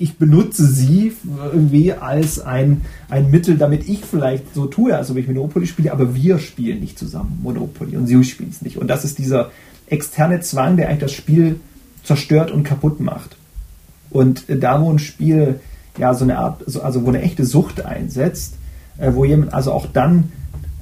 ich 0.04 0.18
benutze 0.18 0.68
sie 0.68 1.14
irgendwie 1.54 1.94
als 1.94 2.42
ein, 2.42 2.82
ein 3.10 3.32
Mittel, 3.32 3.58
damit 3.58 3.88
ich 3.88 4.04
vielleicht 4.04 4.54
so 4.54 4.66
tue, 4.66 4.94
als 4.94 5.10
ob 5.10 5.16
ich 5.16 5.28
Monopoly 5.28 5.66
spiele, 5.66 5.94
aber 5.94 6.14
wir 6.14 6.40
spielen 6.40 6.82
nicht 6.82 7.00
zusammen 7.00 7.40
Monopoly 7.42 7.96
und 7.96 8.08
sie 8.08 8.22
spielen 8.26 8.50
es 8.50 8.62
nicht. 8.62 8.78
Und 8.78 8.88
das 8.88 9.06
ist 9.06 9.18
dieser 9.18 9.52
externe 9.88 10.42
Zwang, 10.42 10.76
der 10.76 10.90
eigentlich 10.90 11.00
das 11.00 11.14
Spiel 11.14 11.62
zerstört 12.04 12.52
und 12.52 12.66
kaputt 12.66 13.00
macht. 13.00 13.38
Und 14.10 14.44
da, 14.50 14.82
wo 14.82 14.92
ein 14.92 15.00
Spiel 15.00 15.62
ja 15.98 16.14
so 16.14 16.26
eine 16.26 16.38
Art, 16.38 16.64
also 16.84 17.06
wo 17.06 17.08
eine 17.08 17.22
echte 17.22 17.46
Sucht 17.46 17.86
einsetzt, 17.86 18.56
äh, 18.98 19.14
wo 19.14 19.24
jemand 19.24 19.54
also 19.54 19.72
auch 19.72 19.86
dann 19.86 20.34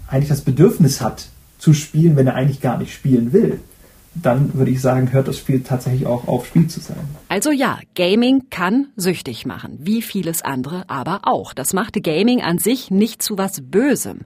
eigentlich 0.08 0.30
das 0.30 0.42
Bedürfnis 0.42 1.00
hat 1.00 1.28
zu 1.60 1.74
spielen, 1.74 2.16
wenn 2.16 2.26
er 2.26 2.34
eigentlich 2.34 2.60
gar 2.60 2.80
nicht 2.80 2.92
spielen 2.92 3.34
will, 3.34 3.60
dann 4.14 4.54
würde 4.54 4.72
ich 4.72 4.82
sagen, 4.82 5.12
hört 5.12 5.28
das 5.28 5.38
Spiel 5.38 5.62
tatsächlich 5.62 6.06
auch 6.06 6.28
auf, 6.28 6.46
Spiel 6.46 6.68
zu 6.68 6.80
sein. 6.80 6.98
Also 7.30 7.52
ja, 7.52 7.80
Gaming 7.96 8.50
kann 8.50 8.88
süchtig 8.96 9.46
machen, 9.46 9.78
wie 9.82 10.02
vieles 10.02 10.42
andere 10.42 10.90
aber 10.90 11.22
auch. 11.24 11.54
Das 11.54 11.74
machte 11.74 12.02
Gaming 12.02 12.42
an 12.42 12.58
sich 12.58 12.92
nicht 12.92 13.22
zu 13.22 13.38
was 13.38 13.62
Bösem. 13.62 14.20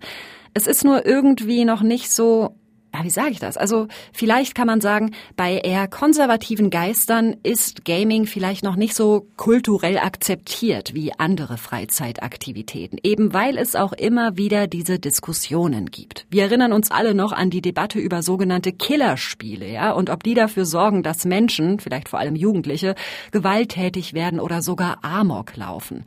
Es 0.53 0.67
ist 0.67 0.83
nur 0.83 1.05
irgendwie 1.05 1.65
noch 1.65 1.81
nicht 1.81 2.11
so 2.11 2.55
ja, 2.95 3.03
wie 3.03 3.09
sage 3.09 3.31
ich 3.31 3.39
das? 3.39 3.57
Also 3.57 3.87
vielleicht 4.13 4.55
kann 4.55 4.67
man 4.67 4.81
sagen, 4.81 5.11
bei 5.35 5.57
eher 5.57 5.87
konservativen 5.87 6.69
Geistern 6.69 7.35
ist 7.43 7.83
Gaming 7.83 8.25
vielleicht 8.25 8.63
noch 8.63 8.75
nicht 8.75 8.95
so 8.95 9.27
kulturell 9.35 9.97
akzeptiert 9.97 10.93
wie 10.93 11.11
andere 11.17 11.57
Freizeitaktivitäten, 11.57 12.99
eben 13.03 13.33
weil 13.33 13.57
es 13.57 13.75
auch 13.75 13.93
immer 13.93 14.37
wieder 14.37 14.67
diese 14.67 14.99
Diskussionen 14.99 15.87
gibt. 15.87 16.25
Wir 16.29 16.43
erinnern 16.43 16.71
uns 16.71 16.91
alle 16.91 17.13
noch 17.13 17.33
an 17.33 17.49
die 17.49 17.61
Debatte 17.61 17.99
über 17.99 18.21
sogenannte 18.21 18.71
Killerspiele, 18.71 19.69
ja, 19.69 19.91
und 19.91 20.09
ob 20.09 20.23
die 20.23 20.33
dafür 20.33 20.65
sorgen, 20.65 21.03
dass 21.03 21.25
Menschen, 21.25 21.79
vielleicht 21.79 22.09
vor 22.09 22.19
allem 22.19 22.35
Jugendliche, 22.35 22.95
gewalttätig 23.31 24.13
werden 24.13 24.39
oder 24.39 24.61
sogar 24.61 24.99
Amok 25.03 25.57
laufen. 25.57 26.05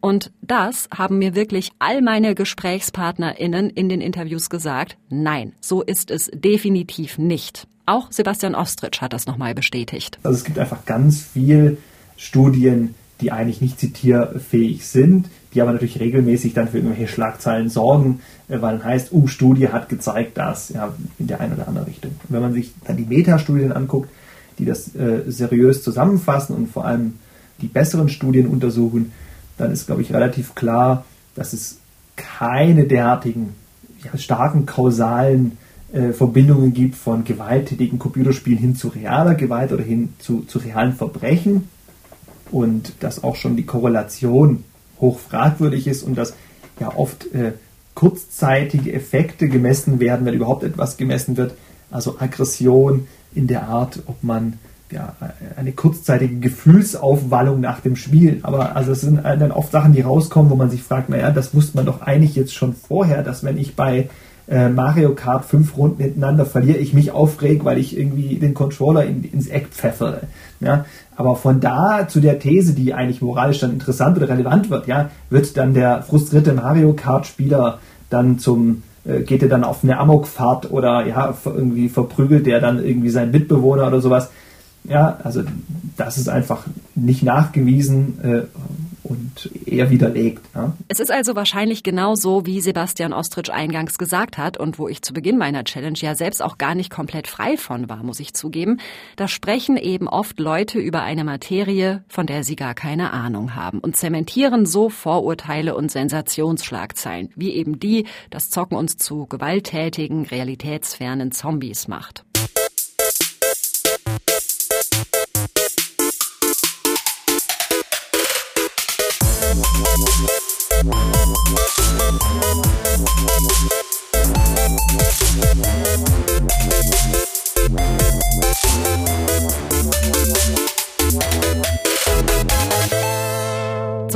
Und 0.00 0.32
das 0.40 0.88
haben 0.96 1.18
mir 1.18 1.34
wirklich 1.34 1.70
all 1.78 2.00
meine 2.00 2.34
GesprächspartnerInnen 2.34 3.70
in 3.70 3.88
den 3.88 4.00
Interviews 4.00 4.48
gesagt. 4.48 4.96
Nein, 5.10 5.52
so 5.60 5.82
ist 5.82 6.10
es 6.10 6.30
definitiv 6.32 7.18
nicht. 7.18 7.66
Auch 7.86 8.10
Sebastian 8.10 8.54
Ostrich 8.54 9.00
hat 9.00 9.12
das 9.12 9.26
nochmal 9.26 9.54
bestätigt. 9.54 10.18
Also 10.22 10.38
es 10.38 10.44
gibt 10.44 10.58
einfach 10.58 10.84
ganz 10.86 11.22
viel 11.22 11.78
Studien, 12.16 12.94
die 13.20 13.32
eigentlich 13.32 13.60
nicht 13.60 13.78
zitierfähig 13.78 14.86
sind, 14.86 15.28
die 15.52 15.60
aber 15.60 15.72
natürlich 15.72 16.00
regelmäßig 16.00 16.54
dann 16.54 16.68
für 16.68 16.78
irgendwelche 16.78 17.08
Schlagzeilen 17.08 17.68
sorgen, 17.68 18.20
äh, 18.48 18.60
weil 18.60 18.78
dann 18.78 18.84
heißt, 18.84 19.12
uh, 19.12 19.26
Studie 19.26 19.68
hat 19.68 19.88
gezeigt 19.88 20.38
das, 20.38 20.70
ja, 20.70 20.94
in 21.18 21.26
der 21.26 21.40
einen 21.40 21.54
oder 21.54 21.68
anderen 21.68 21.88
Richtung. 21.88 22.12
Wenn 22.28 22.40
man 22.40 22.52
sich 22.52 22.72
dann 22.86 22.96
die 22.96 23.04
Metastudien 23.04 23.72
anguckt, 23.72 24.10
die 24.58 24.64
das 24.64 24.94
äh, 24.94 25.22
seriös 25.26 25.82
zusammenfassen 25.82 26.54
und 26.54 26.68
vor 26.68 26.84
allem 26.84 27.18
die 27.60 27.66
besseren 27.66 28.08
Studien 28.08 28.46
untersuchen, 28.46 29.12
dann 29.60 29.72
ist, 29.72 29.86
glaube 29.86 30.02
ich, 30.02 30.12
relativ 30.12 30.54
klar, 30.54 31.04
dass 31.34 31.52
es 31.52 31.78
keine 32.16 32.84
derartigen 32.86 33.54
ja, 34.02 34.16
starken 34.18 34.66
kausalen 34.66 35.58
äh, 35.92 36.12
Verbindungen 36.12 36.72
gibt 36.72 36.96
von 36.96 37.24
gewalttätigen 37.24 37.98
Computerspielen 37.98 38.58
hin 38.58 38.76
zu 38.76 38.88
realer 38.88 39.34
Gewalt 39.34 39.72
oder 39.72 39.82
hin 39.82 40.14
zu, 40.18 40.42
zu 40.42 40.58
realen 40.58 40.94
Verbrechen. 40.94 41.68
Und 42.50 42.94
dass 43.00 43.22
auch 43.22 43.36
schon 43.36 43.56
die 43.56 43.66
Korrelation 43.66 44.64
hoch 45.00 45.18
fragwürdig 45.18 45.86
ist 45.86 46.02
und 46.02 46.16
dass 46.16 46.34
ja 46.80 46.96
oft 46.96 47.32
äh, 47.34 47.52
kurzzeitige 47.94 48.92
Effekte 48.92 49.48
gemessen 49.48 50.00
werden, 50.00 50.26
wenn 50.26 50.34
überhaupt 50.34 50.64
etwas 50.64 50.96
gemessen 50.96 51.36
wird, 51.36 51.54
also 51.90 52.18
Aggression 52.18 53.06
in 53.34 53.46
der 53.46 53.68
Art, 53.68 54.02
ob 54.06 54.22
man 54.24 54.54
ja, 54.90 55.14
eine 55.56 55.72
kurzzeitige 55.72 56.36
Gefühlsaufwallung 56.36 57.60
nach 57.60 57.80
dem 57.80 57.96
Spiel. 57.96 58.40
Aber 58.42 58.76
also 58.76 58.92
es 58.92 59.02
sind 59.02 59.22
dann 59.24 59.52
oft 59.52 59.72
Sachen, 59.72 59.92
die 59.92 60.00
rauskommen, 60.00 60.50
wo 60.50 60.56
man 60.56 60.70
sich 60.70 60.82
fragt, 60.82 61.08
naja, 61.08 61.30
das 61.30 61.54
wusste 61.54 61.76
man 61.76 61.86
doch 61.86 62.02
eigentlich 62.02 62.34
jetzt 62.34 62.54
schon 62.54 62.74
vorher, 62.74 63.22
dass 63.22 63.44
wenn 63.44 63.58
ich 63.58 63.76
bei 63.76 64.08
äh, 64.48 64.68
Mario 64.68 65.14
Kart 65.14 65.44
fünf 65.44 65.76
Runden 65.76 66.02
hintereinander 66.02 66.44
verliere, 66.44 66.78
ich 66.78 66.92
mich 66.92 67.12
aufreg, 67.12 67.64
weil 67.64 67.78
ich 67.78 67.96
irgendwie 67.96 68.36
den 68.36 68.52
Controller 68.52 69.04
in, 69.04 69.22
ins 69.22 69.46
Eck 69.46 69.68
pfeffere. 69.68 70.22
Ja? 70.58 70.84
Aber 71.14 71.36
von 71.36 71.60
da 71.60 72.08
zu 72.08 72.20
der 72.20 72.38
These, 72.38 72.74
die 72.74 72.92
eigentlich 72.92 73.22
moralisch 73.22 73.60
dann 73.60 73.72
interessant 73.72 74.16
oder 74.16 74.28
relevant 74.28 74.70
wird, 74.70 74.88
ja, 74.88 75.10
wird 75.28 75.56
dann 75.56 75.74
der 75.74 76.02
frustrierte 76.02 76.52
Mario 76.52 76.94
Kart 76.94 77.26
Spieler 77.26 77.78
dann 78.08 78.38
zum 78.38 78.82
äh, 79.04 79.20
geht 79.20 79.42
er 79.42 79.48
dann 79.48 79.64
auf 79.64 79.84
eine 79.84 79.98
Amokfahrt 79.98 80.70
oder 80.70 81.06
ja 81.06 81.34
irgendwie 81.44 81.88
verprügelt 81.88 82.46
der 82.46 82.60
dann 82.60 82.84
irgendwie 82.84 83.10
seinen 83.10 83.30
Mitbewohner 83.30 83.86
oder 83.86 84.00
sowas. 84.00 84.30
Ja, 84.84 85.18
also 85.22 85.42
das 85.96 86.18
ist 86.18 86.28
einfach 86.28 86.66
nicht 86.94 87.22
nachgewiesen 87.22 88.18
äh, 88.22 88.42
und 89.10 89.50
eher 89.66 89.90
widerlegt. 89.90 90.42
Ja. 90.54 90.72
Es 90.88 91.00
ist 91.00 91.10
also 91.10 91.34
wahrscheinlich 91.34 91.82
genau 91.82 92.14
so, 92.14 92.46
wie 92.46 92.60
Sebastian 92.60 93.12
Ostrich 93.12 93.52
eingangs 93.52 93.98
gesagt 93.98 94.38
hat 94.38 94.56
und 94.56 94.78
wo 94.78 94.88
ich 94.88 95.02
zu 95.02 95.12
Beginn 95.12 95.36
meiner 95.36 95.64
Challenge 95.64 95.98
ja 95.98 96.14
selbst 96.14 96.42
auch 96.42 96.58
gar 96.58 96.74
nicht 96.74 96.90
komplett 96.90 97.26
frei 97.26 97.56
von 97.56 97.88
war, 97.88 98.02
muss 98.02 98.20
ich 98.20 98.34
zugeben. 98.34 98.78
Da 99.16 99.26
sprechen 99.26 99.76
eben 99.76 100.08
oft 100.08 100.38
Leute 100.38 100.78
über 100.78 101.02
eine 101.02 101.24
Materie, 101.24 102.04
von 102.08 102.26
der 102.26 102.44
sie 102.44 102.56
gar 102.56 102.74
keine 102.74 103.12
Ahnung 103.12 103.56
haben 103.56 103.80
und 103.80 103.96
zementieren 103.96 104.64
so 104.64 104.88
Vorurteile 104.88 105.74
und 105.74 105.90
Sensationsschlagzeilen, 105.90 107.30
wie 107.34 107.54
eben 107.54 107.80
die, 107.80 108.06
dass 108.30 108.50
Zocken 108.50 108.76
uns 108.76 108.96
zu 108.96 109.26
gewalttätigen, 109.26 110.24
realitätsfernen 110.24 111.32
Zombies 111.32 111.88
macht. 111.88 112.24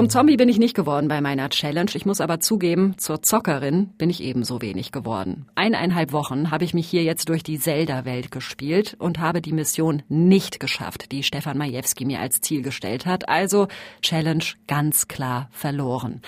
Zum 0.05 0.11
Zombie 0.11 0.37
bin 0.37 0.51
ich 0.51 0.59
nicht 0.59 0.77
geworden 0.77 1.09
bei 1.09 1.23
meiner 1.23 1.49
Challenge. 1.49 1.91
Ich 1.95 2.05
muss 2.05 2.21
aber 2.21 2.39
zugeben, 2.39 2.95
zur 2.99 3.23
Zockerin 3.23 3.87
bin 3.97 4.11
ich 4.11 4.23
ebenso 4.23 4.61
wenig 4.61 4.93
geworden. 4.93 5.47
Eineinhalb 5.55 6.13
Wochen 6.13 6.51
habe 6.51 6.63
ich 6.65 6.75
mich 6.75 6.87
hier 6.87 7.03
jetzt 7.03 7.31
durch 7.31 7.43
die 7.43 7.59
Zelda-Welt 7.59 8.31
gespielt 8.31 8.97
und 8.99 9.19
habe 9.19 9.41
die 9.41 9.55
Mission 9.55 10.03
nicht 10.11 10.61
geschafft, 10.61 11.11
die 11.11 11.23
Stefan 11.23 11.57
Majewski 11.57 12.05
mir 12.05 12.21
als 12.21 12.43
Ziel 12.43 12.61
gestellt 12.61 13.07
hat. 13.07 13.31
Also 13.31 13.69
Challenge 14.03 14.45
ganz 14.67 15.09
klar 15.09 15.49
verloren. 15.53 16.21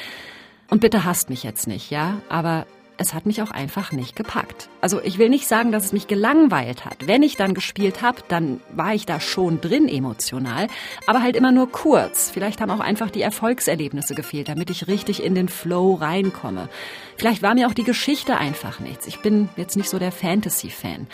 Und 0.70 0.80
bitte 0.80 1.04
hasst 1.04 1.28
mich 1.28 1.42
jetzt 1.42 1.66
nicht, 1.66 1.90
ja? 1.90 2.22
Aber 2.30 2.66
es 2.98 3.14
hat 3.14 3.26
mich 3.26 3.42
auch 3.42 3.50
einfach 3.50 3.92
nicht 3.92 4.16
gepackt. 4.16 4.68
Also 4.80 5.00
ich 5.02 5.18
will 5.18 5.28
nicht 5.28 5.46
sagen, 5.46 5.72
dass 5.72 5.84
es 5.84 5.92
mich 5.92 6.06
gelangweilt 6.06 6.84
hat. 6.84 7.06
Wenn 7.06 7.22
ich 7.22 7.36
dann 7.36 7.54
gespielt 7.54 8.02
habe, 8.02 8.22
dann 8.28 8.60
war 8.74 8.94
ich 8.94 9.06
da 9.06 9.20
schon 9.20 9.60
drin 9.60 9.88
emotional, 9.88 10.68
aber 11.06 11.22
halt 11.22 11.36
immer 11.36 11.52
nur 11.52 11.70
kurz. 11.70 12.30
Vielleicht 12.30 12.60
haben 12.60 12.70
auch 12.70 12.80
einfach 12.80 13.10
die 13.10 13.22
Erfolgserlebnisse 13.22 14.14
gefehlt, 14.14 14.48
damit 14.48 14.70
ich 14.70 14.88
richtig 14.88 15.22
in 15.22 15.34
den 15.34 15.48
Flow 15.48 15.94
reinkomme. 15.94 16.68
Vielleicht 17.16 17.42
war 17.42 17.54
mir 17.54 17.68
auch 17.68 17.74
die 17.74 17.84
Geschichte 17.84 18.38
einfach 18.38 18.80
nichts. 18.80 19.06
Ich 19.06 19.20
bin 19.20 19.48
jetzt 19.56 19.76
nicht 19.76 19.90
so 19.90 19.98
der 19.98 20.12
Fantasy-Fan. 20.12 21.06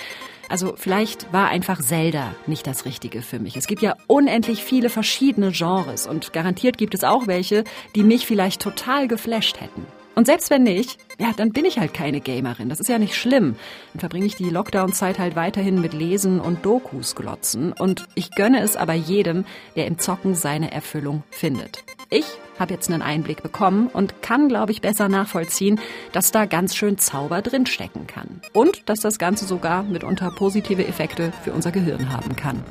Also 0.49 0.74
vielleicht 0.76 1.33
war 1.33 1.49
einfach 1.49 1.80
Zelda 1.80 2.35
nicht 2.47 2.66
das 2.66 2.85
Richtige 2.85 3.22
für 3.22 3.39
mich. 3.39 3.57
Es 3.57 3.66
gibt 3.66 3.80
ja 3.80 3.97
unendlich 4.07 4.62
viele 4.62 4.91
verschiedene 4.91 5.51
Genres 5.51 6.07
und 6.07 6.33
garantiert 6.33 6.76
gibt 6.76 6.95
es 6.95 7.05
auch 7.05 7.26
welche, 7.26 7.64
die 7.95 8.03
mich 8.03 8.26
vielleicht 8.26 8.61
total 8.61 9.09
geflasht 9.09 9.61
hätten. 9.61 9.87
Und 10.15 10.27
selbst 10.27 10.51
wenn 10.51 10.63
nicht, 10.63 10.99
ja, 11.19 11.33
dann 11.37 11.53
bin 11.53 11.65
ich 11.65 11.79
halt 11.79 11.95
keine 11.95 12.21
Gamerin. 12.21 12.69
Das 12.69 12.81
ist 12.81 12.89
ja 12.89 12.99
nicht 12.99 13.17
schlimm. 13.17 13.57
Dann 13.93 14.01
verbringe 14.01 14.27
ich 14.27 14.37
die 14.37 14.51
Lockdown-Zeit 14.51 15.19
halt 15.19 15.37
weiterhin 15.37 15.81
mit 15.81 15.95
Lesen 15.95 16.41
und 16.41 16.65
Dokus 16.65 17.15
glotzen. 17.15 17.73
Und 17.73 18.07
ich 18.15 18.31
gönne 18.33 18.61
es 18.61 18.77
aber 18.77 18.95
jedem, 18.95 19.45
der 19.77 19.87
im 19.87 19.99
Zocken 19.99 20.35
seine 20.35 20.73
Erfüllung 20.73 21.23
findet. 21.31 21.85
Ich 22.11 22.27
habe 22.59 22.75
jetzt 22.75 22.91
einen 22.91 23.03
Einblick 23.03 23.43
bekommen 23.43 23.89
und 23.93 24.21
kann, 24.23 24.49
glaube 24.49 24.73
ich, 24.73 24.83
besser 24.83 25.09
nachvollziehen, 25.09 25.81
dass 26.13 26.31
da 26.31 26.45
ganz 26.45 26.77
schön 26.77 26.99
Zauber 26.99 27.41
drinstecken 27.41 28.07
kann. 28.07 28.43
Und 28.53 28.89
dass 28.89 29.01
das 29.01 29.19
Ganze 29.19 29.47
sogar 29.47 29.83
mitunter 29.83 30.31
positive 30.31 30.87
Effekte 30.87 31.33
für 31.43 31.53
unser 31.53 31.73
Gehirn 31.73 32.13
haben 32.13 32.37
kann. 32.37 32.63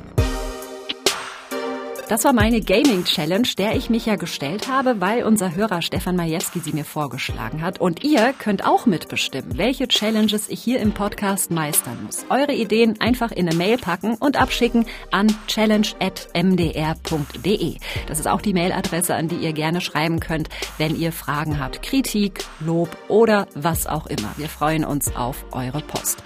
Das 2.08 2.24
war 2.24 2.32
meine 2.32 2.60
Gaming 2.60 3.04
Challenge, 3.04 3.46
der 3.56 3.76
ich 3.76 3.88
mich 3.88 4.06
ja 4.06 4.16
gestellt 4.16 4.66
habe, 4.68 5.00
weil 5.00 5.22
unser 5.24 5.54
Hörer 5.54 5.82
Stefan 5.82 6.16
Majewski 6.16 6.58
sie 6.58 6.72
mir 6.72 6.84
vorgeschlagen 6.84 7.62
hat. 7.62 7.80
Und 7.80 8.02
ihr 8.04 8.34
könnt 8.38 8.66
auch 8.66 8.86
mitbestimmen, 8.86 9.56
welche 9.56 9.86
Challenges 9.88 10.48
ich 10.48 10.62
hier 10.62 10.80
im 10.80 10.92
Podcast 10.92 11.50
meistern 11.50 12.02
muss. 12.04 12.26
Eure 12.28 12.52
Ideen 12.52 13.00
einfach 13.00 13.30
in 13.30 13.48
eine 13.48 13.56
Mail 13.56 13.78
packen 13.78 14.16
und 14.16 14.40
abschicken 14.40 14.84
an 15.10 15.28
challenge.mdr.de. 15.46 17.76
Das 18.06 18.18
ist 18.18 18.28
auch 18.28 18.42
die 18.42 18.52
Mailadresse, 18.52 19.14
an 19.14 19.28
die 19.28 19.36
ihr 19.36 19.52
gerne 19.52 19.80
schreiben 19.80 20.20
könnt, 20.20 20.48
wenn 20.78 20.96
ihr 20.96 21.12
Fragen 21.12 21.60
habt, 21.60 21.82
Kritik, 21.82 22.44
Lob 22.60 22.88
oder 23.08 23.46
was 23.54 23.86
auch 23.86 24.06
immer. 24.06 24.32
Wir 24.36 24.48
freuen 24.48 24.84
uns 24.84 25.14
auf 25.14 25.44
eure 25.52 25.80
Post. 25.80 26.22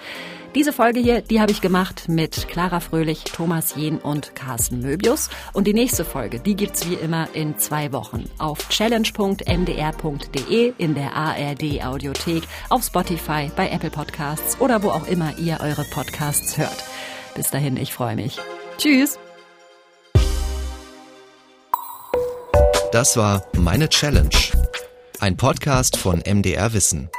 Diese 0.55 0.73
Folge 0.73 0.99
hier, 0.99 1.21
die 1.21 1.39
habe 1.39 1.51
ich 1.51 1.61
gemacht 1.61 2.05
mit 2.07 2.47
Clara 2.47 2.79
Fröhlich, 2.79 3.25
Thomas 3.25 3.75
Jehn 3.75 3.99
und 3.99 4.33
Carsten 4.33 4.81
Möbius. 4.81 5.29
Und 5.53 5.67
die 5.67 5.73
nächste 5.73 6.03
Folge, 6.03 6.39
die 6.39 6.55
gibt's 6.55 6.89
wie 6.89 6.95
immer 6.95 7.27
in 7.33 7.59
zwei 7.59 7.91
Wochen 7.91 8.27
auf 8.39 8.67
challenge.mdr.de, 8.69 10.73
in 10.77 10.95
der 10.95 11.15
ARD 11.15 11.85
Audiothek, 11.85 12.41
auf 12.69 12.83
Spotify, 12.83 13.51
bei 13.55 13.69
Apple 13.69 13.91
Podcasts 13.91 14.59
oder 14.59 14.81
wo 14.81 14.89
auch 14.89 15.07
immer 15.07 15.37
ihr 15.37 15.59
eure 15.61 15.83
Podcasts 15.83 16.57
hört. 16.57 16.83
Bis 17.35 17.51
dahin, 17.51 17.77
ich 17.77 17.93
freue 17.93 18.15
mich. 18.15 18.39
Tschüss! 18.77 19.19
Das 22.91 23.15
war 23.17 23.43
Meine 23.53 23.89
Challenge, 23.89 24.29
ein 25.19 25.37
Podcast 25.37 25.97
von 25.97 26.23
MDR 26.25 26.73
Wissen. 26.73 27.11